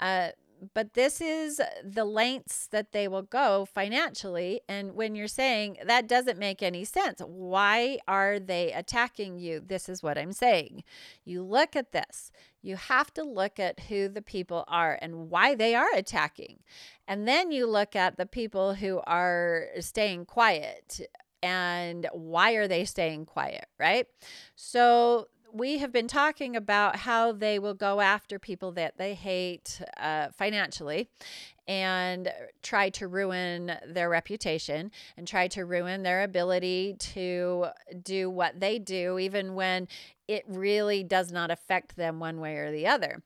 Uh, 0.00 0.30
but 0.74 0.94
this 0.94 1.20
is 1.20 1.60
the 1.84 2.04
lengths 2.04 2.66
that 2.68 2.92
they 2.92 3.08
will 3.08 3.22
go 3.22 3.66
financially. 3.66 4.60
And 4.68 4.94
when 4.94 5.14
you're 5.14 5.28
saying 5.28 5.78
that 5.84 6.08
doesn't 6.08 6.38
make 6.38 6.62
any 6.62 6.84
sense, 6.84 7.20
why 7.24 7.98
are 8.08 8.38
they 8.38 8.72
attacking 8.72 9.38
you? 9.38 9.60
This 9.60 9.88
is 9.88 10.02
what 10.02 10.18
I'm 10.18 10.32
saying. 10.32 10.84
You 11.24 11.42
look 11.42 11.76
at 11.76 11.92
this, 11.92 12.30
you 12.62 12.76
have 12.76 13.12
to 13.14 13.22
look 13.22 13.58
at 13.58 13.80
who 13.80 14.08
the 14.08 14.22
people 14.22 14.64
are 14.68 14.98
and 15.00 15.30
why 15.30 15.54
they 15.54 15.74
are 15.74 15.94
attacking. 15.94 16.60
And 17.06 17.28
then 17.28 17.50
you 17.50 17.66
look 17.66 17.94
at 17.94 18.16
the 18.16 18.26
people 18.26 18.74
who 18.74 19.00
are 19.06 19.66
staying 19.80 20.26
quiet 20.26 21.00
and 21.42 22.08
why 22.12 22.52
are 22.52 22.66
they 22.66 22.84
staying 22.84 23.26
quiet, 23.26 23.66
right? 23.78 24.06
So 24.56 25.28
we 25.56 25.78
have 25.78 25.90
been 25.90 26.08
talking 26.08 26.54
about 26.54 26.96
how 26.96 27.32
they 27.32 27.58
will 27.58 27.74
go 27.74 28.00
after 28.00 28.38
people 28.38 28.72
that 28.72 28.98
they 28.98 29.14
hate 29.14 29.80
uh, 29.98 30.28
financially 30.36 31.08
and 31.66 32.30
try 32.62 32.90
to 32.90 33.08
ruin 33.08 33.72
their 33.86 34.08
reputation 34.08 34.90
and 35.16 35.26
try 35.26 35.48
to 35.48 35.64
ruin 35.64 36.02
their 36.02 36.22
ability 36.22 36.94
to 36.98 37.66
do 38.02 38.28
what 38.28 38.60
they 38.60 38.78
do, 38.78 39.18
even 39.18 39.54
when 39.54 39.88
it 40.28 40.44
really 40.46 41.02
does 41.02 41.32
not 41.32 41.50
affect 41.50 41.96
them 41.96 42.20
one 42.20 42.38
way 42.38 42.56
or 42.56 42.70
the 42.70 42.86
other. 42.86 43.22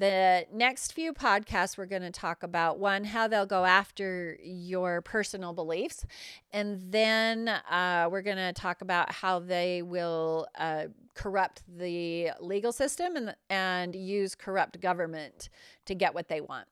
The 0.00 0.46
next 0.50 0.94
few 0.94 1.12
podcasts, 1.12 1.76
we're 1.76 1.84
going 1.84 2.00
to 2.00 2.10
talk 2.10 2.42
about 2.42 2.78
one, 2.78 3.04
how 3.04 3.28
they'll 3.28 3.44
go 3.44 3.66
after 3.66 4.38
your 4.42 5.02
personal 5.02 5.52
beliefs. 5.52 6.06
And 6.54 6.80
then 6.90 7.48
uh, 7.48 8.08
we're 8.10 8.22
going 8.22 8.38
to 8.38 8.54
talk 8.54 8.80
about 8.80 9.12
how 9.12 9.40
they 9.40 9.82
will 9.82 10.46
uh, 10.58 10.84
corrupt 11.12 11.64
the 11.68 12.30
legal 12.40 12.72
system 12.72 13.14
and, 13.14 13.36
and 13.50 13.94
use 13.94 14.34
corrupt 14.34 14.80
government 14.80 15.50
to 15.84 15.94
get 15.94 16.14
what 16.14 16.28
they 16.28 16.40
want. 16.40 16.66